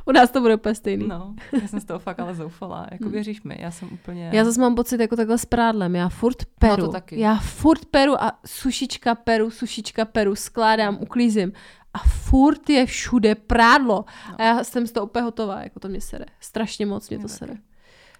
U 0.06 0.12
nás 0.12 0.30
to 0.30 0.40
bude 0.40 0.54
úplně 0.54 0.74
stejný. 0.74 1.08
No, 1.08 1.34
já 1.62 1.68
jsem 1.68 1.80
z 1.80 1.84
toho 1.84 1.98
fakt 1.98 2.20
ale 2.20 2.34
zoufala. 2.34 2.86
Jako 2.90 3.04
hmm. 3.04 3.12
věříš 3.12 3.42
mi, 3.42 3.56
já 3.60 3.70
jsem 3.70 3.88
úplně... 3.92 4.30
Já 4.32 4.44
zase 4.44 4.60
mám 4.60 4.74
pocit 4.74 5.00
jako 5.00 5.16
takhle 5.16 5.38
s 5.38 5.44
prádlem. 5.44 5.96
Já 5.96 6.08
furt 6.08 6.44
peru. 6.58 6.82
No 6.82 6.86
to 6.86 6.92
taky. 6.92 7.20
Já 7.20 7.36
furt 7.36 7.84
peru 7.84 8.22
a 8.22 8.32
sušička 8.46 9.14
peru, 9.14 9.50
sušička 9.50 10.04
peru, 10.04 10.36
skládám, 10.36 10.98
uklízím 11.00 11.52
a 11.94 11.98
furt 11.98 12.70
je 12.70 12.86
všude 12.86 13.34
prádlo. 13.34 14.04
No. 14.28 14.40
A 14.40 14.42
já 14.42 14.64
jsem 14.64 14.86
z 14.86 14.92
toho 14.92 15.06
úplně 15.06 15.22
hotová, 15.22 15.62
jako 15.62 15.80
to 15.80 15.88
mě 15.88 16.00
sere. 16.00 16.24
Strašně 16.40 16.86
moc 16.86 17.10
mě 17.10 17.18
to 17.18 17.28
sere. 17.28 17.54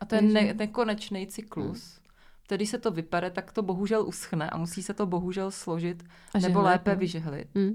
A 0.01 0.05
to 0.05 0.15
je 0.15 0.23
ne- 0.23 0.55
nekonečný 0.55 1.27
cyklus. 1.27 1.95
Hmm. 1.95 2.01
Tedy 2.47 2.67
se 2.67 2.79
to 2.79 2.91
vypere, 2.91 3.31
tak 3.31 3.53
to 3.53 3.63
bohužel 3.63 4.07
uschne 4.07 4.51
a 4.51 4.57
musí 4.57 4.83
se 4.83 4.95
to 4.95 5.07
bohužel 5.07 5.51
složit 5.51 6.03
a 6.35 6.39
nebo 6.39 6.61
žehlit, 6.61 6.65
lépe 6.65 6.91
no. 6.91 6.97
vyžehlit. 6.97 7.49
Hmm. 7.55 7.73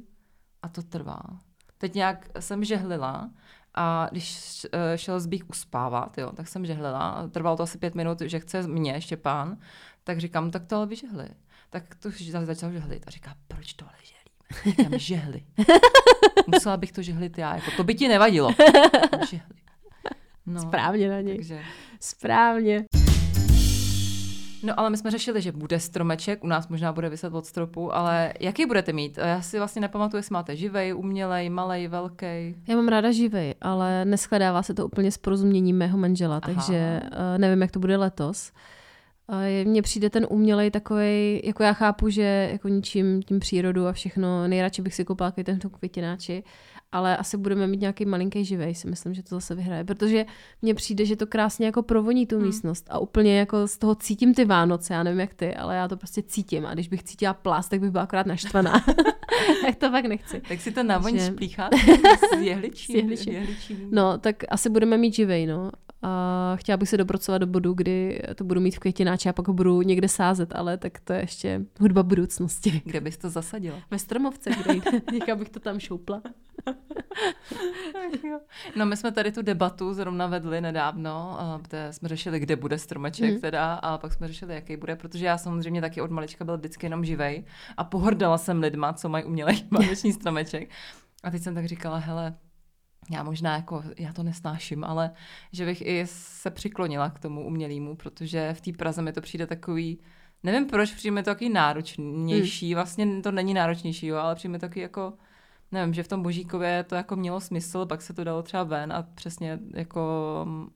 A 0.61 0.69
to 0.69 0.83
trvá. 0.83 1.21
Teď 1.77 1.93
nějak 1.95 2.29
jsem 2.39 2.63
žehlila 2.63 3.29
a 3.73 4.07
když 4.11 4.67
eh, 4.71 4.97
šel 4.97 5.19
zbýk 5.19 5.49
uspávat, 5.49 6.17
jo, 6.17 6.31
tak 6.31 6.47
jsem 6.47 6.65
žehlila. 6.65 7.29
Trvalo 7.31 7.57
to 7.57 7.63
asi 7.63 7.77
pět 7.77 7.95
minut, 7.95 8.21
že 8.21 8.39
chce 8.39 8.67
mě 8.67 9.01
Štěpán, 9.01 9.57
tak 10.03 10.19
říkám, 10.19 10.51
tak 10.51 10.65
to 10.65 10.75
ale 10.75 10.85
vyžehli. 10.85 11.29
Tak 11.69 11.95
to 11.95 12.09
začal 12.43 12.71
žehlit 12.71 13.07
a 13.07 13.11
říká, 13.11 13.35
proč 13.47 13.73
to 13.73 13.85
ale? 13.85 14.14
Říkám, 14.65 14.91
žehli. 14.97 15.43
Musela 16.47 16.77
bych 16.77 16.91
to 16.91 17.01
žehlit 17.01 17.37
já, 17.37 17.55
jako 17.55 17.71
to 17.77 17.83
by 17.83 17.95
ti 17.95 18.07
nevadilo. 18.07 18.51
Žehli. 19.29 19.55
No, 20.45 20.61
Správně 20.61 21.09
na 21.09 21.21
něj. 21.21 21.35
Takže... 21.35 21.61
Správně. 21.99 22.85
No 24.63 24.79
ale 24.79 24.89
my 24.89 24.97
jsme 24.97 25.11
řešili, 25.11 25.41
že 25.41 25.51
bude 25.51 25.79
stromeček, 25.79 26.43
u 26.43 26.47
nás 26.47 26.67
možná 26.67 26.93
bude 26.93 27.09
vyset 27.09 27.33
od 27.33 27.45
stropu, 27.45 27.95
ale 27.95 28.33
jaký 28.39 28.65
budete 28.65 28.93
mít? 28.93 29.17
Já 29.17 29.41
si 29.41 29.57
vlastně 29.57 29.81
nepamatuju, 29.81 30.19
jestli 30.19 30.33
máte 30.33 30.55
živej, 30.55 30.93
umělej, 30.95 31.49
malej, 31.49 31.87
velký. 31.87 32.55
Já 32.67 32.75
mám 32.75 32.87
ráda 32.87 33.11
živej, 33.11 33.55
ale 33.61 34.05
neschledává 34.05 34.63
se 34.63 34.73
to 34.73 34.85
úplně 34.85 35.11
s 35.11 35.17
porozuměním 35.17 35.77
mého 35.77 35.97
manžela, 35.97 36.39
Aha. 36.43 36.53
takže 36.53 37.01
uh, 37.03 37.37
nevím, 37.37 37.61
jak 37.61 37.71
to 37.71 37.79
bude 37.79 37.97
letos. 37.97 38.51
Mně 39.63 39.81
přijde 39.81 40.09
ten 40.09 40.27
umělej 40.29 40.71
takový, 40.71 41.41
jako 41.43 41.63
já 41.63 41.73
chápu, 41.73 42.09
že 42.09 42.49
jako 42.51 42.67
ničím 42.67 43.23
tím 43.23 43.39
přírodu 43.39 43.87
a 43.87 43.91
všechno, 43.91 44.47
nejradši 44.47 44.81
bych 44.81 44.95
si 44.95 45.05
koupila 45.05 45.31
ten 45.31 45.59
květináči, 45.59 46.43
ale 46.91 47.17
asi 47.17 47.37
budeme 47.37 47.67
mít 47.67 47.81
nějaký 47.81 48.05
malinký 48.05 48.45
živej, 48.45 48.75
si 48.75 48.89
myslím, 48.89 49.13
že 49.13 49.23
to 49.23 49.35
zase 49.35 49.55
vyhraje, 49.55 49.83
protože 49.83 50.25
mně 50.61 50.73
přijde, 50.73 51.05
že 51.05 51.15
to 51.15 51.27
krásně 51.27 51.65
jako 51.65 51.83
provoní 51.83 52.25
tu 52.25 52.35
hmm. 52.35 52.45
místnost 52.45 52.87
a 52.89 52.99
úplně 52.99 53.39
jako 53.39 53.67
z 53.67 53.77
toho 53.77 53.95
cítím 53.95 54.33
ty 54.33 54.45
Vánoce, 54.45 54.93
já 54.93 55.03
nevím 55.03 55.19
jak 55.19 55.33
ty, 55.33 55.55
ale 55.55 55.75
já 55.75 55.87
to 55.87 55.97
prostě 55.97 56.21
cítím 56.21 56.65
a 56.65 56.73
když 56.73 56.87
bych 56.87 57.03
cítila 57.03 57.33
plast, 57.33 57.69
tak 57.69 57.79
bych 57.79 57.91
byla 57.91 58.03
akorát 58.03 58.25
naštvaná. 58.25 58.85
tak 59.65 59.75
to 59.75 59.91
fakt 59.91 60.05
nechci. 60.05 60.41
Tak 60.47 60.61
si 60.61 60.71
to 60.71 60.83
navoň 60.83 61.19
že... 61.19 61.25
splíchat 61.25 61.73
s 62.37 62.41
jehličím. 62.41 62.95
S 62.95 62.97
jehličím. 62.97 63.33
jehličím. 63.33 63.87
No, 63.91 64.17
tak 64.17 64.35
asi 64.49 64.69
budeme 64.69 64.97
mít 64.97 65.15
živej, 65.15 65.45
no. 65.45 65.71
A 66.05 66.55
chtěla 66.55 66.77
bych 66.77 66.89
se 66.89 66.97
dopracovat 66.97 67.37
do 67.37 67.47
bodu, 67.47 67.73
kdy 67.73 68.21
to 68.35 68.43
budu 68.43 68.61
mít 68.61 68.75
v 68.75 68.79
květináči 68.79 69.29
a 69.29 69.33
pak 69.33 69.47
ho 69.47 69.53
budu 69.53 69.81
někde 69.81 70.07
sázet, 70.07 70.55
ale 70.55 70.77
tak 70.77 70.99
to 70.99 71.13
je 71.13 71.19
ještě 71.19 71.61
hudba 71.79 72.03
budoucnosti. 72.03 72.81
Kde 72.85 73.01
bys 73.01 73.17
to 73.17 73.29
zasadila? 73.29 73.77
Ve 73.91 73.99
stromovce, 73.99 74.49
kde 74.49 74.73
někam 75.13 75.39
bych 75.39 75.49
to 75.49 75.59
tam 75.59 75.79
šoupla. 75.79 76.21
no 78.75 78.85
my 78.85 78.97
jsme 78.97 79.11
tady 79.11 79.31
tu 79.31 79.41
debatu 79.41 79.93
zrovna 79.93 80.27
vedli 80.27 80.61
nedávno, 80.61 81.37
kde 81.61 81.93
jsme 81.93 82.09
řešili, 82.09 82.39
kde 82.39 82.55
bude 82.55 82.77
stromeček 82.77 83.33
mm. 83.33 83.41
teda 83.41 83.73
a 83.73 83.97
pak 83.97 84.13
jsme 84.13 84.27
řešili, 84.27 84.53
jaký 84.53 84.77
bude, 84.77 84.95
protože 84.95 85.25
já 85.25 85.37
samozřejmě 85.37 85.81
taky 85.81 86.01
od 86.01 86.11
malička 86.11 86.45
byl 86.45 86.57
vždycky 86.57 86.85
jenom 86.85 87.05
živej 87.05 87.43
a 87.77 87.83
pohordala 87.83 88.37
jsem 88.37 88.59
lidma, 88.59 88.93
co 88.93 89.09
mají 89.09 89.23
umělej 89.23 89.63
vánoční 89.71 90.13
stromeček. 90.13 90.69
A 91.23 91.31
teď 91.31 91.41
jsem 91.41 91.55
tak 91.55 91.65
říkala, 91.65 91.97
hele, 91.97 92.35
já 93.11 93.23
možná 93.23 93.55
jako, 93.55 93.83
já 93.97 94.13
to 94.13 94.23
nesnáším, 94.23 94.83
ale 94.83 95.11
že 95.51 95.65
bych 95.65 95.81
i 95.81 96.03
se 96.07 96.51
přiklonila 96.51 97.09
k 97.09 97.19
tomu 97.19 97.45
umělému, 97.45 97.95
protože 97.95 98.53
v 98.53 98.61
té 98.61 98.71
Praze 98.71 99.01
mi 99.01 99.13
to 99.13 99.21
přijde 99.21 99.47
takový, 99.47 99.99
nevím 100.43 100.67
proč, 100.67 100.93
přijde 100.93 101.11
mi 101.11 101.23
to 101.23 101.29
takový 101.31 101.49
náročnější, 101.49 102.67
hmm. 102.67 102.75
vlastně 102.75 103.21
to 103.21 103.31
není 103.31 103.53
náročnější, 103.53 104.07
jo, 104.07 104.17
ale 104.17 104.35
přijde 104.35 104.51
mi 104.51 104.59
to 104.59 104.65
takový 104.67 104.81
jako, 104.81 105.13
nevím, 105.71 105.93
že 105.93 106.03
v 106.03 106.07
tom 106.07 106.23
Božíkově 106.23 106.83
to 106.83 106.95
jako 106.95 107.15
mělo 107.15 107.41
smysl, 107.41 107.85
pak 107.85 108.01
se 108.01 108.13
to 108.13 108.23
dalo 108.23 108.43
třeba 108.43 108.63
ven 108.63 108.93
a 108.93 109.03
přesně 109.15 109.59
jako 109.73 110.01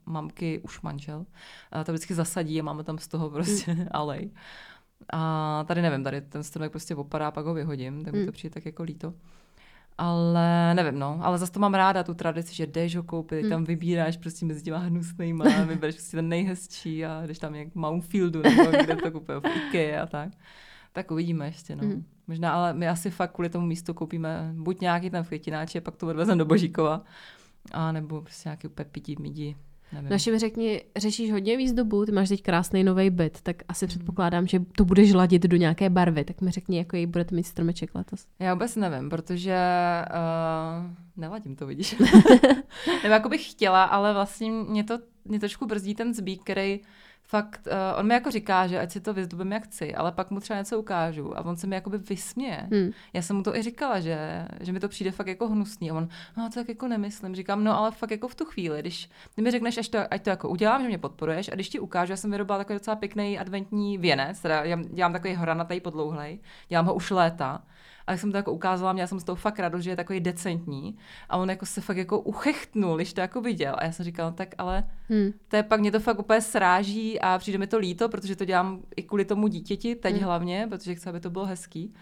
mamky, 0.05 0.59
už 0.63 0.81
manžel, 0.81 1.25
a 1.71 1.83
to 1.83 1.91
vždycky 1.91 2.13
zasadí 2.13 2.59
a 2.59 2.63
máme 2.63 2.83
tam 2.83 2.97
z 2.97 3.07
toho 3.07 3.29
prostě 3.29 3.71
hmm. 3.71 3.87
alej. 3.91 4.31
A 5.13 5.63
tady 5.67 5.81
nevím, 5.81 6.03
tady 6.03 6.21
ten 6.21 6.43
stromek 6.43 6.71
prostě 6.71 6.95
opadá, 6.95 7.31
pak 7.31 7.45
ho 7.45 7.53
vyhodím, 7.53 8.03
tak 8.03 8.13
mi 8.13 8.19
to 8.19 8.23
hmm. 8.23 8.31
přijde 8.31 8.53
tak 8.53 8.65
jako 8.65 8.83
líto. 8.83 9.13
Ale 10.01 10.73
nevím, 10.75 10.99
no, 10.99 11.19
ale 11.21 11.37
zase 11.37 11.51
to 11.51 11.59
mám 11.59 11.73
ráda, 11.73 12.03
tu 12.03 12.13
tradici, 12.13 12.55
že 12.55 12.67
jdeš 12.67 12.95
ho 12.95 13.03
koupit, 13.03 13.41
hmm. 13.41 13.49
tam 13.49 13.63
vybíráš 13.63 14.17
prostě 14.17 14.45
mezi 14.45 14.61
těma 14.61 14.77
hnusnýma, 14.77 15.45
vybereš 15.67 15.95
prostě 15.95 16.17
ten 16.17 16.29
nejhezčí 16.29 17.05
a 17.05 17.25
jdeš 17.25 17.39
tam 17.39 17.55
jak 17.55 17.75
Mountfieldu 17.75 18.41
nebo 18.41 18.71
kde 18.83 18.95
to 18.95 19.11
kupuje 19.11 19.39
v 19.39 19.43
Ikea 19.45 20.03
a 20.03 20.05
tak. 20.05 20.29
Tak 20.91 21.11
uvidíme 21.11 21.45
ještě, 21.45 21.75
no. 21.75 21.83
Mhm. 21.83 22.05
Možná, 22.27 22.53
ale 22.53 22.73
my 22.73 22.89
asi 22.89 23.09
fakt 23.11 23.31
kvůli 23.31 23.49
tomu 23.49 23.67
místu 23.67 23.93
koupíme 23.93 24.53
buď 24.55 24.81
nějaký 24.81 25.09
ten 25.09 25.25
květináč, 25.25 25.75
a 25.75 25.81
pak 25.81 25.95
to 25.95 26.07
odvezeme 26.07 26.37
do 26.37 26.45
Božíkova, 26.45 27.03
a 27.71 27.91
nebo 27.91 28.21
prostě 28.21 28.49
nějaký 28.49 28.67
úplně 28.67 28.85
pití 28.85 29.15
midi. 29.19 29.55
Nevím. 29.93 30.09
Naši 30.09 30.31
mi 30.31 30.39
řekni, 30.39 30.81
řešíš 30.97 31.31
hodně 31.31 31.57
výzdobu, 31.57 32.05
ty 32.05 32.11
máš 32.11 32.29
teď 32.29 32.43
krásný 32.43 32.83
nový 32.83 33.09
byt, 33.09 33.41
tak 33.41 33.55
asi 33.67 33.87
předpokládám, 33.87 34.47
že 34.47 34.59
to 34.59 34.85
budeš 34.85 35.13
ladit 35.13 35.43
do 35.43 35.57
nějaké 35.57 35.89
barvy, 35.89 36.23
tak 36.23 36.41
mi 36.41 36.51
řekni, 36.51 36.77
jaký 36.77 37.05
budete 37.05 37.35
mít 37.35 37.43
stromeček 37.43 37.95
letos. 37.95 38.25
Já 38.39 38.53
vůbec 38.53 38.75
nevím, 38.75 39.09
protože 39.09 39.57
uh, 40.09 40.91
neladím 41.17 41.55
to, 41.55 41.67
vidíš. 41.67 41.95
Nebo 43.03 43.13
jako 43.13 43.29
bych 43.29 43.51
chtěla, 43.51 43.83
ale 43.83 44.13
vlastně 44.13 44.51
mě 44.51 44.83
to 44.83 44.99
mě 45.25 45.39
trošku 45.39 45.65
brzdí 45.65 45.95
ten 45.95 46.13
zbík, 46.13 46.43
který 46.43 46.79
fakt, 47.29 47.67
uh, 47.67 47.99
on 47.99 48.07
mi 48.07 48.13
jako 48.13 48.31
říká, 48.31 48.67
že 48.67 48.79
ať 48.79 48.91
si 48.91 49.01
to 49.01 49.13
vyzdobím 49.13 49.51
jak 49.51 49.63
chci, 49.63 49.95
ale 49.95 50.11
pak 50.11 50.31
mu 50.31 50.39
třeba 50.39 50.59
něco 50.59 50.79
ukážu 50.79 51.37
a 51.37 51.45
on 51.45 51.55
se 51.55 51.67
mi 51.67 51.75
jakoby 51.75 51.97
vysměje. 51.97 52.67
Hmm. 52.71 52.91
Já 53.13 53.21
jsem 53.21 53.35
mu 53.35 53.43
to 53.43 53.55
i 53.55 53.61
říkala, 53.61 53.99
že, 53.99 54.47
že 54.59 54.71
mi 54.71 54.79
to 54.79 54.89
přijde 54.89 55.11
fakt 55.11 55.27
jako 55.27 55.47
hnusný 55.47 55.91
a 55.91 55.93
on, 55.93 56.09
no 56.37 56.49
to 56.49 56.55
tak 56.55 56.69
jako 56.69 56.87
nemyslím. 56.87 57.35
Říkám, 57.35 57.63
no 57.63 57.77
ale 57.77 57.91
fakt 57.91 58.11
jako 58.11 58.27
v 58.27 58.35
tu 58.35 58.45
chvíli, 58.45 58.79
když 58.81 59.09
ty 59.35 59.41
mi 59.41 59.51
řekneš, 59.51 59.77
až 59.77 59.89
to, 59.89 59.99
ať 60.13 60.23
to 60.23 60.29
jako 60.29 60.49
udělám, 60.49 60.81
že 60.81 60.87
mě 60.87 60.97
podporuješ 60.97 61.49
a 61.51 61.55
když 61.55 61.69
ti 61.69 61.79
ukážu, 61.79 62.13
já 62.13 62.17
jsem 62.17 62.31
vyrobila 62.31 62.57
takový 62.57 62.75
docela 62.75 62.95
pěkný 62.95 63.39
adventní 63.39 63.97
věnec, 63.97 64.39
teda 64.39 64.63
já 64.63 64.77
dělám 64.81 65.13
takový 65.13 65.33
hranatý 65.33 65.79
podlouhlej, 65.79 66.39
dělám 66.69 66.85
ho 66.85 66.93
už 66.93 67.11
léta 67.11 67.61
a 68.09 68.11
jak 68.11 68.21
jsem 68.21 68.31
to 68.31 68.37
jako 68.37 68.51
ukázala, 68.53 68.93
měla 68.93 69.07
jsem 69.07 69.19
z 69.19 69.23
toho 69.23 69.35
fakt 69.35 69.59
radost, 69.59 69.83
že 69.83 69.89
je 69.89 69.95
takový 69.95 70.19
decentní. 70.19 70.97
A 71.29 71.37
on 71.37 71.49
jako 71.49 71.65
se 71.65 71.81
fakt 71.81 71.97
jako 71.97 72.19
uchechtnul, 72.19 72.95
když 72.95 73.13
to 73.13 73.21
jako 73.21 73.41
viděl. 73.41 73.75
A 73.77 73.85
já 73.85 73.91
jsem 73.91 74.05
říkala, 74.05 74.29
no 74.29 74.35
tak 74.35 74.55
ale 74.57 74.83
Hmm. 75.09 75.31
to 75.47 75.55
je 75.55 75.63
pak, 75.63 75.79
mě 75.79 75.91
to 75.91 75.99
fakt 75.99 76.19
úplně 76.19 76.41
sráží 76.41 77.19
a 77.19 77.37
přijde 77.37 77.57
mi 77.57 77.67
to 77.67 77.77
líto, 77.77 78.09
protože 78.09 78.35
to 78.35 78.45
dělám 78.45 78.79
i 78.95 79.03
kvůli 79.03 79.25
tomu 79.25 79.47
dítěti, 79.47 79.95
teď 79.95 80.15
Hmm. 80.15 80.23
hlavně, 80.23 80.67
protože 80.69 80.95
chci, 80.95 81.09
aby 81.09 81.19
to 81.19 81.29
bylo 81.29 81.45
hezký. 81.45 81.93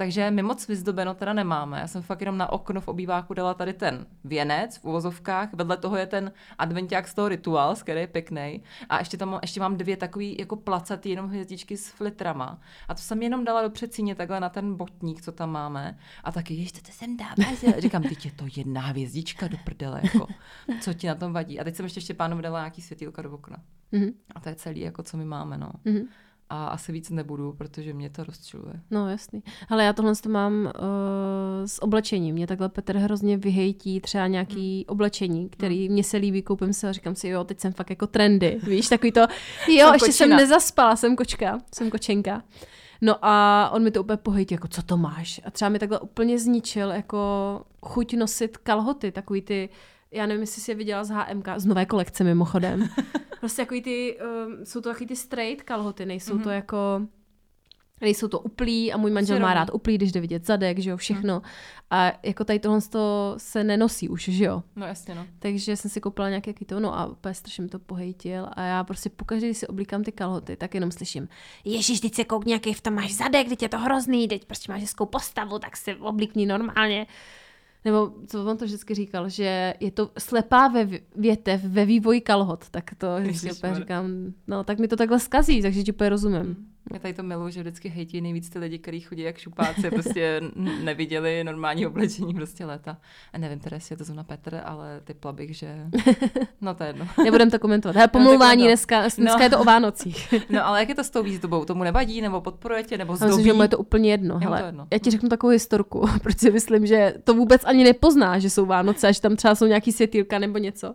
Takže 0.00 0.30
my 0.30 0.42
moc 0.42 0.68
vyzdobeno 0.68 1.14
teda 1.14 1.32
nemáme. 1.32 1.80
Já 1.80 1.86
jsem 1.86 2.02
fakt 2.02 2.20
jenom 2.20 2.38
na 2.38 2.52
okno 2.52 2.80
v 2.80 2.88
obýváku 2.88 3.34
dala 3.34 3.54
tady 3.54 3.72
ten 3.72 4.06
věnec 4.24 4.76
v 4.78 4.84
uvozovkách. 4.84 5.48
Vedle 5.52 5.76
toho 5.76 5.96
je 5.96 6.06
ten 6.06 6.32
adventák 6.58 7.08
z 7.08 7.14
toho 7.14 7.28
Rituals, 7.28 7.82
který 7.82 8.00
je 8.00 8.06
pěkný. 8.06 8.62
A 8.88 8.98
ještě 8.98 9.16
tam 9.16 9.28
mám- 9.30 9.38
ještě 9.42 9.60
mám 9.60 9.76
dvě 9.76 9.96
takový 9.96 10.36
jako 10.38 10.56
placatý 10.56 11.10
jenom 11.10 11.28
hvězdičky 11.28 11.76
s 11.76 11.88
flitrama. 11.90 12.60
A 12.88 12.94
to 12.94 13.00
jsem 13.00 13.22
jenom 13.22 13.44
dala 13.44 13.62
do 13.62 13.70
přecíně 13.70 14.14
takhle 14.14 14.40
na 14.40 14.48
ten 14.48 14.74
botník, 14.76 15.22
co 15.22 15.32
tam 15.32 15.50
máme. 15.50 15.98
A 16.24 16.32
taky, 16.32 16.54
ještě 16.54 16.80
to 16.82 16.92
sem 16.92 17.16
dáme. 17.16 17.56
Říkám, 17.78 18.02
teď 18.02 18.24
je 18.24 18.32
to 18.32 18.44
jedna 18.56 18.80
hvězdička 18.80 19.48
do 19.48 19.56
prdele, 19.64 20.00
jako. 20.02 20.26
Co 20.80 20.94
ti 20.94 21.06
na 21.06 21.14
tom 21.14 21.32
vadí? 21.32 21.60
A 21.60 21.64
teď 21.64 21.76
jsem 21.76 21.86
ještě 21.86 22.00
Štěpánovi 22.00 22.42
dala 22.42 22.58
nějaký 22.60 22.82
světýlka 22.82 23.22
do 23.22 23.30
okna. 23.30 23.56
Mhm. 23.92 24.08
A 24.34 24.40
to 24.40 24.48
je 24.48 24.54
celý, 24.54 24.80
jako 24.80 25.02
co 25.02 25.16
my 25.16 25.24
máme, 25.24 25.58
no. 25.58 25.70
Mhm. 25.84 26.08
A 26.50 26.66
asi 26.66 26.92
víc 26.92 27.10
nebudu, 27.10 27.52
protože 27.52 27.94
mě 27.94 28.10
to 28.10 28.24
rozčiluje. 28.24 28.74
No 28.90 29.10
jasný. 29.10 29.42
Ale 29.68 29.84
já 29.84 29.92
tohle 29.92 30.16
to 30.16 30.28
mám 30.28 30.54
uh, 30.64 30.70
s 31.66 31.82
oblečením. 31.82 32.34
Mě 32.34 32.46
takhle 32.46 32.68
Petr 32.68 32.96
hrozně 32.96 33.36
vyhejtí 33.36 34.00
třeba 34.00 34.26
nějaký 34.26 34.74
Hmm. 34.78 34.84
oblečení, 34.92 35.48
který 35.48 35.88
mně 35.88 36.04
se 36.04 36.16
líbí, 36.16 36.42
koupím 36.42 36.72
se 36.72 36.88
a 36.88 36.92
říkám 36.92 37.14
si, 37.14 37.28
jo, 37.28 37.44
teď 37.44 37.60
jsem 37.60 37.72
fakt 37.72 37.90
jako 37.90 38.06
trendy. 38.06 38.58
Víš, 38.62 38.88
takový 38.88 39.12
to, 39.12 39.20
jo, 39.68 39.84
Jsem 39.86 39.94
ještě 39.94 40.12
jsem 40.12 40.26
kočina. 40.26 40.36
nezaspala, 40.36 40.96
jsem 40.96 41.16
kočka, 41.16 41.58
jsem 41.74 41.90
kočenka. 41.90 42.42
No 43.00 43.16
a 43.22 43.70
on 43.72 43.82
mi 43.82 43.90
to 43.90 44.00
úplně 44.00 44.16
pohejtí, 44.16 44.54
jako 44.54 44.68
co 44.68 44.82
to 44.82 44.96
máš? 44.96 45.40
A 45.44 45.50
třeba 45.50 45.68
mi 45.68 45.78
takhle 45.78 46.00
úplně 46.00 46.38
zničil 46.38 46.90
jako 46.90 47.18
chuť 47.82 48.14
nosit 48.16 48.56
kalhoty, 48.56 49.12
takový 49.12 49.42
ty, 49.42 49.68
já 50.12 50.26
nevím, 50.26 50.40
jestli 50.40 50.62
jsi 50.62 50.70
je 50.70 50.74
viděla 50.74 51.04
z 51.04 51.10
HMK, 51.10 51.48
z 51.56 51.66
nové 51.66 51.86
kolekce 51.86 52.24
mimochodem. 52.24 52.88
Prostě 53.40 53.62
takový 53.62 53.82
ty, 53.82 54.18
um, 54.46 54.66
jsou 54.66 54.80
to 54.80 54.88
takový 54.88 55.06
ty 55.06 55.16
straight 55.16 55.62
kalhoty, 55.62 56.06
nejsou 56.06 56.38
mm-hmm. 56.38 56.42
to 56.42 56.50
jako, 56.50 57.02
nejsou 58.00 58.28
to 58.28 58.40
uplí 58.40 58.92
a 58.92 58.96
můj 58.96 59.10
manžel 59.10 59.36
má 59.36 59.40
Červený. 59.40 59.54
rád 59.54 59.74
uplí, 59.74 59.94
když 59.94 60.12
jde 60.12 60.20
vidět 60.20 60.46
zadek, 60.46 60.78
že 60.78 60.90
jo, 60.90 60.96
všechno. 60.96 61.42
A 61.90 62.12
jako 62.22 62.44
tady 62.44 62.58
tohle 62.58 62.80
to 62.80 63.34
se 63.38 63.64
nenosí 63.64 64.08
už, 64.08 64.24
že 64.24 64.44
jo. 64.44 64.62
No 64.76 64.86
jasně, 64.86 65.14
no. 65.14 65.26
Takže 65.38 65.76
jsem 65.76 65.90
si 65.90 66.00
koupila 66.00 66.28
nějaké 66.28 66.52
to, 66.66 66.80
no 66.80 66.98
a 66.98 67.06
úplně 67.06 67.34
strašně 67.34 67.62
mi 67.62 67.68
to 67.68 67.78
pohejtil 67.78 68.48
a 68.52 68.62
já 68.62 68.84
prostě 68.84 69.10
pokaždé, 69.10 69.46
když 69.46 69.58
si 69.58 69.66
oblíkám 69.66 70.04
ty 70.04 70.12
kalhoty, 70.12 70.56
tak 70.56 70.74
jenom 70.74 70.90
slyším, 70.90 71.28
Ježíš, 71.64 72.00
teď 72.00 72.14
se 72.14 72.24
koukni, 72.24 72.52
jaký 72.52 72.74
v 72.74 72.80
tom 72.80 72.94
máš 72.94 73.14
zadek, 73.14 73.48
teď 73.48 73.62
je 73.62 73.68
to 73.68 73.78
hrozný, 73.78 74.28
teď 74.28 74.44
prostě 74.44 74.72
máš 74.72 74.80
hezkou 74.80 75.06
postavu, 75.06 75.58
tak 75.58 75.76
si 75.76 75.94
oblíkni 75.94 76.46
normálně. 76.46 77.06
Nebo 77.84 78.12
co 78.26 78.44
on 78.44 78.56
to 78.56 78.64
vždycky 78.64 78.94
říkal, 78.94 79.28
že 79.28 79.74
je 79.80 79.90
to 79.90 80.10
slepá 80.18 80.68
ve 80.68 80.88
větev 81.16 81.64
ve 81.64 81.84
vývoji 81.84 82.20
kalhot, 82.20 82.70
tak 82.70 82.90
to 82.98 83.06
vždycky 83.20 83.74
říkám, 83.74 84.06
no 84.46 84.64
tak 84.64 84.78
mi 84.78 84.88
to 84.88 84.96
takhle 84.96 85.20
skazí, 85.20 85.62
takže 85.62 85.82
ti 85.82 85.92
úplně 85.92 86.10
rozumím. 86.10 86.56
Já 86.92 86.98
tady 86.98 87.14
to 87.14 87.22
miluji, 87.22 87.52
že 87.52 87.60
vždycky 87.60 87.88
hejtí 87.88 88.20
nejvíc 88.20 88.50
ty 88.50 88.58
lidi, 88.58 88.78
kteří 88.78 89.00
chodí 89.00 89.22
jak 89.22 89.38
šupáci, 89.38 89.90
prostě 89.90 90.40
neviděli 90.84 91.44
normální 91.44 91.86
oblečení 91.86 92.34
prostě 92.34 92.64
léta. 92.64 92.96
A 93.32 93.38
nevím 93.38 93.58
teda, 93.58 93.74
jestli 93.76 93.92
je 93.92 93.96
to 93.96 94.04
zrovna 94.04 94.24
Petr, 94.24 94.60
ale 94.64 95.00
typla 95.04 95.32
bych, 95.32 95.56
že... 95.56 95.76
No 96.60 96.74
to 96.74 96.82
je 96.82 96.88
jedno. 96.88 97.06
Nebudem 97.24 97.50
to 97.50 97.58
komentovat. 97.58 97.96
Hele, 97.96 98.08
pomlouvání 98.08 98.62
No, 98.62 98.66
tak 98.66 98.70
dneska, 98.70 99.00
dneska 99.00 99.38
No. 99.38 99.44
je 99.44 99.50
to 99.50 99.58
o 99.60 99.64
Vánocích. 99.64 100.34
No 100.50 100.66
ale 100.66 100.80
jak 100.80 100.88
je 100.88 100.94
to 100.94 101.04
s 101.04 101.10
tou 101.10 101.22
výzdobou? 101.22 101.64
Tomu 101.64 101.84
nevadí, 101.84 102.20
nebo 102.20 102.40
podporujete, 102.40 102.98
nebo 102.98 103.12
Já 103.12 103.14
myslím, 103.14 103.28
zdobí? 103.28 103.44
že 103.44 103.52
mu 103.52 103.62
je 103.62 103.68
to 103.68 103.78
úplně 103.78 104.10
jedno. 104.10 104.34
mu 104.34 104.40
to 104.40 104.44
Hele, 104.44 104.62
jedno. 104.66 104.86
já 104.92 104.98
ti 104.98 105.10
řeknu 105.10 105.28
takovou 105.28 105.50
historku, 105.50 106.08
protože 106.22 106.50
myslím, 106.50 106.86
že 106.86 107.14
to 107.24 107.34
vůbec 107.34 107.62
ani 107.64 107.84
nepozná, 107.84 108.38
že 108.38 108.50
jsou 108.50 108.66
Vánoce, 108.66 109.08
a 109.08 109.12
že 109.12 109.20
tam 109.20 109.36
třeba 109.36 109.54
jsou 109.54 109.66
nějaký 109.66 109.92
světýlka 109.92 110.38
nebo 110.38 110.58
něco. 110.58 110.94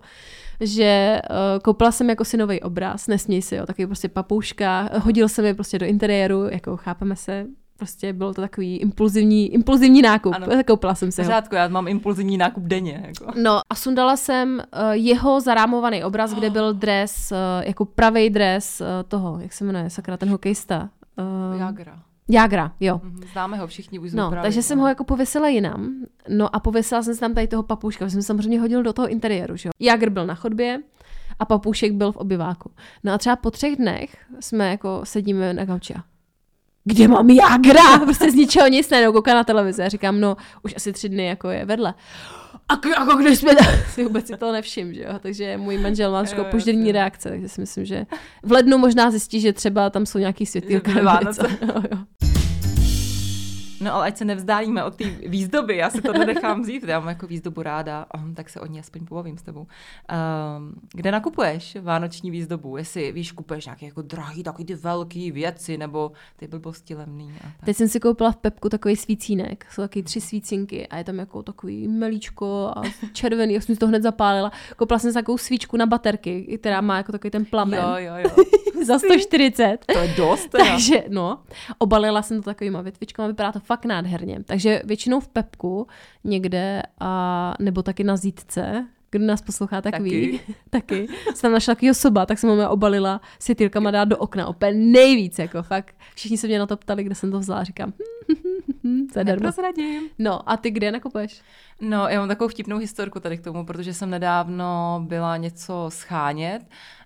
Že 0.60 1.22
uh, 1.30 1.60
koupila 1.60 1.92
jsem 1.92 2.10
jako 2.10 2.26
si 2.26 2.38
nový 2.38 2.62
obraz, 2.62 3.08
nesměj 3.08 3.42
si, 3.42 3.56
jo, 3.56 3.66
takový 3.66 3.86
prostě 3.86 4.10
papouška, 4.10 4.90
hodil 5.02 5.30
jsem 5.30 5.46
je 5.46 5.54
prostě 5.54 5.80
do 5.80 5.86
interiéru, 5.86 6.44
jako 6.50 6.78
chápeme 6.78 7.16
se, 7.16 7.46
prostě 7.78 8.14
byl 8.14 8.34
to 8.34 8.42
takový 8.42 8.78
impulzivní, 8.78 9.54
impulzivní 9.54 10.02
nákup, 10.02 10.34
Ano. 10.36 10.48
koupila 10.68 10.96
jsem 10.96 11.12
si 11.12 11.22
ho. 11.22 11.26
pořádku, 11.28 11.56
já 11.56 11.68
mám 11.68 11.88
impulzivní 11.88 12.38
nákup 12.38 12.64
denně. 12.64 13.04
Jako. 13.08 13.40
No 13.42 13.60
a 13.70 13.76
sundala 13.76 14.18
jsem 14.18 14.54
uh, 14.74 14.92
jeho 14.92 15.42
zarámovaný 15.42 16.04
obraz, 16.04 16.34
kde 16.34 16.50
byl 16.60 16.74
dres, 16.74 17.32
uh, 17.32 17.38
jako 17.68 17.86
pravý 17.86 18.30
dres 18.30 18.82
uh, 18.82 18.88
toho, 19.08 19.40
jak 19.40 19.54
se 19.54 19.64
jmenuje, 19.64 19.90
sakra, 19.90 20.18
ten 20.18 20.30
hokejista. 20.30 20.90
Uh, 21.54 21.60
Jagra. 21.60 22.00
Jágra, 22.30 22.72
jo. 22.80 23.02
Mhm, 23.04 23.24
Známe 23.32 23.58
ho 23.58 23.68
všichni, 23.68 24.00
už 24.00 24.14
No, 24.14 24.30
právě, 24.30 24.44
takže 24.44 24.62
jsem 24.62 24.80
ho 24.80 24.88
jako 24.88 25.04
pověsila 25.04 25.48
jinam. 25.48 25.94
No 26.30 26.56
a 26.56 26.60
pověsila 26.60 27.04
jsem 27.04 27.14
si 27.14 27.20
tam 27.20 27.34
tady 27.34 27.48
toho 27.48 27.64
papouška, 27.64 28.06
protože 28.06 28.12
jsem 28.12 28.22
samozřejmě 28.22 28.60
hodil 28.60 28.84
do 28.84 28.94
toho 28.94 29.08
interiéru, 29.08 29.58
že 29.58 29.70
jo. 29.70 29.72
Jágr 29.80 30.10
byl 30.10 30.26
na 30.26 30.36
chodbě 30.36 30.80
a 31.40 31.46
papoušek 31.46 31.92
byl 31.94 32.12
v 32.12 32.18
obyváku. 32.18 32.72
No 33.04 33.14
a 33.14 33.18
třeba 33.18 33.36
po 33.36 33.52
třech 33.52 33.76
dnech 33.76 34.18
jsme 34.40 34.70
jako 34.70 35.02
sedíme 35.04 35.54
na 35.54 35.66
gauči 35.66 35.94
a 35.94 36.04
kde 36.84 37.08
mám 37.08 37.30
Jágra? 37.30 38.00
Prostě 38.04 38.32
z 38.32 38.36
ničeho 38.36 38.68
nic, 38.68 38.90
najednou 38.90 39.14
kouká 39.14 39.34
na 39.34 39.44
televizi 39.44 39.84
a 39.84 39.90
říkám, 39.90 40.20
no 40.20 40.38
už 40.64 40.74
asi 40.76 40.94
tři 40.94 41.10
dny 41.10 41.26
jako 41.26 41.50
je 41.50 41.66
vedle. 41.66 41.94
A 42.74 42.78
k- 42.78 42.86
jako 42.86 43.16
když 43.18 43.40
jsme 43.40 43.52
si 43.94 44.04
vůbec 44.04 44.28
si 44.28 44.38
toho 44.38 44.52
nevšim, 44.52 44.94
že 44.94 45.02
jo? 45.04 45.10
Takže 45.20 45.58
můj 45.58 45.78
manžel 45.78 46.12
má 46.12 46.20
trošku 46.24 46.42
opoždění 46.42 46.92
reakce, 46.92 47.30
takže 47.30 47.50
si 47.50 47.62
myslím, 47.62 47.86
že 47.86 48.06
v 48.44 48.52
lednu 48.52 48.78
možná 48.78 49.12
zjistí, 49.12 49.40
že 49.40 49.54
třeba 49.54 49.90
tam 49.90 50.06
jsou 50.06 50.18
nějaký 50.20 50.46
světýlka. 50.46 50.92
Vánoce. 51.02 51.48
Jo, 51.62 51.82
jo. 51.92 51.98
No 53.84 53.96
ale 53.96 54.08
ať 54.08 54.18
se 54.18 54.26
nevzdálíme 54.26 54.84
od 54.84 54.96
té 54.96 55.04
výzdoby, 55.06 55.78
já 55.78 55.90
si 55.90 56.02
to 56.02 56.14
nenechám 56.14 56.62
vzít, 56.62 56.84
já 56.84 57.00
mám 57.00 57.10
jako 57.10 57.28
výzdobu 57.28 57.62
ráda, 57.62 58.06
um, 58.18 58.36
tak 58.36 58.50
se 58.50 58.60
o 58.60 58.66
ní 58.66 58.80
aspoň 58.80 59.06
pobavím 59.06 59.38
s 59.38 59.42
tebou. 59.42 59.60
Um, 59.60 60.74
kde 60.94 61.12
nakupuješ 61.12 61.78
vánoční 61.82 62.32
výzdobu? 62.32 62.78
Jestli 62.78 63.12
víš, 63.12 63.32
kupuješ 63.32 63.66
nějaké 63.66 63.86
jako 63.86 64.02
drahý, 64.02 64.44
takový 64.44 64.66
ty 64.66 64.76
velký 64.76 65.32
věci, 65.32 65.78
nebo 65.78 66.12
ty 66.36 66.48
blbosti 66.48 66.96
levný. 66.96 67.34
A 67.40 67.44
tak. 67.44 67.66
Teď 67.66 67.78
jsem 67.78 67.88
si 67.88 68.00
koupila 68.00 68.32
v 68.32 68.36
Pepku 68.36 68.70
takový 68.70 68.96
svícínek. 68.96 69.66
Jsou 69.72 69.82
taky 69.82 70.04
tři 70.04 70.22
svícinky 70.22 70.88
a 70.88 70.98
je 70.98 71.04
tam 71.04 71.20
jako 71.20 71.44
takový 71.44 71.88
melíčko 71.88 72.72
a 72.76 72.82
červený. 73.14 73.54
Já 73.54 73.62
jsem 73.62 73.76
si 73.76 73.80
to 73.80 73.88
hned 73.88 74.04
zapálila. 74.04 74.52
Koupila 74.76 75.00
jsem 75.00 75.12
si 75.12 75.14
takovou 75.14 75.38
svíčku 75.38 75.78
na 75.78 75.86
baterky, 75.86 76.58
která 76.62 76.82
má 76.82 76.98
jako 76.98 77.12
takový 77.12 77.32
ten 77.32 77.46
plamen. 77.46 77.80
Jo, 77.80 77.96
jo, 77.98 78.14
jo. 78.18 78.44
Za 78.86 79.00
140. 79.00 79.78
To 79.94 80.00
je 80.00 80.14
dost 80.18 80.48
teda. 80.48 80.66
Takže 80.66 81.04
no, 81.10 81.40
obalila 81.78 82.22
jsem 82.22 82.42
to 82.42 82.50
takovýma 82.50 82.82
větvičkama, 82.82 83.28
vypadá 83.28 83.52
to 83.52 83.60
fakt 83.60 83.73
nádherně. 83.86 84.44
Takže 84.46 84.82
většinou 84.86 85.20
v 85.20 85.28
Pepku 85.28 85.88
někde 86.24 86.84
a 87.00 87.54
nebo 87.60 87.84
taky 87.84 88.04
na 88.04 88.18
zítce, 88.18 88.88
kdo 89.12 89.26
nás 89.26 89.42
poslouchá, 89.42 89.82
tak 89.82 89.92
Taky. 89.92 90.04
ví. 90.04 90.40
taky. 90.70 91.08
Jsem 91.26 91.42
tam 91.42 91.52
našla 91.52 91.76
takový 91.76 91.92
osoba, 91.92 92.26
tak 92.26 92.40
jsem 92.40 92.50
ho 92.50 92.70
obalila 92.70 93.22
světýlkama 93.40 93.92
dát 93.92 94.06
do 94.06 94.18
okna. 94.18 94.48
Opět 94.48 94.74
nejvíc, 94.74 95.40
jako 95.40 95.64
fakt. 95.64 95.96
Všichni 96.16 96.38
se 96.38 96.48
mě 96.48 96.60
na 96.60 96.66
to 96.66 96.78
ptali, 96.78 97.04
kde 97.04 97.16
jsem 97.16 97.32
to 97.32 97.40
vzala. 97.40 97.64
Říkám, 97.64 97.94
zadarmo. 99.14 99.44
Neprozradím. 99.44 100.10
No 100.20 100.50
a 100.50 100.58
ty 100.58 100.72
kde 100.72 100.92
nakupuješ? 100.92 101.42
No, 101.82 102.08
já 102.08 102.20
mám 102.20 102.28
takovou 102.28 102.48
vtipnou 102.48 102.78
historku 102.78 103.20
tady 103.20 103.38
k 103.38 103.44
tomu, 103.44 103.66
protože 103.66 103.94
jsem 103.94 104.10
nedávno 104.10 105.02
byla 105.08 105.38
něco 105.38 105.86
schánět 105.90 106.62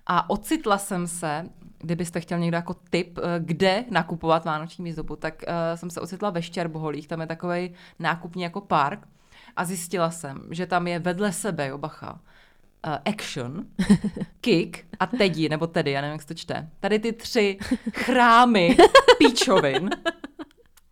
a 0.06 0.30
ocitla 0.30 0.78
jsem 0.78 1.06
se, 1.06 1.48
kdybyste 1.78 2.20
chtěl 2.20 2.38
někdo 2.38 2.56
jako 2.56 2.74
tip, 2.90 3.18
eh, 3.18 3.22
kde 3.38 3.84
nakupovat 3.90 4.44
vánoční 4.44 4.84
výzdobu, 4.84 5.16
tak 5.16 5.42
uh, 5.48 5.78
jsem 5.78 5.90
se 5.90 6.00
ocitla 6.00 6.30
ve 6.30 6.42
Štěrboholích, 6.42 7.08
tam 7.08 7.20
je 7.20 7.26
takový 7.26 7.74
nákupní 7.98 8.42
jako 8.42 8.60
park. 8.60 9.00
A 9.56 9.64
zjistila 9.64 10.10
jsem, 10.10 10.46
že 10.50 10.66
tam 10.66 10.86
je 10.86 10.98
vedle 10.98 11.32
sebe, 11.32 11.66
jo, 11.66 11.78
bacha, 11.78 12.12
uh, 12.12 12.92
Action, 13.04 13.66
Kick 14.40 14.84
a 15.00 15.06
Teddy, 15.06 15.48
nebo 15.48 15.66
Teddy, 15.66 15.90
já 15.90 16.00
nevím, 16.00 16.12
jak 16.12 16.22
se 16.22 16.28
to 16.28 16.34
čte. 16.34 16.68
Tady 16.80 16.98
ty 16.98 17.12
tři 17.12 17.58
chrámy 17.92 18.76
píčovin 19.18 19.90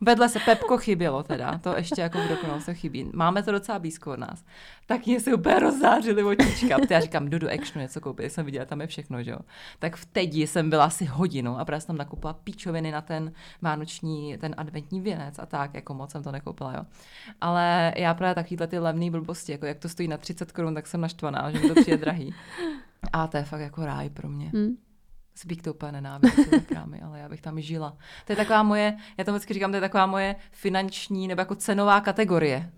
Vedle 0.01 0.29
se 0.29 0.41
Pepko 0.41 0.79
chybělo 0.79 1.23
teda, 1.23 1.59
to 1.59 1.77
ještě 1.77 2.01
jako 2.01 2.19
v 2.19 2.29
dokonalosti 2.29 2.75
chybí. 2.75 3.11
Máme 3.15 3.43
to 3.43 3.53
docela 3.53 3.79
blízko 3.79 4.13
od 4.13 4.19
nás. 4.19 4.45
Tak 4.87 5.07
mě 5.07 5.21
se 5.21 5.35
úplně 5.35 5.59
rozzářily 5.59 6.25
očička. 6.25 6.77
Já 6.91 7.01
říkám, 7.01 7.29
jdu 7.29 7.39
do 7.39 7.49
actionu 7.49 7.83
něco 7.83 8.01
koupit, 8.01 8.33
jsem 8.33 8.45
viděla, 8.47 8.65
tam 8.65 8.81
je 8.81 8.87
všechno, 8.87 9.23
že 9.23 9.31
jo. 9.31 9.39
Tak 9.79 9.97
v 9.97 10.07
teď 10.07 10.35
jsem 10.35 10.71
byla 10.71 10.85
asi 10.85 11.05
hodinu 11.05 11.59
a 11.59 11.65
právě 11.65 11.81
jsem 11.81 11.87
tam 11.87 11.97
nakoupila 11.97 12.33
píčoviny 12.33 12.91
na 12.91 13.01
ten 13.01 13.33
vánoční, 13.63 14.39
ten 14.39 14.55
adventní 14.57 15.01
věnec 15.01 15.39
a 15.39 15.47
tak, 15.47 15.75
jako 15.75 15.95
moc 15.95 16.13
jsem 16.13 16.23
to 16.23 16.33
nekoupila, 16.33 16.73
jo. 16.73 16.85
Ale 17.41 17.93
já 17.97 18.15
právě 18.15 18.35
takovýhle 18.35 18.67
ty 18.67 18.79
levné 18.79 19.11
blbosti, 19.11 19.53
jako 19.53 19.67
jak 19.67 19.79
to 19.79 19.89
stojí 19.89 20.09
na 20.09 20.17
30 20.17 20.53
korun, 20.53 20.75
tak 20.75 20.87
jsem 20.87 21.01
naštvaná, 21.01 21.51
že 21.51 21.59
mi 21.59 21.69
to 21.69 21.81
přijde 21.81 21.97
drahý. 21.97 22.35
A 23.13 23.27
to 23.27 23.37
je 23.37 23.45
fakt 23.45 23.61
jako 23.61 23.87
ráj 23.87 24.11
pro 24.11 24.29
mě. 24.29 24.51
Hmm. 24.55 24.77
Zbík 25.39 25.63
to 25.63 25.75
úplně 25.75 25.93
nenávidí, 25.93 26.45
krámy, 26.67 27.01
ale 27.01 27.19
já 27.19 27.29
bych 27.29 27.41
tam 27.41 27.61
žila. 27.61 27.97
To 28.25 28.33
je 28.33 28.37
taková 28.37 28.63
moje, 28.63 28.97
já 29.19 29.25
to 29.25 29.33
vždycky 29.33 29.55
říkám, 29.55 29.71
to 29.71 29.77
je 29.77 29.81
taková 29.81 30.07
moje 30.07 30.37
finanční 30.51 31.29
nebo 31.29 31.41
jako 31.41 31.55
cenová 31.55 32.01
kategorie. 32.01 32.71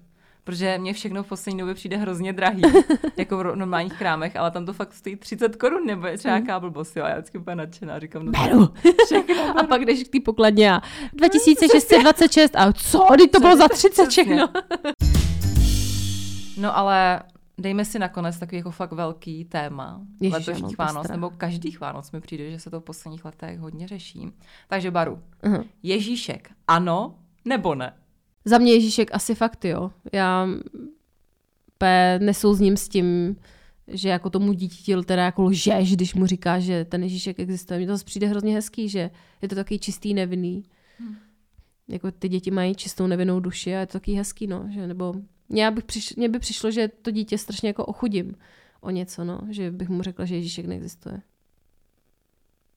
Protože 0.45 0.79
mě 0.79 0.93
všechno 0.93 1.23
v 1.23 1.27
poslední 1.27 1.59
době 1.59 1.75
přijde 1.75 1.97
hrozně 1.97 2.33
drahý, 2.33 2.63
jako 3.17 3.39
v 3.39 3.57
normálních 3.57 3.99
krámech, 3.99 4.37
ale 4.37 4.51
tam 4.51 4.67
to 4.67 4.73
fakt 4.73 4.93
stojí 4.93 5.17
30 5.17 5.57
korun, 5.57 5.87
nebo 5.87 6.07
je 6.07 6.19
třeba 6.19 6.39
nějaká 6.39 6.61
blbost, 6.61 6.97
jo. 6.97 7.05
A 7.05 7.09
já 7.09 7.15
vždycky 7.15 7.39
úplně 7.39 7.57
nadšená, 7.57 7.99
říkám, 7.99 8.27
no 8.27 8.33
beru. 8.33 8.69
Všechno 9.07 9.59
A 9.61 9.63
pak 9.67 9.85
jdeš 9.85 10.03
k 10.05 10.09
té 10.09 10.19
pokladně 10.25 10.73
a 10.73 10.81
2626 11.13 12.57
a 12.57 12.73
co, 12.73 13.07
teď 13.19 13.31
to 13.31 13.41
bylo 13.41 13.57
za 13.57 13.69
30 13.69 14.07
všechno. 14.09 14.49
No 16.57 16.77
ale 16.77 17.21
dejme 17.59 17.85
si 17.85 17.99
nakonec 17.99 18.39
takový 18.39 18.57
jako 18.57 18.71
fakt 18.71 18.93
velký 18.93 19.45
téma 19.45 20.01
Ježiš, 20.21 20.47
letošních 20.47 20.79
Vánoc, 20.79 21.09
nebo 21.09 21.31
každých 21.31 21.81
Vánoc 21.81 22.13
mi 22.13 22.21
přijde, 22.21 22.51
že 22.51 22.59
se 22.59 22.71
to 22.71 22.81
v 22.81 22.85
posledních 22.85 23.25
letech 23.25 23.59
hodně 23.59 23.89
řeší. 23.89 24.31
Takže 24.69 24.91
Baru, 24.91 25.19
uh-huh. 25.43 25.65
Ježíšek, 25.83 26.51
ano 26.69 27.19
nebo 27.45 27.75
ne? 27.75 27.95
Za 28.45 28.59
mě 28.59 28.73
Ježíšek 28.73 29.15
asi 29.15 29.35
fakt 29.35 29.65
jo. 29.65 29.91
Já 30.13 30.49
nesouzním 32.19 32.77
s 32.77 32.89
tím, 32.89 33.37
že 33.89 34.09
jako 34.09 34.31
tomu 34.31 34.53
dítěti 34.53 34.97
teda 35.05 35.25
jako 35.25 35.45
lžeš, 35.45 35.97
když 35.97 36.15
mu 36.15 36.27
říká, 36.27 36.59
že 36.61 36.85
ten 36.85 37.03
Ježíšek 37.03 37.41
existuje. 37.41 37.79
Mně 37.79 37.87
to 37.87 37.93
zase 37.93 38.05
přijde 38.05 38.27
hrozně 38.27 38.55
hezký, 38.55 38.89
že 38.89 39.11
je 39.43 39.49
to 39.49 39.55
takový 39.55 39.79
čistý, 39.79 40.15
nevinný. 40.15 40.65
Hmm. 40.99 41.17
Jako 41.89 42.11
ty 42.11 42.29
děti 42.29 42.51
mají 42.51 42.75
čistou 42.75 43.07
nevinnou 43.07 43.41
duši 43.41 43.77
a 43.77 43.81
je 43.81 43.87
to 43.87 43.93
takový 43.93 44.17
hezký, 44.17 44.47
no. 44.47 44.69
Že, 44.71 44.87
nebo 44.87 45.15
mě, 45.49 45.71
bych 45.71 45.85
přišlo, 45.85 46.15
mě 46.17 46.29
by 46.29 46.39
přišlo, 46.39 46.71
že 46.71 46.89
to 46.89 47.11
dítě 47.11 47.39
strašně 47.39 47.69
jako 47.69 47.85
ochudím 47.85 48.35
o 48.81 48.91
něco, 48.91 49.25
no. 49.25 49.41
Že 49.51 49.71
bych 49.71 49.89
mu 49.89 50.03
řekla, 50.03 50.25
že 50.25 50.35
Ježíšek 50.35 50.67
neexistuje. 50.67 51.23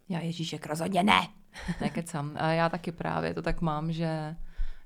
Já 0.09 0.19
Ježíšek 0.19 0.65
rozhodně 0.65 1.03
ne. 1.03 1.27
Nekecám. 1.81 2.31
A 2.35 2.51
já 2.51 2.69
taky 2.69 2.91
právě 2.91 3.33
to 3.33 3.41
tak 3.41 3.61
mám, 3.61 3.91
že 3.91 4.35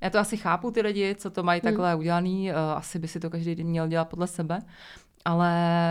já 0.01 0.09
to 0.09 0.19
asi 0.19 0.37
chápu 0.37 0.71
ty 0.71 0.81
lidi, 0.81 1.15
co 1.15 1.29
to 1.29 1.43
mají 1.43 1.61
hmm. 1.61 1.71
takhle 1.71 1.95
udělaný, 1.95 2.51
uh, 2.51 2.57
asi 2.57 2.99
by 2.99 3.07
si 3.07 3.19
to 3.19 3.29
každý 3.29 3.55
den 3.55 3.67
měl 3.67 3.87
dělat 3.87 4.09
podle 4.09 4.27
sebe, 4.27 4.59
ale 5.25 5.49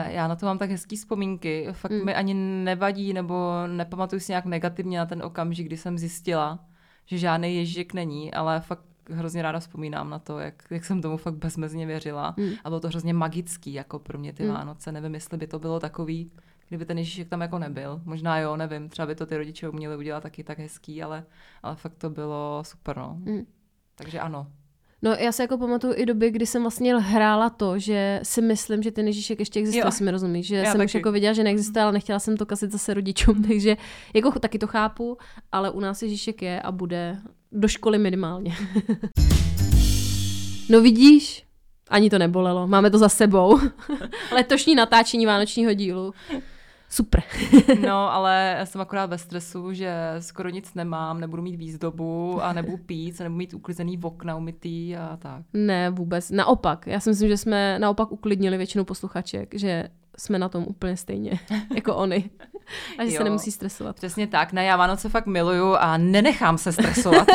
já 0.09 0.29
na 0.29 0.37
to 0.37 0.47
mám 0.47 0.59
tak 0.59 0.71
hezký 0.71 0.97
vzpomínky. 0.97 1.69
Fakt 1.73 1.93
hmm. 1.93 2.05
mi 2.05 2.15
ani 2.15 2.35
nevadí, 2.35 3.13
nebo 3.13 3.67
nepamatuju 3.67 4.21
si 4.21 4.33
nějak 4.33 4.45
negativně 4.45 4.99
na 4.99 5.07
ten 5.07 5.23
okamžik, 5.23 5.67
kdy 5.67 5.77
jsem 5.77 5.99
zjistila, 5.99 6.65
že 7.07 7.19
žádný 7.19 7.57
Ježíšek 7.57 7.95
není, 7.95 8.35
ale 8.35 8.61
fakt 8.61 8.85
hrozně 9.11 9.43
ráda 9.43 9.61
vzpomínám 9.61 10.11
na 10.11 10.19
to, 10.19 10.39
jak, 10.39 10.65
jak 10.71 10.85
jsem 10.85 11.03
tomu 11.03 11.17
fakt 11.17 11.35
bezmezně 11.35 11.87
věřila. 11.87 12.35
Mm. 12.37 12.51
A 12.65 12.69
bylo 12.71 12.81
to 12.81 12.89
hrozně 12.89 13.15
magický 13.15 13.73
jako 13.73 13.99
pro 13.99 14.19
mě 14.19 14.33
ty 14.33 14.43
mm. 14.43 14.49
Vánoce. 14.49 14.93
Nevím, 14.93 15.15
jestli 15.15 15.39
by 15.39 15.47
to 15.47 15.59
bylo 15.59 15.81
takový, 15.81 16.31
kdyby 16.69 16.85
ten 16.85 16.99
Ježíšek 16.99 17.29
tam 17.29 17.41
jako 17.41 17.59
nebyl. 17.59 18.01
Možná 18.05 18.39
jo, 18.39 18.57
nevím, 18.57 18.89
třeba 18.89 19.07
by 19.07 19.15
to 19.15 19.27
ty 19.27 19.37
rodiče 19.37 19.69
uměli 19.69 19.97
udělat 19.97 20.23
taky 20.23 20.45
tak 20.45 20.59
hezký, 20.59 21.03
ale, 21.03 21.25
ale 21.63 21.77
fakt 21.77 21.95
to 21.95 22.11
bylo 22.11 22.63
super, 22.65 22.97
no. 22.97 23.17
Mm. 23.21 23.47
Takže 23.95 24.21
ano. 24.21 24.47
No 25.05 25.11
já 25.11 25.33
se 25.33 25.43
jako 25.43 25.59
pamatuju 25.59 25.95
i 25.97 26.07
doby, 26.07 26.31
kdy 26.31 26.47
jsem 26.47 26.63
vlastně 26.63 26.97
hrála 26.97 27.51
to, 27.51 27.79
že 27.79 28.21
si 28.23 28.43
myslím, 28.43 28.83
že 28.83 28.91
ten 28.91 29.07
Ježíšek 29.07 29.39
ještě 29.39 29.61
existuje, 29.61 29.93
si 29.93 30.05
mi 30.05 30.11
rozumíš, 30.11 30.47
že 30.47 30.57
já 30.57 30.65
jsem 30.65 30.79
taky. 30.79 30.85
už 30.85 30.95
jako 30.95 31.13
věděla, 31.13 31.33
že 31.33 31.45
neexistuje, 31.45 31.83
ale 31.83 31.93
nechtěla 31.93 32.19
jsem 32.19 32.37
to 32.37 32.47
kazit 32.47 32.73
zase 32.73 32.95
rodičům, 32.95 33.43
takže 33.43 33.77
jako 34.15 34.39
taky 34.39 34.59
to 34.59 34.67
chápu, 34.67 35.19
ale 35.53 35.71
u 35.71 35.81
nás 35.81 36.03
Ježíšek 36.03 36.43
je 36.43 36.63
a 36.63 36.73
bude 36.73 37.19
do 37.55 37.69
školy 37.69 37.99
minimálně. 37.99 38.55
no 40.71 40.81
vidíš, 40.81 41.47
ani 41.91 42.11
to 42.11 42.19
nebolelo, 42.19 42.67
máme 42.67 42.91
to 42.91 42.99
za 42.99 43.09
sebou. 43.09 43.61
Letošní 44.33 44.75
natáčení 44.75 45.27
vánočního 45.27 45.73
dílu. 45.73 46.13
Super. 46.89 47.23
no, 47.87 48.13
ale 48.13 48.61
jsem 48.65 48.81
akorát 48.81 49.07
ve 49.07 49.19
stresu, 49.19 49.73
že 49.73 49.95
skoro 50.21 50.49
nic 50.49 50.75
nemám, 50.75 51.21
nebudu 51.21 51.43
mít 51.43 51.57
výzdobu 51.57 52.43
a 52.43 52.53
nebudu 52.53 52.77
pít, 52.77 53.21
nebudu 53.21 53.39
mít 53.39 53.55
uklizený 53.55 53.99
okna 54.03 54.37
umytý 54.37 54.97
a 54.97 55.17
tak. 55.17 55.43
Ne, 55.53 55.91
vůbec. 55.91 56.31
Naopak. 56.31 56.87
Já 56.87 57.01
si 57.01 57.11
myslím, 57.11 57.29
že 57.29 57.37
jsme 57.37 57.79
naopak 57.79 58.13
uklidnili 58.13 58.57
většinu 58.57 58.85
posluchaček, 58.85 59.55
že 59.55 59.89
jsme 60.19 60.39
na 60.39 60.49
tom 60.49 60.65
úplně 60.69 60.97
stejně 60.97 61.41
jako 61.75 61.97
oni. 61.97 62.31
A 62.99 63.05
že 63.05 63.11
jo, 63.11 63.17
se 63.19 63.25
nemusí 63.25 63.51
stresovat. 63.51 63.97
Přesně 63.97 64.27
tak. 64.27 64.53
Ne, 64.53 64.65
já 64.65 64.77
Vánoce 64.77 65.09
fakt 65.09 65.27
miluju 65.27 65.75
a 65.75 65.97
nenechám 65.97 66.59
se 66.59 66.73
stresovat. 66.73 67.29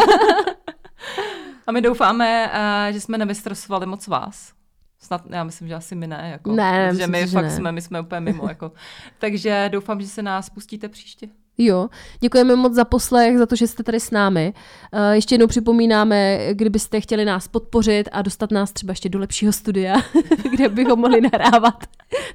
a 1.68 1.72
my 1.72 1.82
doufáme, 1.82 2.52
eh, 2.54 2.94
že 2.94 3.02
jsme 3.02 3.18
nevystresovali 3.18 3.86
moc 3.86 4.08
vás. 4.08 4.54
Snad, 5.00 5.22
já 5.30 5.44
myslím, 5.44 5.68
že 5.68 5.76
asi 5.76 5.96
my 5.96 6.08
ne. 6.08 6.30
Jako, 6.32 6.52
ne, 6.52 6.90
protože 6.92 7.08
my 7.08 7.28
že 7.28 7.28
fakt 7.28 7.44
ne. 7.44 7.52
jsme, 7.52 7.72
my 7.72 7.82
jsme 7.82 8.02
úplně 8.02 8.20
mimo. 8.20 8.50
Jako. 8.50 8.72
Takže 9.20 9.70
doufám, 9.72 10.02
že 10.02 10.08
se 10.08 10.22
nás 10.22 10.50
pustíte 10.50 10.90
příště. 10.90 11.28
Jo, 11.62 11.90
děkujeme 12.20 12.56
moc 12.56 12.74
za 12.74 12.86
poslech, 12.86 13.38
za 13.38 13.46
to, 13.46 13.56
že 13.56 13.68
jste 13.68 13.84
tady 13.84 14.00
s 14.00 14.12
námi. 14.12 14.54
Eh, 14.94 15.16
ještě 15.16 15.36
jednou 15.36 15.48
připomínáme, 15.48 16.40
kdybyste 16.54 17.02
chtěli 17.02 17.26
nás 17.26 17.48
podpořit 17.48 18.10
a 18.12 18.22
dostat 18.22 18.52
nás 18.52 18.72
třeba 18.72 18.92
ještě 18.92 19.10
do 19.10 19.20
lepšího 19.20 19.54
studia, 19.54 19.96
kde 20.52 20.70
bychom 20.70 21.00
mohli 21.00 21.22
nahrávat 21.22 21.84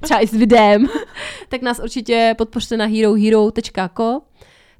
třeba 0.01 0.19
i 0.19 0.27
s 0.27 0.33
videem, 0.33 0.87
tak 1.49 1.61
nás 1.61 1.79
určitě 1.79 2.35
podpořte 2.37 2.77
na 2.77 2.85
herohero.co. 2.85 4.21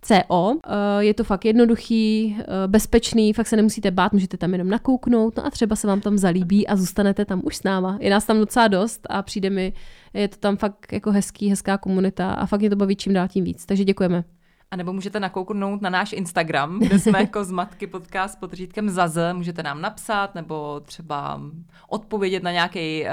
CO. 0.05 0.53
Eh, 0.67 1.03
je 1.03 1.13
to 1.13 1.23
fakt 1.23 1.45
jednoduchý, 1.45 2.37
eh, 2.39 2.45
bezpečný, 2.67 3.33
fakt 3.33 3.47
se 3.47 3.55
nemusíte 3.55 3.91
bát, 3.91 4.13
můžete 4.13 4.37
tam 4.37 4.51
jenom 4.51 4.69
nakouknout, 4.69 5.37
no 5.37 5.45
a 5.45 5.49
třeba 5.49 5.75
se 5.75 5.87
vám 5.87 6.01
tam 6.01 6.17
zalíbí 6.17 6.67
a 6.67 6.75
zůstanete 6.75 7.25
tam 7.25 7.41
už 7.43 7.55
s 7.55 7.63
náma. 7.63 7.97
Je 8.01 8.09
nás 8.09 8.25
tam 8.25 8.37
docela 8.39 8.67
dost 8.67 9.07
a 9.09 9.21
přijde 9.21 9.49
mi, 9.49 9.73
je 10.13 10.27
to 10.27 10.37
tam 10.37 10.57
fakt 10.57 10.93
jako 10.93 11.11
hezký, 11.11 11.49
hezká 11.49 11.77
komunita 11.77 12.33
a 12.33 12.45
fakt 12.45 12.59
mě 12.59 12.69
to 12.69 12.75
baví 12.75 12.95
čím 12.95 13.13
dál 13.13 13.27
tím 13.27 13.43
víc. 13.43 13.65
Takže 13.65 13.83
děkujeme. 13.83 14.34
A 14.72 14.76
nebo 14.76 14.93
můžete 14.93 15.20
nakouknout 15.20 15.82
na 15.82 15.89
náš 15.89 16.13
Instagram, 16.13 16.80
kde 16.80 16.99
jsme 16.99 17.20
jako 17.20 17.43
z 17.43 17.51
Matky 17.51 17.88
podcast 17.88 18.39
pod 18.39 18.53
řídkem 18.53 18.89
Zaze. 18.89 19.34
Můžete 19.34 19.63
nám 19.63 19.82
napsat 19.82 20.36
nebo 20.36 20.80
třeba 20.86 21.41
odpovědět 21.89 22.43
na 22.43 22.51
nějaký 22.51 23.03
uh, 23.03 23.09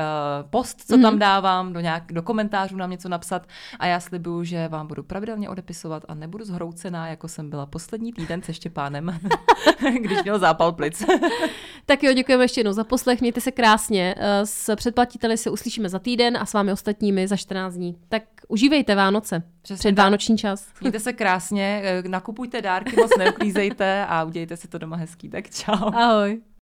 post, 0.50 0.80
co 0.86 0.96
mm-hmm. 0.96 1.02
tam 1.02 1.18
dávám, 1.18 1.72
do, 1.72 1.80
nějak, 1.80 2.12
do 2.12 2.22
komentářů 2.22 2.76
nám 2.76 2.90
něco 2.90 3.08
napsat. 3.08 3.46
A 3.78 3.86
já 3.86 4.00
slibuju, 4.00 4.44
že 4.44 4.68
vám 4.68 4.86
budu 4.86 5.02
pravidelně 5.02 5.48
odepisovat 5.48 6.04
a 6.08 6.14
nebudu 6.14 6.44
zhroucená, 6.44 7.08
jako 7.08 7.28
jsem 7.28 7.50
byla 7.50 7.66
poslední 7.66 8.12
týden 8.12 8.42
se 8.42 8.54
Štěpánem, 8.54 9.18
když 10.00 10.22
měl 10.22 10.38
zápal 10.38 10.72
plic. 10.72 11.04
tak 11.86 12.02
jo, 12.02 12.12
děkujeme 12.12 12.44
ještě 12.44 12.60
jednou 12.60 12.72
za 12.72 12.84
poslech, 12.84 13.20
mějte 13.20 13.40
se 13.40 13.50
krásně. 13.50 14.14
Eh, 14.18 14.46
s 14.46 14.76
předplatiteli 14.76 15.36
se 15.36 15.50
uslyšíme 15.50 15.88
za 15.88 15.98
týden 15.98 16.36
a 16.36 16.46
s 16.46 16.52
vámi 16.52 16.72
ostatními 16.72 17.28
za 17.28 17.36
14 17.36 17.74
dní. 17.74 17.96
Tak 18.08 18.22
užívejte 18.48 18.94
Vánoce. 18.94 19.42
Přesně 19.62 19.78
před 19.78 19.96
tak. 19.96 20.04
Vánoční 20.04 20.38
čas. 20.38 20.66
Mějte 20.80 21.00
se 21.00 21.12
krásně, 21.12 21.41
eh, 21.50 22.02
nakupujte 22.08 22.62
dárky, 22.62 22.96
moc 22.96 23.10
neuklízejte 23.18 24.06
a 24.08 24.24
udějte 24.24 24.56
si 24.56 24.68
to 24.68 24.78
doma 24.78 24.96
hezký. 24.96 25.28
Tak 25.28 25.50
čau. 25.50 25.94
Ahoj. 25.94 26.51